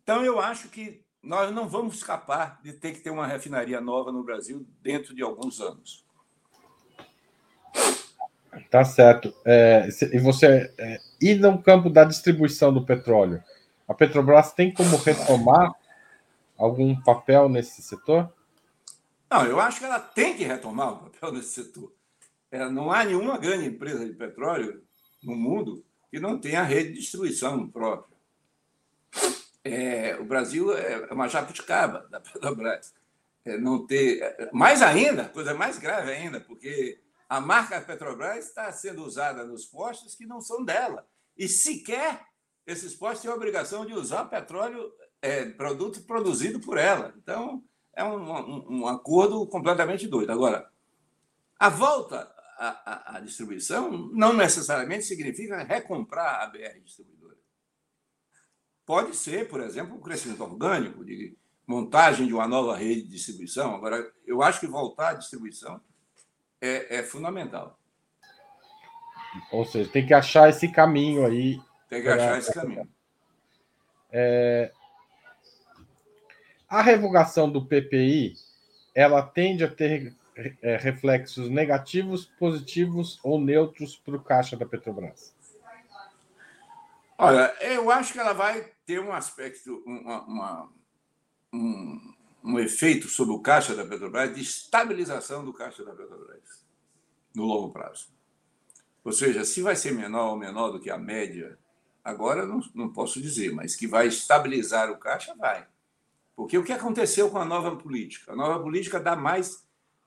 Então, 0.03 0.25
eu 0.25 0.41
acho 0.41 0.69
que 0.69 1.05
nós 1.23 1.55
não 1.55 1.69
vamos 1.69 1.97
escapar 1.97 2.61
de 2.63 2.73
ter 2.73 2.95
que 2.95 3.01
ter 3.01 3.11
uma 3.11 3.27
refinaria 3.27 3.81
nova 3.81 4.11
no 4.11 4.25
Brasil 4.25 4.67
dentro 4.81 5.15
de 5.15 5.23
alguns 5.23 5.61
anos. 5.61 6.05
Tá 8.71 8.85
certo. 8.85 9.33
É, 9.45 9.89
e 10.13 10.19
você 10.19 10.73
é, 10.79 11.01
e 11.21 11.35
no 11.35 11.63
campo 11.63 11.91
da 11.91 12.05
distribuição 12.05 12.73
do 12.73 12.85
petróleo, 12.85 13.43
a 13.87 13.95
Petrobras 13.95 14.53
tem 14.53 14.73
como 14.73 14.97
retomar 14.97 15.73
algum 16.57 16.95
papel 17.01 17.49
nesse 17.49 17.83
setor? 17.83 18.33
Não, 19.31 19.47
eu 19.47 19.61
acho 19.61 19.79
que 19.79 19.85
ela 19.85 20.01
tem 20.01 20.37
que 20.37 20.45
retomar 20.45 20.93
o 20.93 21.11
papel 21.11 21.33
nesse 21.33 21.51
setor. 21.51 21.93
É, 22.51 22.69
não 22.69 22.91
há 22.91 23.05
nenhuma 23.05 23.39
grande 23.39 23.67
empresa 23.67 24.05
de 24.05 24.13
petróleo 24.13 24.83
no 25.23 25.37
mundo 25.37 25.85
que 26.11 26.19
não 26.19 26.39
tenha 26.39 26.63
rede 26.63 26.93
de 26.93 26.99
distribuição 27.01 27.69
própria. 27.69 28.17
É, 29.63 30.17
o 30.17 30.25
Brasil 30.25 30.73
é 30.77 31.13
uma 31.13 31.29
jabuticaba 31.29 32.07
da 32.11 32.21
Petrobras. 32.21 32.93
É, 33.45 33.57
não 33.57 33.87
ter, 33.87 34.21
é, 34.21 34.51
mais 34.53 34.83
ainda, 34.83 35.25
coisa 35.29 35.55
mais 35.55 35.79
grave 35.79 36.11
ainda, 36.11 36.41
porque 36.41 36.99
a 37.31 37.41
marca 37.41 37.81
Petrobras 37.81 38.49
está 38.49 38.73
sendo 38.73 39.05
usada 39.05 39.45
nos 39.45 39.65
postos 39.65 40.17
que 40.17 40.27
não 40.27 40.41
são 40.41 40.65
dela. 40.65 41.07
E 41.39 41.49
sequer 41.49 42.27
esses 42.67 42.93
postos 42.93 43.23
têm 43.23 43.31
a 43.31 43.35
obrigação 43.35 43.87
de 43.87 43.95
usar 43.95 44.25
petróleo, 44.25 44.93
é, 45.23 45.47
produto 45.47 46.03
produzido 46.03 46.59
por 46.59 46.77
ela. 46.77 47.15
Então, 47.17 47.63
é 47.95 48.03
um, 48.03 48.17
um, 48.17 48.81
um 48.81 48.87
acordo 48.89 49.47
completamente 49.47 50.09
doido. 50.09 50.33
Agora, 50.33 50.69
a 51.57 51.69
volta 51.69 52.35
à, 52.59 53.17
à, 53.17 53.21
distribuição 53.21 54.11
não 54.13 54.33
necessariamente 54.33 55.05
significa 55.05 55.63
recomprar 55.63 56.43
a 56.43 56.47
BR 56.49 56.81
distribuidora. 56.85 57.37
Pode 58.85 59.15
ser, 59.15 59.49
por 59.49 59.61
exemplo, 59.61 59.95
um 59.95 60.01
crescimento 60.01 60.43
orgânico, 60.43 61.05
de 61.05 61.39
montagem 61.65 62.27
de 62.27 62.35
uma 62.35 62.49
nova 62.49 62.77
rede 62.77 63.03
de 63.03 63.11
distribuição. 63.11 63.77
Agora, 63.77 64.13
eu 64.27 64.43
acho 64.43 64.59
que 64.59 64.67
voltar 64.67 65.11
à 65.11 65.15
distribuição 65.15 65.81
é, 66.61 66.99
é 66.99 67.03
fundamental. 67.03 67.79
Ou 69.53 69.65
seja, 69.65 69.91
tem 69.91 70.07
que 70.07 70.15
achar 70.15 70.49
esse 70.49 70.69
caminho 70.69 71.25
aí. 71.25 71.61
Tem 71.89 72.03
que 72.03 72.09
pra... 72.09 72.15
achar 72.15 72.39
esse 72.39 72.53
caminho. 72.53 72.89
É... 74.11 74.73
A 76.69 76.83
revogação 76.83 77.51
do 77.51 77.65
PPI, 77.65 78.35
ela 78.95 79.23
tende 79.23 79.65
a 79.65 79.69
ter 79.69 80.15
é, 80.63 80.77
reflexos 80.77 81.51
negativos, 81.51 82.27
positivos 82.39 83.19
ou 83.23 83.41
neutros 83.41 83.97
para 83.97 84.17
o 84.17 84.23
caixa 84.23 84.57
da 84.57 84.65
Petrobras? 84.65 85.35
Olha, 87.19 87.55
eu 87.61 87.91
acho 87.91 88.15
que 88.15 88.19
ela 88.19 88.33
vai 88.33 88.73
ter 88.87 88.99
um 88.99 89.13
aspecto, 89.13 89.83
uma, 89.85 90.23
uma, 90.23 90.73
um, 91.53 92.15
um 92.43 92.59
efeito 92.59 93.09
sobre 93.09 93.35
o 93.35 93.41
caixa 93.41 93.75
da 93.75 93.85
Petrobras 93.85 94.35
de 94.35 94.41
estabilização 94.41 95.45
do 95.45 95.53
caixa 95.53 95.85
da 95.85 95.93
Petrobras 95.93 96.65
no 97.35 97.45
longo 97.45 97.71
prazo. 97.71 98.09
Ou 99.05 99.13
seja, 99.13 99.45
se 99.45 99.63
vai 99.63 99.77
ser 99.77 99.93
menor 99.93 100.31
ou 100.31 100.37
menor 100.37 100.71
do 100.71 100.81
que 100.81 100.91
a 100.91 100.99
média, 100.99 101.59
agora 102.03 102.47
não, 102.47 102.61
não 102.75 102.93
posso 102.93 103.21
dizer, 103.21 103.53
mas 103.53 103.77
que 103.77 103.87
vai 103.87 104.07
estabilizar 104.07 104.91
o 104.91 104.99
caixa, 104.99 105.35
vai. 105.35 105.67
Porque 106.35 106.57
o 106.57 106.65
que 106.65 106.73
aconteceu 106.73 107.31
com 107.31 107.39
a 107.39 107.45
nova 107.45 107.77
política? 107.77 108.33
A 108.33 108.37
nova 108.37 108.63
política 108.63 108.99
dá 108.99 109.15
mais 109.15 109.65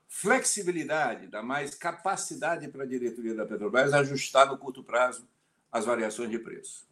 flexibilidade, 0.08 1.28
dá 1.28 1.42
mais 1.42 1.74
capacidade 1.74 2.68
para 2.68 2.84
a 2.84 2.86
diretoria 2.86 3.34
da 3.34 3.46
Petrobras 3.46 3.92
ajustar 3.92 4.46
no 4.46 4.58
curto 4.58 4.82
prazo 4.82 5.28
as 5.70 5.84
variações 5.84 6.30
de 6.30 6.38
preço. 6.38 6.86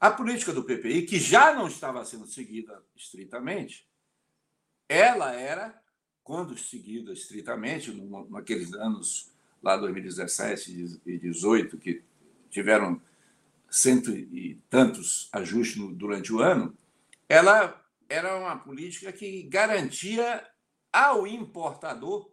A 0.00 0.10
política 0.10 0.52
do 0.52 0.62
PPI, 0.62 1.06
que 1.06 1.18
já 1.18 1.52
não 1.52 1.66
estava 1.66 2.04
sendo 2.04 2.26
seguida 2.26 2.82
estritamente, 2.94 3.87
ela 4.88 5.34
era, 5.34 5.80
quando 6.24 6.56
seguida 6.56 7.12
estritamente, 7.12 7.92
naqueles 8.30 8.72
anos 8.74 9.30
lá 9.62 9.76
2017 9.76 10.70
e 10.72 10.82
2018, 10.82 11.78
que 11.78 12.02
tiveram 12.48 13.00
cento 13.70 14.10
e 14.10 14.58
tantos 14.70 15.28
ajustes 15.32 15.76
durante 15.96 16.32
o 16.32 16.40
ano, 16.40 16.76
ela 17.28 17.84
era 18.08 18.38
uma 18.38 18.56
política 18.56 19.12
que 19.12 19.42
garantia 19.42 20.46
ao 20.90 21.26
importador 21.26 22.30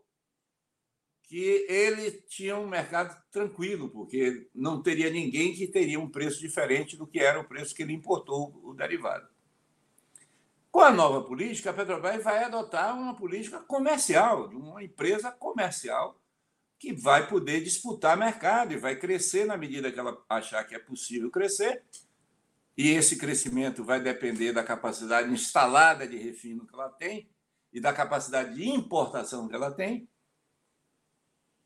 que 1.23 1.65
ele 1.67 2.11
tinha 2.29 2.55
um 2.55 2.67
mercado 2.67 3.19
tranquilo, 3.31 3.89
porque 3.89 4.47
não 4.53 4.81
teria 4.81 5.09
ninguém 5.09 5.53
que 5.53 5.67
teria 5.67 5.99
um 5.99 6.09
preço 6.09 6.39
diferente 6.39 6.95
do 6.95 7.07
que 7.07 7.19
era 7.19 7.39
o 7.39 7.47
preço 7.47 7.73
que 7.73 7.81
ele 7.83 7.93
importou 7.93 8.57
o 8.63 8.73
derivado. 8.73 9.27
Com 10.75 10.81
a 10.81 10.91
nova 10.91 11.23
política, 11.23 11.69
a 11.69 11.73
Petrobras 11.73 12.21
vai 12.21 12.43
adotar 12.43 12.93
uma 12.99 13.15
política 13.15 13.61
comercial, 13.61 14.49
de 14.49 14.57
uma 14.57 14.83
empresa 14.83 15.31
comercial 15.31 16.19
que 16.77 16.91
vai 16.91 17.29
poder 17.29 17.63
disputar 17.63 18.17
mercado 18.17 18.73
e 18.73 18.77
vai 18.77 18.97
crescer 18.97 19.45
na 19.45 19.55
medida 19.55 19.89
que 19.89 19.97
ela 19.97 20.21
achar 20.27 20.61
que 20.65 20.75
é 20.75 20.79
possível 20.79 21.31
crescer. 21.31 21.81
E 22.75 22.89
esse 22.89 23.17
crescimento 23.17 23.85
vai 23.85 24.01
depender 24.01 24.51
da 24.51 24.65
capacidade 24.65 25.31
instalada 25.31 26.05
de 26.05 26.17
refino 26.17 26.67
que 26.67 26.73
ela 26.73 26.89
tem 26.89 27.29
e 27.71 27.79
da 27.79 27.93
capacidade 27.93 28.53
de 28.53 28.67
importação 28.67 29.47
que 29.47 29.55
ela 29.55 29.71
tem 29.71 30.09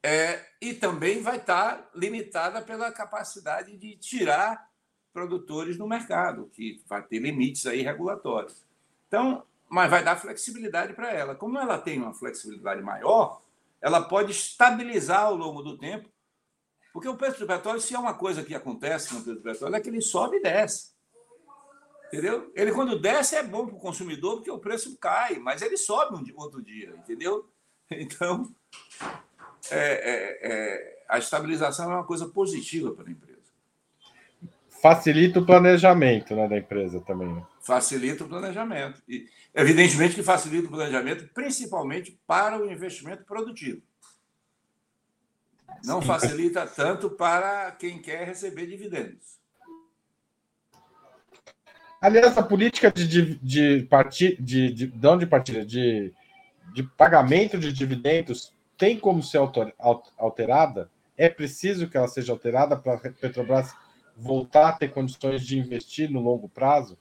é, 0.05 0.45
e 0.61 0.71
também 0.71 1.19
vai 1.19 1.37
estar 1.37 1.89
limitada 1.95 2.61
pela 2.61 2.91
capacidade 2.91 3.75
de 3.75 3.97
tirar 3.97 4.69
produtores 5.11 5.79
do 5.79 5.87
mercado, 5.87 6.47
que 6.53 6.83
vai 6.87 7.01
ter 7.01 7.17
limites 7.17 7.65
aí 7.65 7.81
regulatórios. 7.81 8.68
Então, 9.09 9.43
mas 9.67 9.89
vai 9.89 10.03
dar 10.03 10.15
flexibilidade 10.15 10.93
para 10.93 11.11
ela. 11.11 11.35
Como 11.35 11.57
ela 11.57 11.77
tem 11.77 11.99
uma 11.99 12.13
flexibilidade 12.13 12.81
maior, 12.81 13.41
ela 13.81 14.01
pode 14.01 14.31
estabilizar 14.31 15.25
ao 15.25 15.35
longo 15.35 15.61
do 15.61 15.77
tempo, 15.77 16.07
porque 16.93 17.07
o 17.07 17.17
preço 17.17 17.39
do 17.39 17.47
petróleo, 17.47 17.81
se 17.81 17.95
é 17.95 17.99
uma 17.99 18.13
coisa 18.13 18.43
que 18.43 18.55
acontece 18.55 19.13
no 19.13 19.21
preço 19.21 19.39
do 19.39 19.43
petróleo, 19.43 19.75
é 19.75 19.81
que 19.81 19.89
ele 19.89 20.01
sobe 20.01 20.37
e 20.37 20.41
desce. 20.41 20.91
Entendeu? 22.07 22.51
Ele, 22.55 22.71
quando 22.71 22.99
desce, 22.99 23.35
é 23.35 23.43
bom 23.43 23.65
para 23.65 23.75
o 23.75 23.79
consumidor, 23.79 24.37
porque 24.37 24.51
o 24.51 24.59
preço 24.59 24.97
cai, 24.97 25.37
mas 25.37 25.61
ele 25.61 25.77
sobe 25.77 26.15
um 26.15 26.39
outro 26.39 26.61
dia, 26.61 26.93
entendeu? 26.97 27.49
Então, 27.91 28.47
é, 29.71 29.79
é, 29.79 30.39
é, 30.43 31.03
a 31.09 31.17
estabilização 31.17 31.91
é 31.91 31.95
uma 31.95 32.03
coisa 32.03 32.27
positiva 32.27 32.91
para 32.91 33.07
a 33.07 33.11
empresa. 33.11 33.39
Facilita 34.79 35.39
o 35.39 35.45
planejamento 35.45 36.35
né, 36.35 36.47
da 36.47 36.55
empresa 36.55 37.01
também. 37.01 37.33
Né? 37.33 37.43
Facilita 37.69 38.23
o 38.23 38.27
planejamento. 38.27 38.99
E, 39.07 39.29
evidentemente 39.53 40.15
que 40.15 40.23
facilita 40.23 40.67
o 40.67 40.71
planejamento, 40.71 41.29
principalmente 41.35 42.19
para 42.25 42.59
o 42.59 42.67
investimento 42.67 43.23
produtivo. 43.25 43.83
Não 45.85 46.01
facilita 46.01 46.65
tanto 46.65 47.11
para 47.11 47.71
quem 47.73 48.01
quer 48.01 48.25
receber 48.25 48.65
dividendos. 48.65 49.37
Aliás, 52.01 52.35
a 52.39 52.41
política 52.41 52.91
de, 52.91 53.07
de, 53.07 53.35
de, 53.35 53.87
de, 53.87 54.35
de, 54.39 54.71
de, 54.73 54.87
de 54.87 55.25
partida, 55.27 55.63
de, 55.63 56.11
de 56.73 56.81
pagamento 56.97 57.59
de 57.59 57.71
dividendos 57.71 58.51
tem 58.79 58.99
como 58.99 59.21
ser 59.21 59.41
alterada? 60.17 60.89
É 61.15 61.29
preciso 61.29 61.87
que 61.87 61.95
ela 61.95 62.07
seja 62.07 62.31
alterada 62.31 62.75
para 62.75 62.95
a 62.95 63.11
Petrobras 63.11 63.75
voltar 64.17 64.69
a 64.69 64.73
ter 64.73 64.91
condições 64.91 65.45
de 65.45 65.59
investir 65.59 66.09
no 66.09 66.19
longo 66.19 66.49
prazo? 66.49 66.97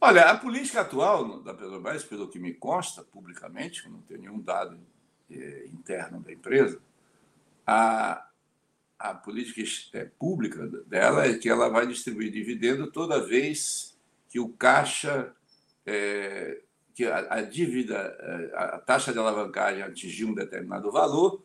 Olha, 0.00 0.30
a 0.30 0.36
política 0.36 0.82
atual 0.82 1.40
da 1.42 1.54
Petrobras, 1.54 2.04
pelo 2.04 2.28
que 2.28 2.38
me 2.38 2.52
consta 2.52 3.02
publicamente, 3.02 3.88
não 3.88 4.00
tenho 4.02 4.20
nenhum 4.20 4.40
dado 4.40 4.78
eh, 5.30 5.66
interno 5.72 6.20
da 6.20 6.32
empresa, 6.32 6.80
a, 7.66 8.28
a 8.98 9.14
política 9.14 9.62
é, 9.94 10.04
pública 10.04 10.66
dela 10.86 11.26
é 11.26 11.36
que 11.36 11.48
ela 11.48 11.68
vai 11.68 11.86
distribuir 11.86 12.30
dividendo 12.30 12.90
toda 12.90 13.26
vez 13.26 13.98
que 14.28 14.38
o 14.38 14.50
caixa 14.50 15.34
é, 15.84 16.62
que 16.94 17.04
a, 17.04 17.34
a 17.34 17.42
dívida, 17.42 17.98
a, 18.54 18.78
taxa 18.78 19.12
de 19.12 19.18
alavancagem 19.18 19.82
atingiu 19.82 20.28
um 20.28 20.34
determinado 20.34 20.90
valor 20.90 21.44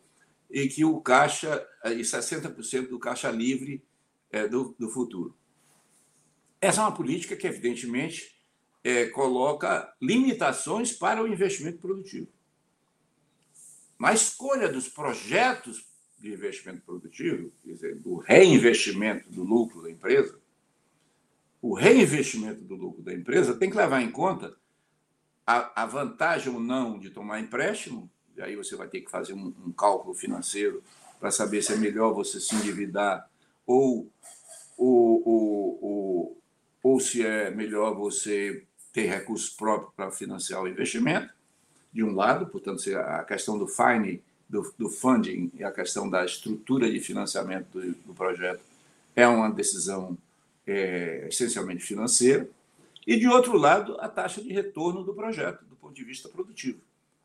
e 0.50 0.68
que 0.68 0.86
o 0.86 1.02
caixa, 1.02 1.68
e 1.86 2.02
60% 2.02 2.88
do 2.88 3.00
caixa 3.00 3.30
livre 3.30 3.84
é, 4.32 4.48
do, 4.48 4.76
do 4.80 4.90
futuro. 4.90 5.36
Essa 6.62 6.82
é 6.82 6.84
uma 6.84 6.94
política 6.94 7.36
que, 7.36 7.48
evidentemente, 7.48 8.41
é, 8.84 9.06
coloca 9.08 9.94
limitações 10.02 10.92
para 10.92 11.22
o 11.22 11.28
investimento 11.28 11.80
produtivo. 11.80 12.28
Na 14.00 14.14
escolha 14.14 14.68
dos 14.68 14.90
projetos 14.90 15.86
de 16.20 16.34
investimento 16.34 16.82
produtivo, 16.82 17.52
quer 17.64 17.74
dizer, 17.74 17.96
do 18.00 18.18
reinvestimento 18.18 19.30
do 19.30 19.44
lucro 19.44 19.82
da 19.82 19.92
empresa, 19.92 20.40
o 21.62 21.74
reinvestimento 21.76 22.64
do 22.64 22.76
lucro 22.76 23.04
da 23.04 23.14
empresa 23.14 23.56
tem 23.56 23.70
que 23.70 23.78
levar 23.78 24.02
em 24.02 24.12
conta 24.12 24.56
a, 25.46 25.84
a 25.84 25.86
vantagem 25.86 26.52
ou 26.52 26.60
não 26.60 26.98
de 26.98 27.12
tomar 27.12 27.40
empréstimo, 27.40 28.10
e 28.36 28.42
aí 28.42 28.56
você 28.56 28.76
vai 28.76 28.88
ter 28.88 29.02
que 29.02 29.12
fazer 29.12 29.34
um, 29.34 29.54
um 29.66 29.72
cálculo 29.72 30.16
financeiro 30.16 30.84
para 31.20 31.30
saber 31.30 31.62
se 31.62 31.74
é 31.74 31.76
melhor 31.76 32.14
você 32.14 32.40
se 32.40 32.56
endividar 32.56 33.30
ou, 33.66 34.12
ou, 34.78 35.28
ou, 35.28 35.80
ou, 35.84 36.42
ou 36.82 37.00
se 37.00 37.24
é 37.24 37.52
melhor 37.52 37.96
você 37.96 38.66
ter 38.92 39.08
recursos 39.08 39.50
próprios 39.50 39.94
para 39.96 40.12
financiar 40.12 40.62
o 40.62 40.68
investimento, 40.68 41.34
de 41.94 42.04
um 42.04 42.16
lado, 42.16 42.48
portanto, 42.48 42.82
a 42.98 43.24
questão 43.24 43.58
do 43.58 43.68
fine, 43.68 44.22
do, 44.48 44.74
do 44.78 44.90
funding 44.90 45.52
e 45.54 45.64
a 45.64 45.72
questão 45.72 46.10
da 46.10 46.26
estrutura 46.26 46.90
de 46.90 47.00
financiamento 47.00 47.68
do, 47.72 47.94
do 47.94 48.14
projeto 48.14 48.62
é 49.16 49.28
uma 49.28 49.50
decisão 49.50 50.18
é, 50.66 51.28
essencialmente 51.30 51.84
financeira. 51.84 52.48
E, 53.06 53.18
de 53.18 53.28
outro 53.28 53.58
lado, 53.58 53.98
a 54.00 54.08
taxa 54.08 54.42
de 54.42 54.54
retorno 54.54 55.04
do 55.04 55.14
projeto, 55.14 55.66
do 55.66 55.76
ponto 55.76 55.94
de 55.94 56.04
vista 56.04 56.30
produtivo. 56.30 56.80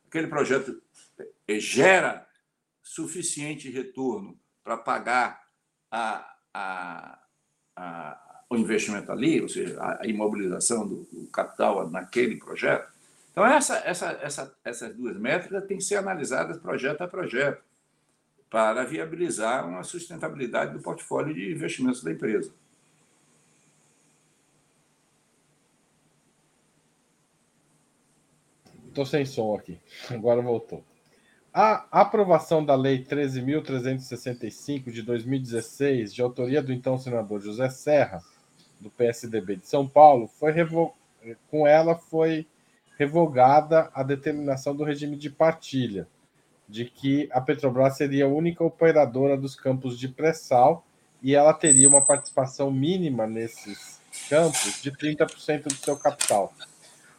Aquele 0.09 0.27
projeto 0.27 0.81
eh, 1.47 1.61
gera 1.61 2.27
suficiente 2.83 3.69
retorno 3.69 4.39
para 4.65 4.77
pagar 4.77 5.47
a, 5.91 6.35
a, 6.55 7.19
a, 7.77 8.26
o 8.49 8.57
investimento 8.57 9.11
ali, 9.11 9.41
ou 9.41 9.49
seja, 9.49 9.77
a, 9.81 10.07
imobilização 10.07 10.87
do, 10.87 11.07
capital 11.33 11.91
naquele 11.91 12.37
projeto. 12.37 12.89
Então, 13.33 13.45
essa, 13.45 13.77
essa, 13.79 14.19
essa, 14.23 14.57
essas 14.65 14.95
duas 14.95 15.17
métricas 15.17 15.67
têm 15.67 15.79
que 15.79 15.85
ser 15.85 15.97
analisadas 15.97 16.59
projeto 16.59 17.03
a 17.03 17.09
projeto 17.09 17.63
para 18.49 18.85
viabilizar 18.85 19.69
uma 19.69 19.83
sustentabilidade 19.83 20.73
do 20.73 20.81
portfólio 20.81 21.35
de 21.35 21.53
investimentos 21.53 22.03
da 22.03 22.13
empresa. 22.13 22.53
Estou 28.89 29.05
sem 29.05 29.27
som 29.27 29.55
aqui. 29.55 29.79
Agora 30.09 30.41
voltou. 30.41 30.83
A 31.53 31.87
aprovação 31.91 32.65
da 32.65 32.75
Lei 32.75 33.05
13.365 33.05 34.91
de 34.91 35.03
2016, 35.03 36.15
de 36.15 36.23
autoria 36.23 36.63
do 36.63 36.73
então 36.73 36.97
senador 36.99 37.43
José 37.43 37.69
Serra, 37.69 38.23
do 38.81 38.91
PSDB 38.91 39.57
de 39.57 39.67
São 39.67 39.87
Paulo, 39.87 40.29
foi 40.29 40.53
com 41.51 41.67
ela 41.67 41.95
foi 41.95 42.47
revogada 42.99 43.91
a 43.95 44.03
determinação 44.03 44.75
do 44.75 44.85
regime 44.85 45.17
de 45.17 45.31
partilha, 45.31 46.09
de 46.69 46.85
que 46.85 47.29
a 47.33 47.41
Petrobras 47.41 47.97
seria 47.97 48.25
a 48.25 48.29
única 48.29 48.65
operadora 48.65 49.37
dos 49.37 49.55
campos 49.55 49.99
de 49.99 50.09
pré-sal 50.09 50.85
e 51.23 51.35
ela 51.35 51.53
teria 51.53 51.89
uma 51.89 52.05
participação 52.05 52.71
mínima 52.71 53.27
nesses 53.27 54.01
campos 54.29 54.81
de 54.83 54.91
30% 54.91 55.65
do 55.65 55.75
seu 55.75 55.97
capital. 55.97 56.53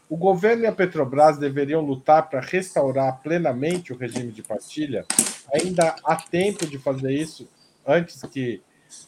O 0.09 0.15
governo 0.15 0.63
e 0.63 0.67
a 0.67 0.71
Petrobras 0.71 1.37
deveriam 1.37 1.81
lutar 1.81 2.29
para 2.29 2.39
restaurar 2.39 3.19
plenamente 3.21 3.91
o 3.91 3.97
regime 3.97 4.31
de 4.31 4.41
partilha? 4.41 5.05
Ainda 5.53 5.95
há 6.03 6.15
tempo 6.15 6.65
de 6.65 6.79
fazer 6.79 7.11
isso 7.11 7.47
antes 7.85 8.21
que 8.23 8.61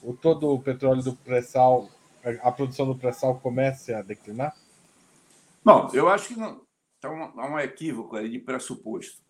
o 0.03 0.13
todo 0.13 0.53
o 0.53 0.59
petróleo 0.59 1.01
do 1.01 1.15
pré-sal, 1.15 1.89
a 2.41 2.51
produção 2.51 2.85
do 2.85 2.97
pré-sal 2.97 3.39
comece 3.39 3.93
a 3.93 4.01
declinar? 4.01 4.55
Bom, 5.63 5.89
eu 5.93 6.09
acho 6.09 6.29
que 6.29 6.39
não. 6.39 6.61
Então, 6.97 7.33
há 7.37 7.47
um 7.47 7.59
equívoco 7.59 8.15
aí 8.15 8.29
de 8.29 8.39
pressuposto. 8.39 9.21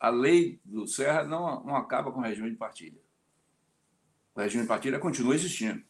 A 0.00 0.08
lei 0.08 0.60
do 0.64 0.86
Serra 0.86 1.24
não, 1.24 1.62
não 1.64 1.76
acaba 1.76 2.10
com 2.10 2.20
o 2.20 2.22
regime 2.22 2.50
de 2.50 2.56
partilha. 2.56 3.00
O 4.34 4.40
regime 4.40 4.62
de 4.62 4.68
partilha 4.68 4.98
continua 4.98 5.34
existindo. 5.34 5.82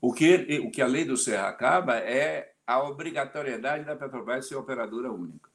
O 0.00 0.12
que, 0.12 0.60
o 0.60 0.70
que 0.70 0.82
a 0.82 0.86
lei 0.86 1.04
do 1.04 1.16
Serra 1.16 1.48
acaba 1.48 1.96
é 1.96 2.54
a 2.66 2.82
obrigatoriedade 2.82 3.84
da 3.84 3.96
Petrobras 3.96 4.46
ser 4.46 4.56
operadora 4.56 5.10
única. 5.10 5.50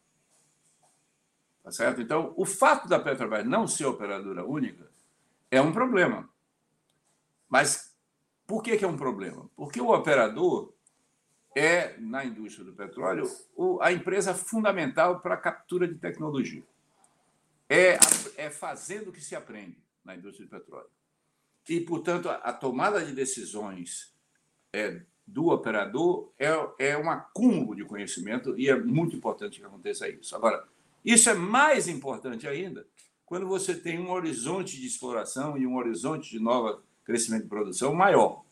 Tá 1.64 1.72
certo? 1.72 2.02
Então, 2.02 2.34
o 2.36 2.46
fato 2.46 2.88
da 2.88 3.00
Petrobras 3.00 3.46
não 3.46 3.68
ser 3.68 3.86
operadora 3.86 4.44
única 4.44 4.90
é 5.52 5.62
um 5.62 5.72
problema. 5.72 6.28
Mas 7.48 7.89
por 8.50 8.64
que, 8.64 8.76
que 8.76 8.84
é 8.84 8.88
um 8.88 8.98
problema? 8.98 9.48
Porque 9.56 9.80
o 9.80 9.94
operador 9.94 10.74
é, 11.56 11.96
na 12.00 12.26
indústria 12.26 12.66
do 12.66 12.74
petróleo, 12.74 13.30
a 13.80 13.94
empresa 13.94 14.34
fundamental 14.34 15.20
para 15.20 15.36
a 15.36 15.38
captura 15.38 15.88
de 15.88 15.94
tecnologia. 15.94 16.64
É, 17.70 18.00
é 18.36 18.50
fazendo 18.50 19.12
que 19.12 19.22
se 19.22 19.36
aprende 19.36 19.78
na 20.04 20.16
indústria 20.16 20.48
do 20.48 20.50
petróleo. 20.50 20.90
e, 21.70 21.80
portanto, 21.82 22.28
a 22.28 22.52
tomada 22.52 23.06
de 23.06 23.14
decisões 23.14 24.16
é, 24.74 25.00
do 25.28 25.50
operador 25.50 26.34
é, 26.40 26.50
é 26.80 26.98
um 26.98 27.12
acúmulo 27.12 27.76
de 27.76 27.86
conhecimento 27.86 28.58
e 28.58 28.68
é 28.68 28.76
muito 28.76 29.16
importante 29.16 29.60
que 29.60 29.66
aconteça 29.66 30.10
isso. 30.10 30.36
Agora, 30.36 30.68
isso 31.06 31.30
é 31.30 31.36
mais 31.36 31.88
importante 31.88 32.48
ainda 32.48 32.88
quando 33.28 33.48
você 33.48 33.76
tem 33.76 34.00
um 34.00 34.10
horizonte 34.10 34.76
de 34.82 34.88
exploração 34.88 35.56
e 35.56 35.68
um 35.68 35.76
horizonte 35.76 36.32
de 36.32 36.40
novo 36.40 36.82
crescimento 37.10 37.44
de 37.44 37.50
produção 37.50 37.96
maior. 37.96 38.46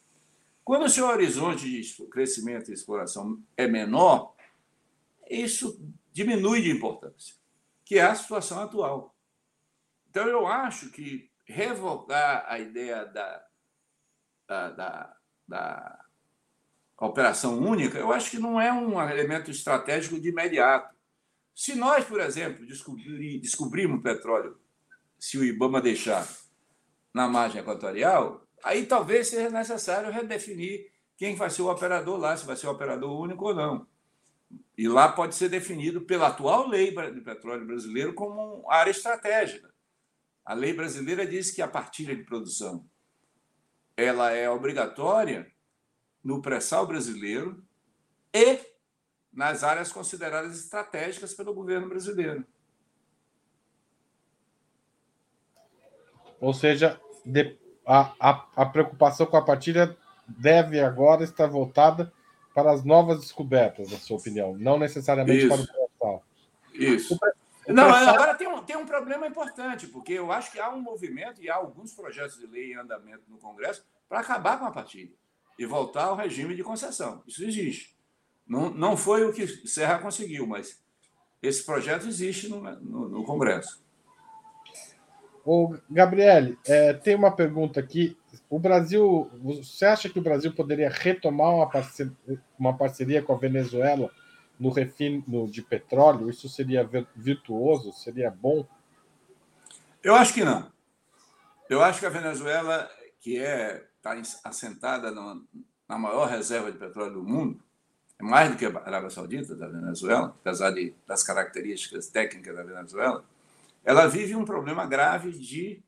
Quando 0.63 0.85
o 0.85 0.89
seu 0.89 1.05
horizonte 1.05 1.69
de 1.69 2.03
crescimento 2.07 2.71
e 2.71 2.73
exploração 2.73 3.39
é 3.55 3.67
menor, 3.67 4.33
isso 5.29 5.79
diminui 6.11 6.63
de 6.63 6.71
importância, 6.71 7.35
que 7.85 7.99
é 7.99 8.01
a 8.01 8.15
situação 8.15 8.59
atual. 8.59 9.15
Então, 10.09 10.27
eu 10.27 10.47
acho 10.47 10.89
que 10.89 11.29
revogar 11.45 12.45
a 12.47 12.57
ideia 12.57 13.05
da, 13.05 13.45
da, 14.47 14.69
da, 14.71 15.17
da 15.47 16.05
operação 16.99 17.59
única, 17.59 17.99
eu 17.99 18.11
acho 18.11 18.31
que 18.31 18.39
não 18.39 18.59
é 18.59 18.73
um 18.73 18.99
elemento 18.99 19.51
estratégico 19.51 20.19
de 20.19 20.29
imediato. 20.29 20.95
Se 21.53 21.75
nós, 21.75 22.05
por 22.05 22.19
exemplo, 22.19 22.65
descobrir, 22.65 23.39
descobrirmos 23.39 24.01
petróleo, 24.01 24.59
se 25.19 25.37
o 25.37 25.43
IBAMA 25.43 25.79
deixar 25.79 26.27
na 27.13 27.27
margem 27.27 27.61
equatorial, 27.61 28.46
aí 28.63 28.85
talvez 28.85 29.27
seja 29.27 29.49
necessário 29.49 30.11
redefinir 30.11 30.91
quem 31.15 31.35
vai 31.35 31.49
ser 31.49 31.63
o 31.63 31.71
operador 31.71 32.17
lá, 32.17 32.37
se 32.37 32.45
vai 32.45 32.55
ser 32.55 32.67
o 32.67 32.71
operador 32.71 33.19
único 33.19 33.45
ou 33.45 33.55
não. 33.55 33.87
E 34.77 34.87
lá 34.87 35.11
pode 35.11 35.35
ser 35.35 35.49
definido 35.49 36.01
pela 36.01 36.27
atual 36.27 36.67
lei 36.67 36.95
de 37.11 37.21
petróleo 37.21 37.65
brasileiro 37.65 38.13
como 38.13 38.69
área 38.69 38.91
estratégica. 38.91 39.73
A 40.45 40.53
lei 40.53 40.73
brasileira 40.73 41.25
diz 41.25 41.51
que 41.51 41.61
a 41.61 41.67
partilha 41.67 42.15
de 42.15 42.23
produção 42.23 42.87
ela 43.97 44.31
é 44.31 44.47
obrigatória 44.47 45.51
no 46.23 46.41
pré-sal 46.41 46.85
brasileiro 46.85 47.65
e 48.31 48.59
nas 49.33 49.63
áreas 49.63 49.91
consideradas 49.91 50.57
estratégicas 50.59 51.33
pelo 51.33 51.53
governo 51.53 51.89
brasileiro. 51.89 52.45
Ou 56.39 56.53
seja, 56.53 57.01
a, 57.87 58.11
a, 58.19 58.45
a 58.57 58.65
preocupação 58.65 59.25
com 59.25 59.37
a 59.37 59.41
partilha 59.41 59.97
deve 60.27 60.81
agora 60.81 61.23
estar 61.23 61.47
voltada 61.47 62.11
para 62.53 62.71
as 62.71 62.83
novas 62.83 63.21
descobertas, 63.21 63.89
na 63.89 63.97
sua 63.97 64.17
opinião, 64.17 64.57
não 64.57 64.77
necessariamente 64.77 65.45
Isso. 65.45 65.47
para 65.47 65.61
o 65.61 65.67
pré-sal. 65.67 66.23
Isso. 66.73 67.13
O, 67.13 67.71
o 67.71 67.73
não, 67.73 67.89
agora 67.89 68.35
tem 68.35 68.47
um, 68.47 68.61
tem 68.63 68.75
um 68.75 68.85
problema 68.85 69.25
importante, 69.25 69.87
porque 69.87 70.13
eu 70.13 70.31
acho 70.31 70.51
que 70.51 70.59
há 70.59 70.69
um 70.69 70.81
movimento 70.81 71.41
e 71.41 71.49
há 71.49 71.55
alguns 71.55 71.93
projetos 71.93 72.37
de 72.37 72.45
lei 72.45 72.73
em 72.73 72.75
andamento 72.75 73.23
no 73.29 73.37
Congresso 73.37 73.85
para 74.09 74.19
acabar 74.19 74.59
com 74.59 74.65
a 74.65 74.71
partilha 74.71 75.13
e 75.57 75.65
voltar 75.65 76.05
ao 76.05 76.15
regime 76.15 76.55
de 76.55 76.63
concessão. 76.63 77.23
Isso 77.25 77.43
existe. 77.43 77.95
Não, 78.45 78.69
não 78.69 78.97
foi 78.97 79.23
o 79.23 79.33
que 79.33 79.47
Serra 79.67 79.99
conseguiu, 79.99 80.45
mas 80.45 80.81
esse 81.41 81.63
projeto 81.63 82.07
existe 82.07 82.49
no, 82.49 82.61
no, 82.61 83.09
no 83.09 83.23
Congresso. 83.23 83.81
O 85.49 85.77
Gabriele, 85.89 86.59
é, 86.65 86.91
tem 86.91 87.15
uma 87.15 87.31
pergunta 87.31 87.79
aqui. 87.79 88.17
O 88.49 88.59
Brasil, 88.59 89.31
você 89.41 89.85
acha 89.85 90.09
que 90.09 90.19
o 90.19 90.21
Brasil 90.21 90.53
poderia 90.53 90.89
retomar 90.89 91.55
uma 91.55 91.69
parceria, 91.69 92.13
uma 92.59 92.77
parceria 92.77 93.21
com 93.21 93.31
a 93.31 93.37
Venezuela 93.37 94.11
no 94.59 94.69
refino 94.69 95.49
de 95.49 95.61
petróleo? 95.61 96.29
Isso 96.29 96.49
seria 96.49 96.85
virtuoso? 97.15 97.93
Seria 97.93 98.29
bom? 98.29 98.67
Eu 100.03 100.15
acho 100.15 100.33
que 100.33 100.43
não. 100.43 100.69
Eu 101.69 101.81
acho 101.81 102.01
que 102.01 102.05
a 102.05 102.09
Venezuela, 102.09 102.91
que 103.21 103.39
é 103.39 103.85
está 103.95 104.39
assentada 104.43 105.11
na 105.11 105.97
maior 105.97 106.27
reserva 106.27 106.69
de 106.69 106.77
petróleo 106.77 107.13
do 107.13 107.23
mundo, 107.23 107.57
é 108.19 108.23
mais 108.23 108.51
do 108.51 108.57
que 108.57 108.65
a 108.65 108.79
Arábia 108.79 109.09
Saudita, 109.09 109.55
da 109.55 109.69
Venezuela, 109.69 110.35
apesar 110.41 110.71
de, 110.71 110.93
das 111.07 111.23
características 111.23 112.09
técnicas 112.09 112.53
da 112.53 112.63
Venezuela, 112.63 113.23
ela 113.87 114.05
vive 114.05 114.35
um 114.35 114.43
problema 114.43 114.85
grave 114.85 115.31
de 115.31 115.81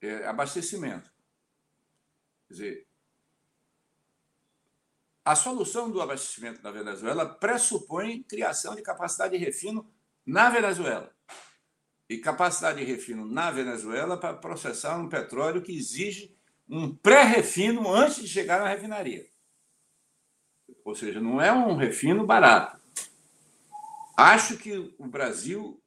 é, 0.00 0.24
abastecimento. 0.24 1.10
Quer 2.46 2.54
dizer, 2.54 2.86
a 5.24 5.34
solução 5.34 5.90
do 5.90 6.00
abastecimento 6.00 6.62
da 6.62 6.70
Venezuela 6.70 7.28
pressupõe 7.28 8.22
criação 8.22 8.76
de 8.76 8.82
capacidade 8.82 9.36
de 9.36 9.44
refino 9.44 9.92
na 10.24 10.48
Venezuela. 10.48 11.12
E 12.08 12.18
capacidade 12.18 12.78
de 12.78 12.84
refino 12.84 13.26
na 13.26 13.50
Venezuela 13.50 14.16
para 14.16 14.34
processar 14.34 14.96
um 14.96 15.08
petróleo 15.08 15.62
que 15.62 15.76
exige 15.76 16.38
um 16.68 16.94
pré-refino 16.94 17.92
antes 17.92 18.18
de 18.18 18.28
chegar 18.28 18.60
na 18.60 18.68
refinaria. 18.68 19.26
Ou 20.84 20.94
seja, 20.94 21.20
não 21.20 21.40
é 21.40 21.52
um 21.52 21.74
refino 21.74 22.24
barato. 22.24 22.80
Acho 24.16 24.56
que 24.56 24.94
o 24.96 25.08
Brasil 25.08 25.82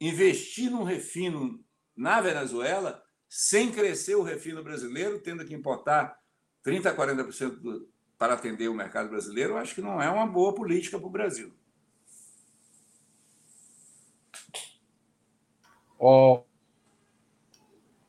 investir 0.00 0.70
num 0.70 0.82
refino 0.82 1.62
na 1.96 2.20
Venezuela, 2.20 3.02
sem 3.28 3.70
crescer 3.70 4.14
o 4.14 4.22
refino 4.22 4.64
brasileiro, 4.64 5.20
tendo 5.20 5.44
que 5.44 5.54
importar 5.54 6.18
30% 6.64 6.86
a 6.86 6.96
40% 6.96 7.60
do, 7.60 7.88
para 8.18 8.34
atender 8.34 8.68
o 8.68 8.74
mercado 8.74 9.10
brasileiro, 9.10 9.56
acho 9.56 9.74
que 9.74 9.82
não 9.82 10.00
é 10.00 10.10
uma 10.10 10.26
boa 10.26 10.54
política 10.54 10.98
para 10.98 11.06
o 11.06 11.10
Brasil. 11.10 11.52
Oh, 15.98 16.42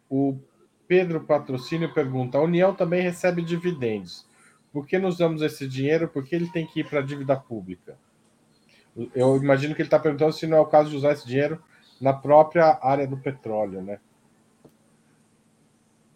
o 0.09 0.39
Pedro 0.87 1.25
Patrocínio 1.25 1.93
pergunta: 1.93 2.37
a 2.37 2.41
União 2.41 2.73
também 2.73 3.01
recebe 3.01 3.41
dividendos. 3.41 4.25
Por 4.71 4.87
que 4.87 4.97
não 4.97 5.09
usamos 5.09 5.41
esse 5.41 5.67
dinheiro? 5.67 6.07
Por 6.07 6.23
que 6.23 6.33
ele 6.33 6.49
tem 6.51 6.65
que 6.65 6.79
ir 6.79 6.89
para 6.89 6.99
a 6.99 7.03
dívida 7.03 7.35
pública? 7.35 7.97
Eu 9.13 9.35
imagino 9.37 9.75
que 9.75 9.81
ele 9.81 9.87
está 9.87 9.99
perguntando 9.99 10.33
se 10.33 10.47
não 10.47 10.57
é 10.57 10.61
o 10.61 10.65
caso 10.65 10.89
de 10.89 10.95
usar 10.95 11.11
esse 11.11 11.27
dinheiro 11.27 11.61
na 12.01 12.13
própria 12.13 12.79
área 12.81 13.07
do 13.07 13.17
petróleo, 13.17 13.81
né? 13.81 13.99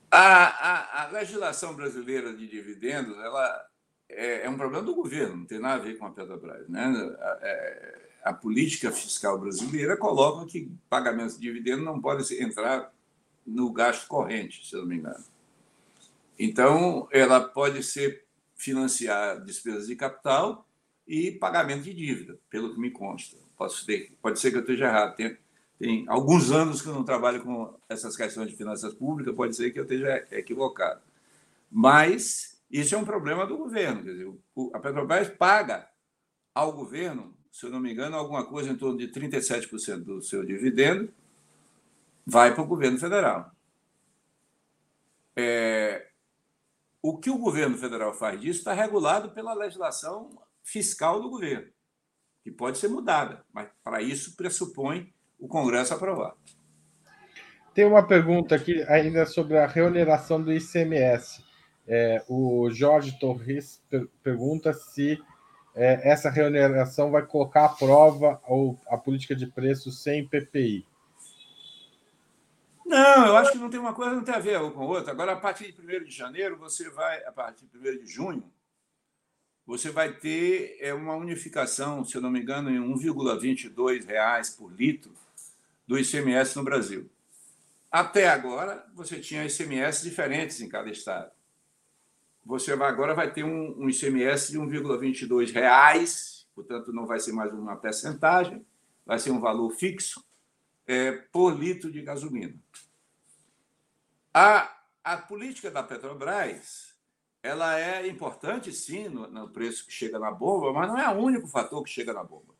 A, 0.09 1.01
a, 1.01 1.03
a 1.03 1.07
legislação 1.11 1.75
brasileira 1.75 2.33
de 2.33 2.47
dividendos 2.47 3.17
ela 3.17 3.65
é, 4.09 4.45
é, 4.45 4.49
um 4.49 4.57
problema 4.57 4.83
do 4.83 4.95
governo, 4.95 5.37
não 5.37 5.45
tem 5.45 5.59
nada 5.59 5.81
a 5.81 5.85
ver 5.85 5.97
com 5.97 6.05
a 6.05 6.11
Petrobras. 6.11 6.67
Né? 6.69 6.81
A, 7.19 7.39
é, 7.41 8.01
a 8.23 8.33
política 8.33 8.91
fiscal 8.91 9.37
brasileira 9.39 9.97
coloca 9.97 10.45
que 10.47 10.71
pagamentos 10.89 11.35
de 11.35 11.41
dividendos 11.41 11.85
não 11.85 12.01
podem 12.01 12.25
entrar 12.41 12.91
no 13.45 13.71
gasto 13.71 14.07
corrente, 14.07 14.67
se 14.67 14.75
não 14.75 14.85
me 14.85 14.95
engano. 14.95 15.23
Então, 16.37 17.07
ela 17.11 17.41
pode 17.41 17.83
ser 17.83 18.25
financiar 18.55 19.43
despesas 19.43 19.87
de 19.87 19.95
capital 19.95 20.67
e 21.07 21.31
pagamento 21.31 21.83
de 21.83 21.93
dívida, 21.93 22.39
pelo 22.49 22.73
que 22.73 22.79
me 22.79 22.89
consta. 22.89 23.37
Posso 23.55 23.85
ter, 23.85 24.17
pode 24.21 24.39
ser 24.39 24.51
que 24.51 24.57
eu 24.57 24.61
esteja 24.61 24.85
errado. 24.85 25.15
Tem 25.77 26.05
alguns 26.07 26.51
anos 26.51 26.81
que 26.81 26.87
eu 26.87 26.93
não 26.93 27.03
trabalho 27.03 27.43
com 27.43 27.77
essas 27.89 28.15
questões 28.15 28.49
de 28.49 28.55
finanças 28.55 28.93
públicas, 28.93 29.35
pode 29.35 29.55
ser 29.55 29.71
que 29.71 29.79
eu 29.79 29.83
esteja 29.83 30.25
equivocado. 30.31 31.01
Mas 31.69 32.61
isso 32.71 32.95
é 32.95 32.97
um 32.97 33.05
problema 33.05 33.45
do 33.45 33.57
governo. 33.57 34.03
Quer 34.03 34.11
dizer, 34.11 34.33
a 34.73 34.79
Petrobras 34.79 35.29
paga 35.29 35.87
ao 36.53 36.71
governo, 36.71 37.35
se 37.51 37.65
eu 37.65 37.69
não 37.69 37.79
me 37.79 37.91
engano, 37.91 38.15
alguma 38.15 38.45
coisa 38.45 38.71
em 38.71 38.77
torno 38.77 38.97
de 38.97 39.09
37% 39.09 39.97
do 39.97 40.21
seu 40.21 40.45
dividendo 40.45 41.13
vai 42.25 42.53
para 42.53 42.63
o 42.63 42.67
governo 42.67 42.97
federal. 42.97 43.51
É, 45.35 46.07
o 47.01 47.17
que 47.17 47.29
o 47.29 47.37
governo 47.37 47.77
federal 47.77 48.13
faz 48.13 48.39
disso 48.39 48.59
está 48.59 48.73
regulado 48.73 49.29
pela 49.31 49.53
legislação 49.53 50.29
fiscal 50.63 51.21
do 51.21 51.29
governo, 51.29 51.67
que 52.43 52.49
pode 52.49 52.77
ser 52.77 52.87
mudada, 52.87 53.45
mas 53.53 53.69
para 53.83 54.01
isso 54.01 54.35
pressupõe 54.35 55.13
o 55.39 55.47
Congresso 55.47 55.93
aprovar. 55.93 56.33
Tem 57.73 57.85
uma 57.85 58.07
pergunta 58.07 58.55
aqui 58.55 58.81
ainda 58.83 59.25
sobre 59.25 59.57
a 59.57 59.67
reoneração 59.67 60.41
do 60.41 60.51
ICMS. 60.51 61.43
É, 61.87 62.23
o 62.27 62.69
Jorge 62.71 63.19
Torres 63.19 63.83
per 63.89 64.07
pergunta 64.23 64.73
se 64.73 65.21
é, 65.75 66.09
essa 66.09 66.29
reoneração 66.29 67.11
vai 67.11 67.25
colocar 67.25 67.65
à 67.65 67.69
prova 67.69 68.41
ou 68.47 68.79
a 68.87 68.97
política 68.97 69.35
de 69.35 69.45
preços 69.45 70.01
sem 70.01 70.27
PPI. 70.27 70.87
Não, 72.85 73.27
eu 73.27 73.35
acho 73.35 73.51
que 73.51 73.57
não 73.57 73.69
tem 73.69 73.79
uma 73.79 73.93
coisa, 73.93 74.15
não 74.15 74.23
tem 74.23 74.35
a 74.35 74.39
ver 74.39 74.59
com 74.71 74.85
outra. 74.85 75.11
Agora, 75.11 75.33
a 75.33 75.39
partir 75.39 75.71
de 75.73 75.81
1 75.81 76.05
de 76.05 76.11
janeiro, 76.11 76.55
você 76.55 76.89
vai, 76.89 77.23
a 77.25 77.31
partir 77.31 77.65
de 77.65 77.77
1 77.77 77.81
de 77.99 78.07
junho, 78.07 78.49
você 79.65 79.89
vai 79.89 80.13
ter 80.13 80.77
é, 80.79 80.93
uma 80.93 81.15
unificação, 81.15 82.05
se 82.05 82.15
eu 82.15 82.21
não 82.21 82.29
me 82.29 82.39
engano, 82.39 82.69
em 82.69 82.79
1,22 82.79 84.05
reais 84.05 84.51
por 84.51 84.71
litro 84.71 85.11
do 85.87 85.97
ICMS 85.97 86.55
no 86.55 86.63
Brasil. 86.63 87.09
Até 87.91 88.27
agora, 88.27 88.85
você 88.93 89.19
tinha 89.19 89.45
ICMS 89.45 90.03
diferentes 90.03 90.59
em 90.61 90.67
cada 90.67 90.89
estado. 90.89 91.31
Você 92.45 92.71
agora 92.73 93.13
vai 93.13 93.31
ter 93.31 93.43
um, 93.43 93.89
ICMS 93.89 94.51
de 94.51 94.59
1,22 94.59 95.51
reais, 95.51 96.47
portanto, 96.53 96.93
não 96.93 97.05
vai 97.05 97.19
ser 97.19 97.31
mais 97.31 97.51
uma 97.53 97.75
percentagem, 97.75 98.65
vai 99.05 99.17
ser 99.17 99.31
um 99.31 99.39
valor 99.39 99.71
fixo 99.71 100.23
é, 100.85 101.11
por 101.11 101.57
litro 101.57 101.91
de 101.91 102.01
gasolina. 102.01 102.55
A, 104.33 104.77
a 105.03 105.17
política 105.17 105.71
da 105.71 105.81
Petrobras 105.81 106.95
ela 107.41 107.79
é 107.79 108.07
importante, 108.07 108.71
sim, 108.73 109.07
no, 109.07 109.27
no, 109.27 109.49
preço 109.49 109.85
que 109.85 109.93
chega 109.93 110.17
na 110.17 110.31
bomba, 110.31 110.73
mas 110.73 110.87
não 110.87 110.97
é 110.97 111.07
o 111.09 111.21
único 111.21 111.47
fator 111.47 111.83
que 111.83 111.89
chega 111.91 112.11
na 112.11 112.23
bomba. 112.23 112.55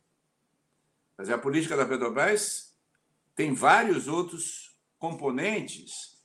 Mas 1.18 1.28
a 1.28 1.36
política 1.36 1.76
da 1.76 1.84
Petrobras 1.84 2.75
tem 3.36 3.54
vários 3.54 4.08
outros 4.08 4.76
componentes. 4.98 6.16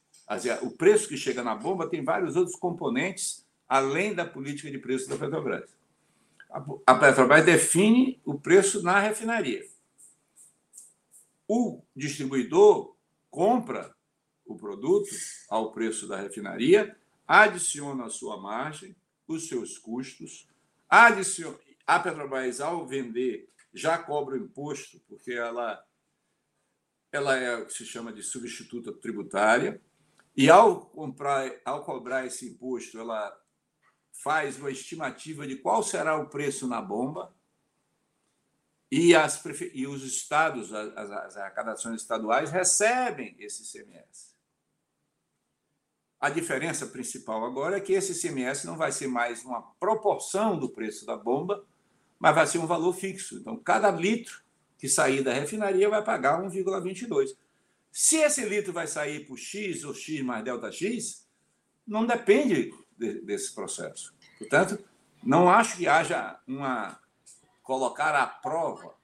O 0.64 0.72
preço 0.72 1.08
que 1.08 1.18
chega 1.18 1.44
na 1.44 1.54
bomba 1.54 1.88
tem 1.88 2.04
vários 2.04 2.36
outros 2.36 2.56
componentes 2.56 3.46
além 3.68 4.16
da 4.16 4.26
política 4.26 4.72
de 4.72 4.80
preço 4.80 5.08
da 5.08 5.16
Petrobras. 5.16 5.70
A 6.86 6.96
Petrobras 6.96 7.46
define 7.46 8.20
o 8.26 8.40
preço 8.40 8.82
na 8.82 9.00
refinaria. 9.00 9.64
O 11.48 11.82
distribuidor 11.96 12.96
compra 13.30 13.94
o 14.46 14.56
produto 14.56 15.10
ao 15.50 15.72
preço 15.72 16.08
da 16.08 16.18
refinaria 16.18 16.98
adiciona 17.32 18.08
a 18.08 18.10
sua 18.10 18.36
margem, 18.36 18.94
os 19.26 19.48
seus 19.48 19.78
custos, 19.78 20.50
adiciona, 20.90 21.58
a 21.88 21.98
Petrobras, 21.98 22.60
ao 22.60 22.86
vender, 22.86 23.48
já 23.74 23.98
cobra 23.98 24.36
o 24.36 24.38
imposto, 24.38 25.00
porque 25.08 25.32
ela, 25.32 25.82
ela 27.12 27.36
é 27.36 27.58
o 27.58 27.66
que 27.66 27.74
se 27.74 27.86
chama 27.86 28.14
de 28.14 28.24
substituta 28.24 28.94
tributária, 28.94 29.82
e 30.36 30.50
ao, 30.50 30.86
comprar, 30.86 31.52
ao 31.66 31.84
cobrar 31.84 32.26
esse 32.26 32.50
imposto, 32.50 32.98
ela 32.98 33.38
faz 34.24 34.58
uma 34.58 34.72
estimativa 34.72 35.46
de 35.46 35.58
qual 35.58 35.84
será 35.84 36.18
o 36.18 36.30
preço 36.30 36.68
na 36.68 36.82
bomba, 36.82 37.36
e, 38.90 39.16
as, 39.16 39.42
e 39.74 39.88
os 39.88 40.04
estados, 40.04 40.74
as, 40.74 41.12
as 41.12 41.38
arrecadações 41.38 42.02
estaduais, 42.02 42.52
recebem 42.52 43.36
esse 43.40 43.70
CMS. 43.72 44.32
A 46.20 46.30
diferença 46.30 46.86
principal 46.86 47.44
agora 47.44 47.78
é 47.78 47.82
que 47.82 47.94
esse 47.94 48.12
ICMS 48.12 48.68
não 48.68 48.78
vai 48.78 48.92
ser 48.92 49.08
mais 49.08 49.44
uma 49.44 49.62
proporção 49.80 50.60
do 50.60 50.70
preço 50.70 51.06
da 51.06 51.18
bomba, 51.18 51.66
mas 52.20 52.36
vai 52.36 52.46
ser 52.46 52.60
um 52.60 52.68
valor 52.68 52.94
fixo. 52.94 53.38
Então, 53.38 53.58
cada 53.58 53.90
litro 53.90 54.44
que 54.82 54.90
sair 54.90 55.24
da 55.24 55.32
refinaria 55.32 55.88
vai 55.90 56.04
pagar 56.04 56.42
1,22. 56.42 57.30
Se 57.90 58.18
esse 58.18 58.44
litro 58.44 58.74
vai 58.74 58.88
sair 58.88 59.26
por 59.26 59.38
X 59.38 59.86
ou 59.86 59.94
X 59.94 60.22
mais 60.22 60.44
delta 60.44 60.70
X, 60.72 61.26
não 61.88 62.06
depende 62.06 62.74
de, 62.98 63.22
desse 63.22 63.56
processo. 63.56 64.14
Portanto, 64.38 64.78
não 65.24 65.50
acho 65.50 65.78
que 65.78 65.88
haja 65.88 66.38
uma 66.46 67.00
colocar 67.64 68.14
à 68.16 68.28
prova 68.28 69.00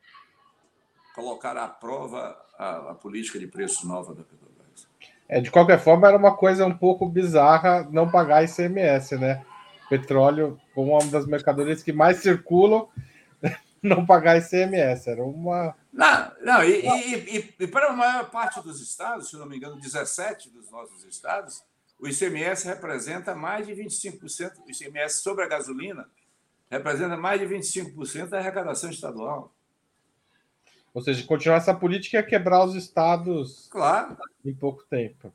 colocar 1.18 1.58
à 1.58 1.68
prova 1.68 2.38
a, 2.60 2.92
a 2.92 2.94
política 2.94 3.40
de 3.40 3.48
preços 3.48 3.84
nova 3.84 4.14
da 4.14 4.22
Petrobras. 4.22 4.88
É, 5.28 5.42
de 5.42 5.50
qualquer 5.50 5.80
forma, 5.80 6.08
era 6.08 6.16
uma 6.16 6.38
coisa 6.38 6.64
um 6.64 6.78
pouco 6.78 7.08
bizarra 7.08 7.88
não 7.92 8.12
pagar 8.12 8.44
ICMS, 8.44 9.18
né? 9.18 9.44
Petróleo, 9.90 10.60
como 10.76 10.92
uma 10.92 11.04
das 11.10 11.26
mercadorias 11.26 11.82
que 11.82 11.92
mais 11.92 12.18
circulam, 12.18 12.88
não 13.96 14.06
pagar 14.06 14.38
ICMS. 14.38 15.10
Era 15.10 15.24
uma. 15.24 15.76
Não, 15.92 16.32
não 16.42 16.64
e, 16.64 16.86
e, 16.86 17.38
e, 17.38 17.54
e, 17.60 17.68
para 17.68 17.88
a 17.88 17.94
maior 17.94 18.30
parte 18.30 18.62
dos 18.62 18.82
estados, 18.82 19.30
se 19.30 19.38
não 19.38 19.46
me 19.46 19.58
engano, 19.58 19.80
17 19.80 20.50
dos 20.50 20.70
nossos 20.70 21.04
estados, 21.06 21.64
o 22.00 22.08
ICMS 22.08 22.68
representa 22.68 23.34
mais 23.34 23.66
de 23.66 23.74
25%, 23.74 24.52
o 24.66 24.70
ICMS 24.70 25.22
sobre 25.22 25.44
a 25.44 25.48
gasolina 25.48 26.08
representa 26.70 27.16
mais 27.16 27.40
de 27.40 27.48
25% 27.48 28.30
da 28.30 28.40
arrecadação 28.40 28.90
estadual. 28.90 29.54
Ou 30.94 31.02
seja, 31.02 31.26
continuar 31.26 31.58
essa 31.58 31.74
política 31.74 32.18
é 32.18 32.24
quebrar 32.24 32.66
os 32.66 32.76
estados 32.76 33.68
claro. 33.70 34.18
em 34.44 34.54
pouco 34.54 34.84
tempo. 34.84 35.32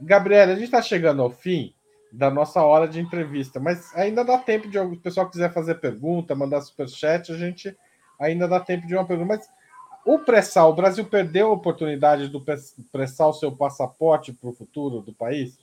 Gabriela, 0.00 0.52
a 0.52 0.54
gente 0.54 0.64
está 0.64 0.82
chegando 0.82 1.22
ao 1.22 1.30
fim 1.30 1.74
da 2.10 2.30
nossa 2.30 2.62
hora 2.62 2.88
de 2.88 3.00
entrevista, 3.00 3.60
mas 3.60 3.94
ainda 3.94 4.24
dá 4.24 4.38
tempo 4.38 4.68
de 4.68 4.78
o 4.78 4.96
pessoal 4.96 5.28
quiser 5.28 5.52
fazer 5.52 5.76
pergunta, 5.76 6.34
mandar 6.34 6.60
superchat, 6.62 7.30
a 7.32 7.36
gente 7.36 7.76
ainda 8.18 8.48
dá 8.48 8.58
tempo 8.58 8.86
de 8.86 8.94
uma 8.94 9.06
pergunta. 9.06 9.36
Mas 9.36 9.48
o 10.04 10.18
pré-sal, 10.18 10.70
o 10.70 10.74
Brasil 10.74 11.04
perdeu 11.04 11.48
a 11.48 11.52
oportunidade 11.52 12.28
do 12.28 12.42
pré-sal 12.90 13.34
seu 13.34 13.52
passaporte 13.52 14.32
para 14.32 14.48
o 14.48 14.54
futuro 14.54 15.00
do 15.00 15.12
país? 15.12 15.58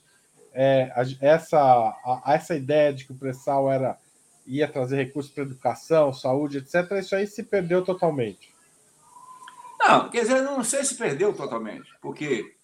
É, 0.53 0.91
essa, 1.19 1.59
a, 1.59 2.33
essa 2.33 2.55
ideia 2.55 2.93
de 2.93 3.05
que 3.05 3.11
o 3.11 3.17
pré-sal 3.17 3.71
era 3.71 3.97
ia 4.45 4.67
trazer 4.67 4.97
recursos 4.97 5.31
para 5.31 5.43
educação, 5.43 6.13
saúde, 6.13 6.59
etc., 6.59 6.91
isso 6.99 7.15
aí 7.15 7.25
se 7.25 7.43
perdeu 7.43 7.83
totalmente. 7.83 8.53
Não, 9.79 10.09
quer 10.09 10.21
dizer, 10.21 10.41
não 10.41 10.63
sei 10.63 10.83
se 10.83 10.95
perdeu 10.95 11.33
totalmente, 11.33 11.89
porque 12.01 12.54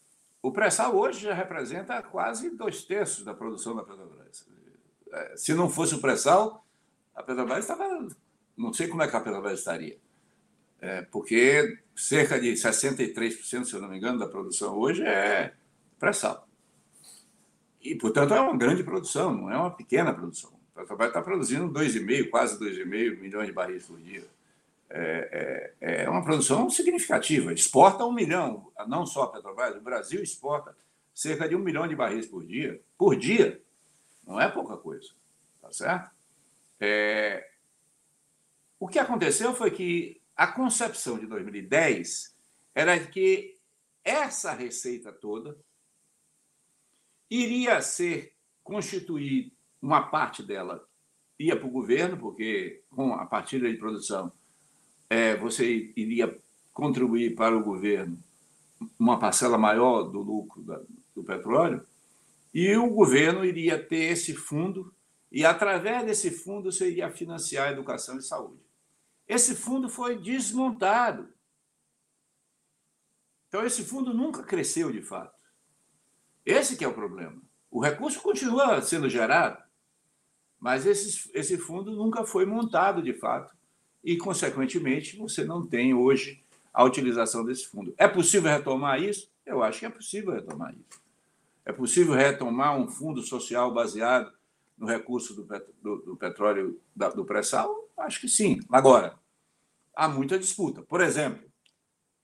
o 0.41 0.51
pré-sal 0.51 0.95
hoje 0.95 1.21
já 1.21 1.33
representa 1.33 2.01
quase 2.01 2.49
dois 2.49 2.83
terços 2.83 3.23
da 3.23 3.33
produção 3.33 3.75
da 3.75 3.83
Petrobras. 3.83 4.47
É, 5.11 5.37
se 5.37 5.53
não 5.53 5.69
fosse 5.69 5.93
o 5.95 6.01
pré-sal, 6.01 6.65
a 7.15 7.21
Petrobras 7.21 7.59
estava. 7.59 8.07
Não 8.57 8.73
sei 8.73 8.87
como 8.87 9.03
é 9.03 9.07
que 9.07 9.15
a 9.15 9.21
Petrobras 9.21 9.59
estaria. 9.59 9.97
É, 10.79 11.03
porque 11.03 11.77
cerca 11.95 12.39
de 12.39 12.53
63%, 12.53 13.65
se 13.65 13.73
eu 13.73 13.81
não 13.81 13.89
me 13.89 13.97
engano, 13.97 14.17
da 14.17 14.27
produção 14.27 14.77
hoje 14.77 15.03
é 15.03 15.53
pré-sal. 15.99 16.47
E, 17.79 17.95
portanto, 17.95 18.33
é 18.33 18.39
uma 18.39 18.57
grande 18.57 18.83
produção, 18.83 19.33
não 19.33 19.51
é 19.51 19.57
uma 19.57 19.71
pequena 19.71 20.13
produção. 20.13 20.51
A 20.75 20.81
Petrobras 20.81 21.09
está 21.09 21.21
produzindo 21.21 21.71
2,5, 21.71 22.29
quase 22.29 22.59
2,5 22.59 23.19
milhões 23.19 23.47
de 23.47 23.53
barris 23.53 23.85
por 23.85 23.99
dia 23.99 24.27
é, 24.93 25.73
é, 25.79 26.03
é 26.03 26.09
uma 26.09 26.23
produção 26.23 26.69
significativa. 26.69 27.53
Exporta 27.53 28.05
um 28.05 28.11
milhão, 28.11 28.71
não 28.87 29.05
só 29.05 29.23
a 29.23 29.31
Petrobras, 29.31 29.75
o 29.75 29.81
Brasil 29.81 30.21
exporta 30.21 30.75
cerca 31.13 31.47
de 31.47 31.55
um 31.55 31.59
milhão 31.59 31.87
de 31.87 31.95
barris 31.95 32.27
por 32.27 32.45
dia. 32.45 32.81
Por 32.97 33.15
dia, 33.15 33.61
não 34.25 34.39
é 34.39 34.49
pouca 34.49 34.77
coisa, 34.77 35.09
tá 35.61 35.71
certo? 35.71 36.11
É... 36.79 37.49
O 38.79 38.87
que 38.87 38.99
aconteceu 38.99 39.53
foi 39.53 39.71
que 39.71 40.21
a 40.35 40.47
concepção 40.47 41.19
de 41.19 41.27
2010 41.27 42.35
era 42.73 42.99
que 42.99 43.57
essa 44.03 44.53
receita 44.53 45.11
toda 45.11 45.57
iria 47.29 47.81
ser 47.81 48.33
constituir 48.63 49.53
uma 49.81 50.09
parte 50.09 50.43
dela 50.43 50.87
ia 51.39 51.57
para 51.57 51.67
o 51.67 51.71
governo, 51.71 52.17
porque 52.17 52.83
com 52.89 53.13
a 53.13 53.25
partilha 53.25 53.71
de 53.71 53.77
produção 53.77 54.31
é, 55.11 55.35
você 55.35 55.91
iria 55.97 56.41
contribuir 56.71 57.35
para 57.35 57.57
o 57.57 57.61
governo 57.61 58.17
uma 58.97 59.19
parcela 59.19 59.57
maior 59.57 60.03
do 60.03 60.21
lucro 60.21 60.63
da, 60.63 60.81
do 61.13 61.21
petróleo, 61.21 61.85
e 62.53 62.73
o 62.77 62.89
governo 62.89 63.43
iria 63.43 63.77
ter 63.77 64.05
esse 64.05 64.33
fundo, 64.33 64.95
e 65.29 65.43
através 65.43 66.05
desse 66.05 66.31
fundo 66.31 66.71
você 66.71 66.89
iria 66.89 67.11
financiar 67.11 67.67
a 67.67 67.71
educação 67.73 68.17
e 68.17 68.21
saúde. 68.21 68.63
Esse 69.27 69.53
fundo 69.53 69.89
foi 69.89 70.17
desmontado. 70.17 71.27
Então, 73.49 73.65
esse 73.65 73.83
fundo 73.83 74.13
nunca 74.13 74.43
cresceu 74.43 74.93
de 74.93 75.01
fato. 75.01 75.37
Esse 76.45 76.77
que 76.77 76.85
é 76.85 76.87
o 76.87 76.93
problema. 76.93 77.41
O 77.69 77.81
recurso 77.81 78.21
continua 78.21 78.81
sendo 78.81 79.09
gerado, 79.09 79.61
mas 80.57 80.85
esse, 80.85 81.29
esse 81.33 81.57
fundo 81.57 81.91
nunca 81.91 82.25
foi 82.25 82.45
montado 82.45 83.01
de 83.03 83.13
fato 83.13 83.53
e, 84.03 84.17
consequentemente, 84.17 85.17
você 85.17 85.43
não 85.43 85.65
tem 85.65 85.93
hoje 85.93 86.43
a 86.73 86.83
utilização 86.83 87.45
desse 87.45 87.67
fundo. 87.67 87.93
É 87.97 88.07
possível 88.07 88.49
retomar 88.49 89.01
isso? 89.01 89.29
Eu 89.45 89.61
acho 89.61 89.79
que 89.79 89.85
é 89.85 89.89
possível 89.89 90.33
retomar 90.33 90.73
isso. 90.73 91.01
É 91.65 91.71
possível 91.71 92.13
retomar 92.13 92.77
um 92.77 92.87
fundo 92.87 93.21
social 93.21 93.73
baseado 93.73 94.31
no 94.77 94.87
recurso 94.87 95.35
do, 95.35 95.43
do, 95.81 95.97
do 95.97 96.15
petróleo 96.15 96.81
do 97.15 97.25
pré-sal? 97.25 97.89
Acho 97.97 98.19
que 98.19 98.27
sim. 98.27 98.59
Agora, 98.71 99.19
há 99.95 100.07
muita 100.07 100.39
disputa. 100.39 100.81
Por 100.81 101.01
exemplo, 101.01 101.47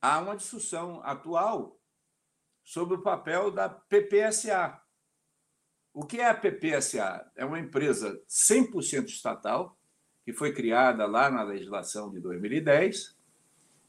há 0.02 0.20
uma 0.20 0.36
discussão 0.36 1.02
atual 1.04 1.80
sobre 2.64 2.96
o 2.96 3.02
papel 3.02 3.52
da 3.52 3.70
PPSA. 3.70 4.82
O 5.94 6.04
que 6.04 6.20
é 6.20 6.30
a 6.30 6.34
PPSA? 6.34 7.32
É 7.36 7.46
uma 7.46 7.60
empresa 7.60 8.22
100% 8.28 9.06
estatal 9.06 9.77
que 10.28 10.34
foi 10.34 10.52
criada 10.52 11.06
lá 11.06 11.32
na 11.32 11.42
legislação 11.42 12.12
de 12.12 12.20
2010, 12.20 13.16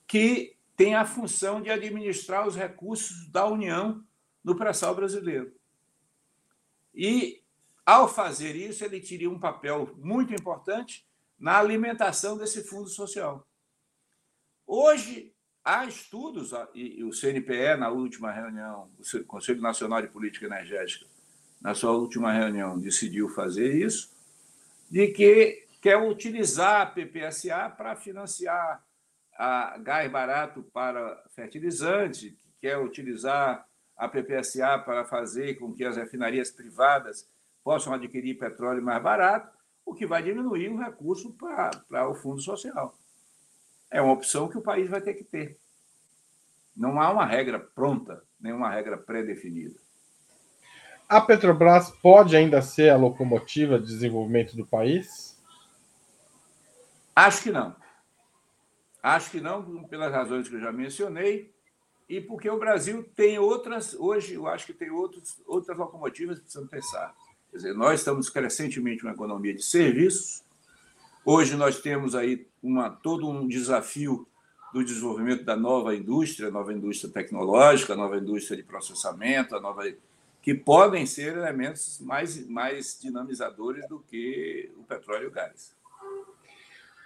que 0.06 0.56
tem 0.76 0.94
a 0.94 1.04
função 1.04 1.60
de 1.60 1.68
administrar 1.68 2.46
os 2.46 2.54
recursos 2.54 3.28
da 3.28 3.44
União 3.44 4.04
no 4.44 4.54
pré-sal 4.54 4.94
brasileiro. 4.94 5.52
E, 6.94 7.42
ao 7.84 8.08
fazer 8.08 8.54
isso, 8.54 8.84
ele 8.84 9.00
teria 9.00 9.28
um 9.28 9.40
papel 9.40 9.92
muito 9.98 10.32
importante 10.32 11.04
na 11.36 11.58
alimentação 11.58 12.38
desse 12.38 12.62
fundo 12.62 12.88
social. 12.88 13.44
Hoje, 14.64 15.34
há 15.64 15.86
estudos, 15.86 16.52
e 16.72 17.02
o 17.02 17.12
CNPE, 17.12 17.76
na 17.76 17.90
última 17.90 18.30
reunião, 18.30 18.88
o 18.96 19.24
Conselho 19.24 19.60
Nacional 19.60 20.02
de 20.02 20.06
Política 20.06 20.46
Energética, 20.46 21.04
na 21.60 21.74
sua 21.74 21.90
última 21.90 22.32
reunião, 22.32 22.78
decidiu 22.78 23.28
fazer 23.28 23.74
isso, 23.74 24.16
de 24.88 25.08
que 25.08 25.66
quer 25.88 25.96
utilizar 25.96 26.82
a 26.82 26.86
PPSA 26.86 27.70
para 27.70 27.96
financiar 27.96 28.84
a 29.38 29.78
gás 29.78 30.12
barato 30.12 30.62
para 30.64 31.18
fertilizante, 31.34 32.38
quer 32.60 32.76
utilizar 32.76 33.66
a 33.96 34.06
PPSA 34.06 34.80
para 34.80 35.06
fazer 35.06 35.54
com 35.54 35.72
que 35.72 35.82
as 35.82 35.96
refinarias 35.96 36.50
privadas 36.50 37.26
possam 37.64 37.94
adquirir 37.94 38.36
petróleo 38.36 38.82
mais 38.82 39.02
barato, 39.02 39.56
o 39.82 39.94
que 39.94 40.06
vai 40.06 40.22
diminuir 40.22 40.68
o 40.68 40.76
recurso 40.76 41.32
para, 41.32 41.70
para 41.88 42.06
o 42.06 42.14
Fundo 42.14 42.42
Social. 42.42 42.94
É 43.90 44.02
uma 44.02 44.12
opção 44.12 44.46
que 44.46 44.58
o 44.58 44.62
país 44.62 44.90
vai 44.90 45.00
ter 45.00 45.14
que 45.14 45.24
ter. 45.24 45.58
Não 46.76 47.00
há 47.00 47.10
uma 47.10 47.24
regra 47.24 47.58
pronta, 47.58 48.22
nem 48.38 48.52
uma 48.52 48.68
regra 48.68 48.98
pré-definida. 48.98 49.80
A 51.08 51.18
Petrobras 51.18 51.88
pode 52.02 52.36
ainda 52.36 52.60
ser 52.60 52.90
a 52.90 52.96
locomotiva 52.98 53.78
de 53.78 53.86
desenvolvimento 53.86 54.54
do 54.54 54.66
país? 54.66 55.27
Acho 57.18 57.42
que 57.42 57.50
não. 57.50 57.74
Acho 59.02 59.32
que 59.32 59.40
não, 59.40 59.82
pelas 59.88 60.12
razões 60.12 60.48
que 60.48 60.54
eu 60.54 60.60
já 60.60 60.70
mencionei, 60.70 61.52
e 62.08 62.20
porque 62.20 62.48
o 62.48 62.60
Brasil 62.60 63.02
tem 63.16 63.40
outras, 63.40 63.92
hoje 63.92 64.34
eu 64.34 64.46
acho 64.46 64.66
que 64.66 64.72
tem 64.72 64.88
outros, 64.88 65.42
outras 65.44 65.76
locomotivas 65.76 66.38
que 66.38 66.44
precisam 66.44 66.68
pensar. 66.68 67.12
Quer 67.50 67.56
dizer, 67.56 67.74
nós 67.74 67.98
estamos 67.98 68.30
crescentemente 68.30 69.02
uma 69.02 69.14
economia 69.14 69.52
de 69.52 69.64
serviços. 69.64 70.44
Hoje 71.24 71.56
nós 71.56 71.80
temos 71.80 72.14
aí 72.14 72.46
uma, 72.62 72.88
todo 72.88 73.28
um 73.28 73.48
desafio 73.48 74.24
do 74.72 74.84
desenvolvimento 74.84 75.42
da 75.42 75.56
nova 75.56 75.96
indústria, 75.96 76.52
nova 76.52 76.72
indústria 76.72 77.12
tecnológica, 77.12 77.96
nova 77.96 78.16
indústria 78.16 78.56
de 78.56 78.62
processamento, 78.62 79.56
a 79.56 79.60
nova 79.60 79.82
que 80.40 80.54
podem 80.54 81.04
ser 81.04 81.36
elementos 81.36 81.98
mais, 81.98 82.46
mais 82.46 82.96
dinamizadores 83.00 83.88
do 83.88 83.98
que 83.98 84.70
o 84.78 84.84
petróleo 84.84 85.24
e 85.24 85.26
o 85.26 85.32
gás. 85.32 85.76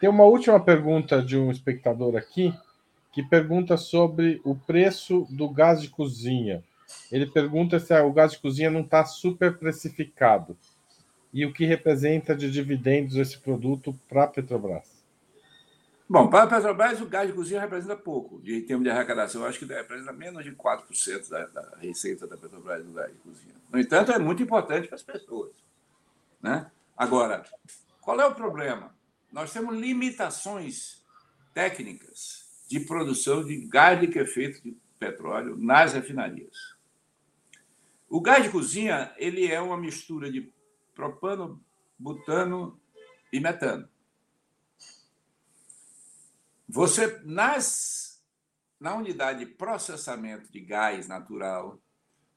Tem 0.02 0.10
uma 0.10 0.24
última 0.24 0.58
pergunta 0.58 1.22
de 1.22 1.38
um 1.38 1.48
espectador 1.48 2.16
aqui, 2.16 2.52
que 3.12 3.22
pergunta 3.22 3.76
sobre 3.76 4.40
o 4.42 4.56
preço 4.56 5.28
do 5.30 5.48
gás 5.48 5.80
de 5.80 5.88
cozinha. 5.88 6.64
Ele 7.12 7.24
pergunta 7.24 7.78
se 7.78 7.94
o 8.00 8.12
gás 8.12 8.32
de 8.32 8.40
cozinha 8.40 8.68
não 8.68 8.80
está 8.80 9.04
super 9.04 9.56
precificado 9.56 10.58
e 11.32 11.46
o 11.46 11.52
que 11.52 11.64
representa 11.64 12.34
de 12.34 12.50
dividendos 12.50 13.14
esse 13.14 13.38
produto 13.38 13.94
para 14.08 14.24
a 14.24 14.26
Petrobras. 14.26 15.04
Bom, 16.08 16.28
para 16.28 16.42
a 16.42 16.46
Petrobras, 16.48 17.00
o 17.00 17.06
gás 17.06 17.28
de 17.28 17.34
cozinha 17.34 17.60
representa 17.60 17.94
pouco, 17.94 18.42
em 18.44 18.60
termos 18.62 18.82
de 18.82 18.90
arrecadação. 18.90 19.42
Eu 19.42 19.46
acho 19.46 19.60
que 19.60 19.66
representa 19.66 20.12
menos 20.12 20.42
de 20.42 20.50
4% 20.50 21.30
da, 21.30 21.46
da 21.46 21.76
receita 21.80 22.26
da 22.26 22.36
Petrobras 22.36 22.84
do 22.84 22.92
gás 22.92 23.12
de 23.12 23.18
cozinha. 23.18 23.54
No 23.72 23.78
entanto, 23.78 24.10
é 24.10 24.18
muito 24.18 24.42
importante 24.42 24.88
para 24.88 24.96
as 24.96 25.02
pessoas. 25.04 25.52
Né? 26.42 26.68
Agora, 26.96 27.44
qual 28.00 28.20
é 28.20 28.26
o 28.26 28.34
problema? 28.34 29.00
Nós 29.32 29.52
temos 29.52 29.74
limitações 29.76 31.02
técnicas 31.54 32.44
de 32.68 32.80
produção 32.80 33.42
de 33.44 33.56
gás 33.66 33.98
de 33.98 34.18
efeito 34.18 34.62
de 34.62 34.76
petróleo 34.98 35.56
nas 35.56 35.94
refinarias. 35.94 36.76
O 38.08 38.20
gás 38.20 38.44
de 38.44 38.50
cozinha 38.50 39.14
ele 39.16 39.46
é 39.46 39.60
uma 39.60 39.76
mistura 39.76 40.30
de 40.30 40.52
propano, 40.94 41.64
butano 41.98 42.78
e 43.32 43.40
metano. 43.40 43.88
Você, 46.68 47.20
nas, 47.24 48.22
na 48.78 48.94
unidade 48.94 49.40
de 49.40 49.46
processamento 49.46 50.50
de 50.52 50.60
gás 50.60 51.08
natural, 51.08 51.78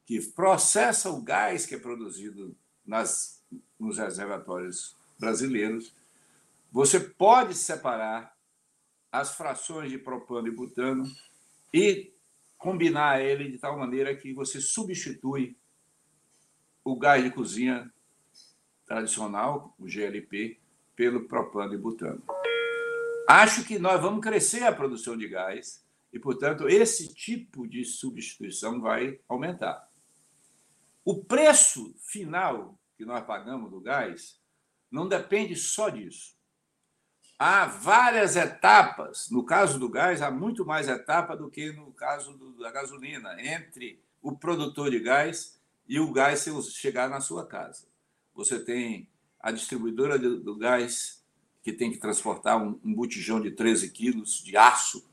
que 0.06 0.22
processa 0.22 1.10
o 1.10 1.22
gás 1.22 1.66
que 1.66 1.76
é 1.76 1.80
produzido 1.80 2.56
nas, 2.86 3.44
nos 3.80 3.98
reservatórios 3.98 4.96
brasileiros, 5.20 5.94
você 6.76 7.00
pode 7.00 7.54
separar 7.54 8.36
as 9.10 9.34
frações 9.34 9.90
de 9.90 9.98
propano 9.98 10.50
e 10.50 10.52
butano 10.52 11.10
e 11.74 12.14
combinar 12.58 13.22
ele 13.22 13.50
de 13.50 13.58
tal 13.58 13.80
maneira 13.80 14.14
que 14.14 14.34
você 14.34 14.60
substitui 14.60 15.58
o 16.84 16.98
gás 16.98 17.24
de 17.24 17.32
cozinha 17.32 17.90
tradicional, 18.86 19.74
o 19.80 19.86
GLP, 19.86 20.60
pelo 20.98 21.30
propano 21.30 21.74
e 21.74 21.78
butano. 21.78 22.22
Acho 23.26 23.64
que 23.64 23.80
nós 23.80 24.02
vamos 24.02 24.20
crescer 24.20 24.64
a 24.64 24.76
produção 24.76 25.16
de 25.16 25.30
gás 25.30 25.82
e, 26.12 26.20
portanto, 26.20 26.68
esse 26.68 27.16
tipo 27.16 27.66
de 27.66 27.86
substituição 27.86 28.82
vai 28.82 29.18
aumentar. 29.30 29.90
O 31.06 31.24
preço 31.24 31.96
final 32.00 32.78
que 32.98 33.06
nós 33.06 33.26
pagamos 33.26 33.72
do 33.72 33.80
gás 33.80 34.42
não 34.92 35.08
depende 35.08 35.56
só 35.56 35.88
disso. 35.88 36.35
Há 37.38 37.66
várias 37.66 38.36
etapas. 38.36 39.30
No 39.30 39.44
caso 39.44 39.78
do 39.78 39.90
gás, 39.90 40.22
há 40.22 40.32
muito 40.32 40.66
mais 40.66 40.88
etapa 40.88 41.36
do 41.36 41.50
que 41.50 41.72
no 41.72 41.92
caso 41.92 42.38
da 42.60 42.72
gasolina, 42.72 43.36
entre 43.40 44.00
o 44.22 44.36
produtor 44.36 44.90
de 44.90 45.00
gás 45.00 45.60
e 45.88 46.00
o 46.00 46.12
gás 46.12 46.46
chegar 46.74 47.10
na 47.10 47.20
sua 47.20 47.46
casa. 47.46 47.86
Você 48.34 48.60
tem 48.60 49.08
a 49.40 49.52
distribuidora 49.52 50.18
do 50.18 50.56
gás 50.58 51.24
que 51.62 51.74
tem 51.74 51.92
que 51.92 51.98
transportar 51.98 52.62
um, 52.62 52.80
botijão 52.94 53.42
de 53.42 53.52
13 53.52 53.90
quilos 53.90 54.44
de 54.44 54.56
aço 54.56 55.04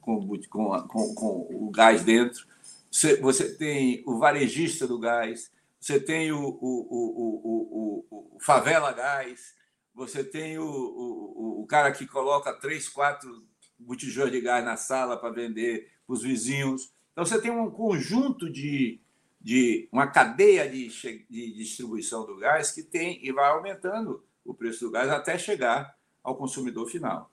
com, 0.00 0.26
com, 0.48 0.88
com, 0.88 1.14
com 1.14 1.48
o 1.50 1.70
gás 1.70 2.04
dentro. 2.04 2.46
Você, 2.90 3.16
você, 3.20 3.56
tem 3.56 4.02
o 4.06 4.18
varejista 4.18 4.86
do 4.86 4.98
gás, 4.98 5.50
você 5.78 6.00
tem 6.00 6.32
o, 6.32 6.40
o, 6.40 8.04
o, 8.10 8.34
o 8.34 8.38
favela 8.40 8.92
gás, 8.92 9.54
você 9.94 10.24
tem 10.24 10.58
o, 10.58 11.66
cara 11.70 11.92
que 11.92 12.04
coloca 12.04 12.52
três, 12.52 12.88
quatro 12.88 13.46
botijões 13.78 14.32
de 14.32 14.40
gás 14.40 14.64
na 14.64 14.76
sala 14.76 15.16
para 15.16 15.30
vender 15.30 15.88
para 16.04 16.14
os 16.14 16.22
vizinhos. 16.22 16.92
Então 17.12 17.24
você 17.24 17.40
tem 17.40 17.52
um 17.52 17.70
conjunto 17.70 18.50
de, 18.50 19.00
de 19.40 19.88
uma 19.92 20.08
cadeia 20.08 20.68
de, 20.68 20.88
de 21.30 21.54
distribuição 21.54 22.26
do 22.26 22.36
gás 22.36 22.72
que 22.72 22.82
tem 22.82 23.24
e 23.24 23.30
vai 23.30 23.48
aumentando 23.50 24.24
o 24.44 24.52
preço 24.52 24.84
do 24.84 24.90
gás 24.90 25.08
até 25.08 25.38
chegar 25.38 25.96
ao 26.24 26.34
consumidor 26.34 26.88
final. 26.88 27.30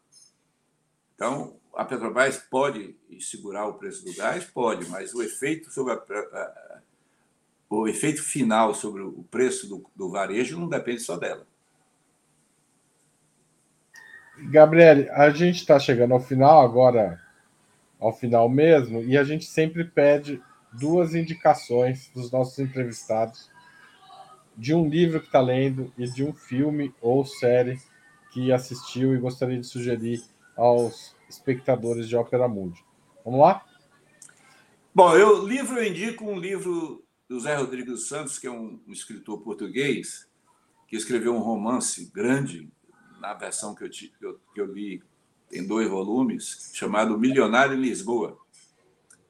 Então, 1.16 1.60
a 1.74 1.84
Petrobras 1.84 2.38
pode 2.38 2.96
segurar 3.20 3.66
o 3.66 3.74
preço 3.74 4.06
do 4.06 4.14
gás? 4.14 4.46
Pode, 4.46 4.88
mas 4.88 5.16
o 5.16 5.24
efeito 5.24 5.72
sobre 5.72 5.94
a, 5.94 5.96
a, 5.96 6.82
o 7.68 7.88
efeito 7.88 8.22
final 8.22 8.76
sobre 8.76 9.02
o 9.02 9.24
preço 9.32 9.68
do, 9.68 9.84
do 9.96 10.12
varejo 10.12 10.60
não 10.60 10.70
depende 10.70 11.02
só 11.02 11.18
dela. 11.18 11.48
Gabriele, 14.50 15.10
a 15.10 15.30
gente 15.30 15.58
está 15.58 15.80
chegando 15.80 16.14
ao 16.14 16.20
final 16.20 16.62
agora, 16.62 17.22
ao 18.00 18.14
final 18.14 18.48
mesmo, 18.48 19.04
e 19.04 19.18
a 19.18 19.24
gente 19.24 19.46
sempre 19.46 19.84
pede 19.84 20.42
duas 20.72 21.16
indicações 21.16 22.10
dos 22.14 22.32
nossos 22.32 22.58
entrevistados 22.60 23.50
de 24.56 24.74
um 24.74 24.88
livro 24.88 25.20
que 25.20 25.28
está 25.28 25.40
lendo 25.40 25.92
e 25.98 26.06
de 26.10 26.24
um 26.24 26.34
filme 26.34 26.94
ou 27.02 27.26
série 27.26 27.80
que 28.32 28.52
assistiu 28.52 29.16
e 29.16 29.20
gostaria 29.20 29.60
de 29.60 29.66
sugerir 29.66 30.22
aos 30.56 31.16
espectadores 31.30 32.08
de 32.08 32.16
Ópera 32.16 32.48
Mundi. 32.48 32.84
Vamos 33.24 33.40
lá? 33.40 33.64
Bom, 34.94 35.16
eu 35.16 35.46
livro 35.46 35.78
eu 35.78 35.88
indico 35.88 36.26
um 36.26 36.40
livro 36.40 37.04
do 37.30 37.40
Zé 37.40 37.56
Rodrigues 37.56 38.08
Santos, 38.08 38.40
que 38.40 38.48
é 38.48 38.52
um, 38.52 38.80
um 38.88 38.92
escritor 38.92 39.42
português, 39.42 40.28
que 40.88 40.96
escreveu 40.96 41.36
um 41.36 41.40
romance 41.40 42.10
grande, 42.12 42.72
na 43.28 43.34
versão 43.34 43.76
que 43.76 43.84
eu, 43.84 43.90
que 43.90 44.14
eu, 44.22 44.40
que 44.54 44.62
eu 44.62 44.74
li 44.74 45.04
em 45.52 45.66
dois 45.66 45.90
volumes, 45.90 46.72
chamado 46.74 47.18
Milionário 47.18 47.76
em 47.76 47.82
Lisboa. 47.82 48.40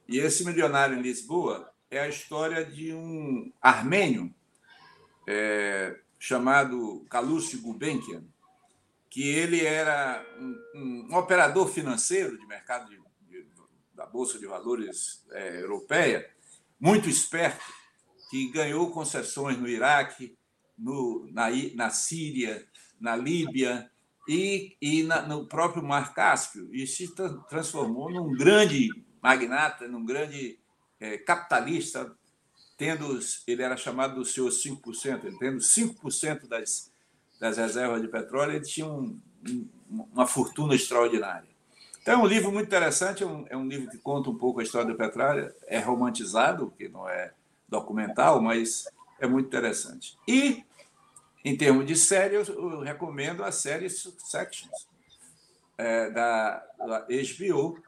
E 0.06 0.18
esse 0.18 0.44
Milionário 0.44 0.96
em 0.96 1.02
Lisboa 1.02 1.68
é 1.90 1.98
a 1.98 2.08
história 2.08 2.64
de 2.64 2.94
um 2.94 3.52
armênio 3.60 4.32
é, 5.26 5.98
chamado 6.16 7.04
Kalúcio 7.10 7.60
Gulbenkian, 7.60 8.22
que 9.10 9.28
ele 9.28 9.64
era 9.64 10.24
um, 10.38 11.08
um 11.10 11.16
operador 11.16 11.68
financeiro 11.68 12.38
de 12.38 12.46
mercado 12.46 12.88
de, 12.88 13.00
de, 13.28 13.46
da 13.94 14.06
Bolsa 14.06 14.38
de 14.38 14.46
Valores 14.46 15.24
é, 15.32 15.60
europeia, 15.60 16.28
muito 16.78 17.08
esperto, 17.08 17.64
que 18.30 18.48
ganhou 18.52 18.92
concessões 18.92 19.58
no 19.58 19.68
Iraque, 19.68 20.38
no, 20.76 21.28
na, 21.32 21.48
na 21.74 21.90
Síria, 21.90 22.64
na 23.00 23.16
Líbia 23.16 23.90
e, 24.28 24.76
e 24.80 25.02
na, 25.02 25.22
no 25.22 25.46
próprio 25.46 25.82
Mar 25.82 26.12
Cáspio, 26.14 26.68
e 26.72 26.86
se 26.86 27.14
transformou 27.48 28.10
num 28.10 28.36
grande 28.36 28.88
magnata, 29.22 29.88
num 29.88 30.04
grande 30.04 30.58
é, 31.00 31.16
capitalista 31.16 32.14
tendo, 32.76 33.18
ele 33.46 33.62
era 33.62 33.76
chamado 33.76 34.14
do 34.14 34.24
senhor 34.24 34.50
5%, 34.50 35.24
ele 35.24 35.36
tendo 35.38 35.58
5% 35.58 36.46
das, 36.46 36.92
das 37.40 37.56
reservas 37.56 38.00
de 38.00 38.06
petróleo, 38.06 38.52
ele 38.52 38.64
tinha 38.64 38.86
um, 38.86 39.20
um, 39.48 39.68
uma 40.12 40.26
fortuna 40.26 40.74
extraordinária. 40.76 41.48
Então, 42.00 42.20
é 42.20 42.22
um 42.22 42.26
livro 42.26 42.52
muito 42.52 42.68
interessante, 42.68 43.24
é 43.24 43.26
um, 43.26 43.44
é 43.50 43.56
um, 43.56 43.66
livro 43.66 43.90
que 43.90 43.98
conta 43.98 44.30
um 44.30 44.38
pouco 44.38 44.60
a 44.60 44.62
história 44.62 44.86
do 44.86 44.96
petróleo, 44.96 45.52
é 45.66 45.80
romantizado, 45.80 46.72
que 46.78 46.88
não 46.88 47.08
é 47.08 47.32
documental, 47.68 48.40
mas 48.40 48.84
é 49.18 49.26
muito 49.26 49.48
interessante. 49.48 50.16
E, 50.26 50.64
em 51.48 51.56
termos 51.56 51.86
de 51.86 51.96
série, 51.96 52.34
eu, 52.34 52.80
recomendo 52.80 53.42
a 53.42 53.50
série 53.50 53.88
Sections, 53.88 54.86
é, 55.78 56.10
da, 56.10 56.62
da 56.78 57.06
HBO, 57.06 57.78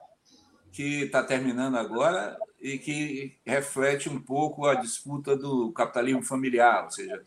que 0.72 1.02
está 1.02 1.22
terminando 1.22 1.76
agora 1.76 2.38
e 2.60 2.78
que 2.78 3.36
reflete 3.44 4.08
um 4.08 4.18
pouco 4.18 4.66
a 4.66 4.76
disputa 4.76 5.36
do 5.36 5.70
capitalismo 5.72 6.22
familiar, 6.22 6.84
ou 6.84 6.90
seja, 6.90 7.22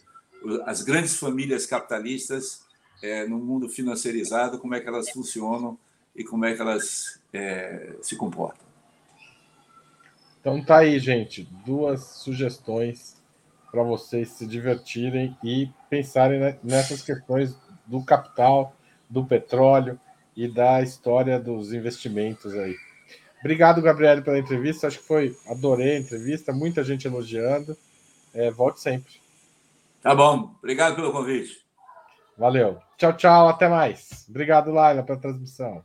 as 0.65 0.81
grandes 0.81 1.17
famílias 1.17 1.65
capitalistas 1.65 2.65
é, 3.01 3.27
no 3.27 3.37
mundo 3.37 3.69
financiarizado, 3.69 4.57
como 4.57 4.73
é 4.73 4.79
que 4.79 4.87
elas 4.87 5.09
funcionam 5.09 5.77
e 6.15 6.23
como 6.23 6.45
é 6.45 6.55
que 6.55 6.61
elas 6.61 7.21
é, 7.31 7.95
se 8.01 8.15
comportam. 8.15 8.65
Então 10.39 10.63
tá 10.63 10.79
aí, 10.79 10.99
gente, 10.99 11.47
duas 11.65 12.01
sugestões 12.01 13.21
para 13.73 13.81
vocês 13.81 14.29
se 14.29 14.45
divertirem 14.45 15.35
e 15.43 15.67
pensarem 15.89 16.39
nessas 16.63 17.01
questões 17.01 17.57
do 17.87 18.03
capital, 18.03 18.75
do 19.09 19.25
petróleo 19.25 19.99
e 20.37 20.47
da 20.47 20.83
história 20.83 21.39
dos 21.39 21.73
investimentos 21.73 22.53
aí. 22.53 22.75
Obrigado, 23.39 23.81
Gabriel, 23.81 24.21
pela 24.21 24.37
entrevista. 24.37 24.85
Acho 24.85 24.99
que 24.99 25.07
foi, 25.07 25.35
adorei 25.47 25.95
a 25.95 25.99
entrevista, 25.99 26.53
muita 26.53 26.83
gente 26.83 27.07
elogiando. 27.07 27.75
É, 28.31 28.51
volte 28.51 28.79
sempre. 28.79 29.11
Tá 30.03 30.13
bom. 30.13 30.53
Obrigado 30.59 30.95
pelo 30.95 31.11
convite. 31.11 31.65
Valeu. 32.37 32.77
Tchau, 32.95 33.13
tchau. 33.17 33.49
Até 33.49 33.67
mais. 33.67 34.27
Obrigado, 34.29 34.71
Laila, 34.71 35.01
pela 35.01 35.19
transmissão. 35.19 35.83